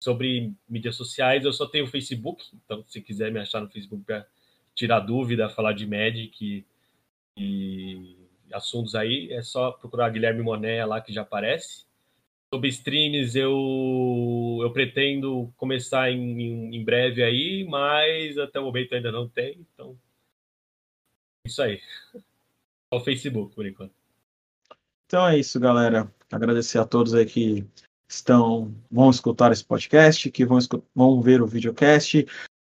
Sobre 0.00 0.52
mídias 0.68 0.96
sociais, 0.96 1.44
eu 1.44 1.52
só 1.52 1.66
tenho 1.66 1.84
o 1.84 1.88
Facebook, 1.88 2.44
então 2.64 2.84
se 2.86 3.00
quiser 3.00 3.30
me 3.32 3.40
achar 3.40 3.60
no 3.60 3.68
Facebook 3.68 4.04
para 4.04 4.26
tirar 4.74 5.00
dúvida, 5.00 5.48
falar 5.48 5.72
de 5.72 5.86
Magic 5.86 6.36
e, 6.40 6.64
e, 7.36 8.16
assuntos 8.52 8.94
aí, 8.94 9.32
é 9.32 9.42
só 9.42 9.72
procurar 9.72 10.10
Guilherme 10.10 10.42
Moné 10.42 10.84
lá 10.84 11.00
que 11.00 11.12
já 11.12 11.22
aparece. 11.22 11.86
Sobre 12.54 12.68
streams, 12.68 13.34
eu, 13.36 14.60
eu 14.62 14.72
pretendo 14.72 15.52
começar 15.56 16.08
em, 16.12 16.72
em 16.72 16.84
breve 16.84 17.20
aí, 17.20 17.66
mas 17.68 18.38
até 18.38 18.60
o 18.60 18.66
momento 18.66 18.94
ainda 18.94 19.10
não 19.10 19.28
tem, 19.28 19.58
então. 19.58 19.98
Isso 21.44 21.60
aí. 21.60 21.80
Só 22.14 23.00
o 23.00 23.00
Facebook, 23.00 23.56
por 23.56 23.66
enquanto. 23.66 23.92
Então 25.04 25.26
é 25.26 25.36
isso, 25.36 25.58
galera. 25.58 26.08
Agradecer 26.30 26.78
a 26.78 26.84
todos 26.84 27.12
aí 27.12 27.26
que 27.26 27.66
estão 28.08 28.72
vão 28.88 29.10
escutar 29.10 29.50
esse 29.50 29.64
podcast, 29.64 30.30
que 30.30 30.44
vão, 30.44 30.60
vão 30.94 31.20
ver 31.20 31.42
o 31.42 31.48
videocast. 31.48 32.24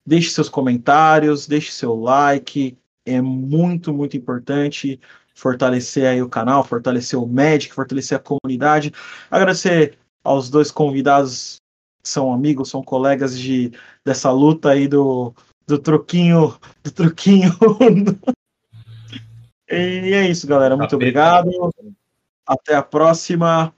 Deixe 0.05 0.31
seus 0.31 0.49
comentários, 0.49 1.47
deixe 1.47 1.71
seu 1.71 1.95
like. 1.95 2.77
É 3.07 3.21
muito, 3.21 3.95
muito 3.95 4.17
importante 4.17 4.99
fortalecer 5.39 6.05
aí 6.05 6.21
o 6.21 6.29
canal, 6.29 6.65
fortalecer 6.65 7.17
o 7.17 7.27
Magic, 7.27 7.73
fortalecer 7.73 8.19
a 8.19 8.21
comunidade. 8.21 8.93
Agradecer 9.31 9.97
aos 10.25 10.51
dois 10.51 10.73
convidados 10.73 11.59
que 12.03 12.09
são 12.09 12.33
amigos, 12.33 12.71
são 12.71 12.83
colegas 12.83 13.39
de 13.39 13.73
dessa 14.05 14.33
luta 14.33 14.71
aí 14.71 14.89
do, 14.89 15.33
do 15.65 15.79
truquinho, 15.79 16.59
do 16.83 16.91
truquinho. 16.91 17.53
e 19.71 20.13
é 20.13 20.29
isso, 20.29 20.45
galera. 20.45 20.77
Muito 20.77 20.97
obrigado. 20.97 21.49
Até 22.45 22.75
a 22.75 22.83
próxima. 22.83 23.73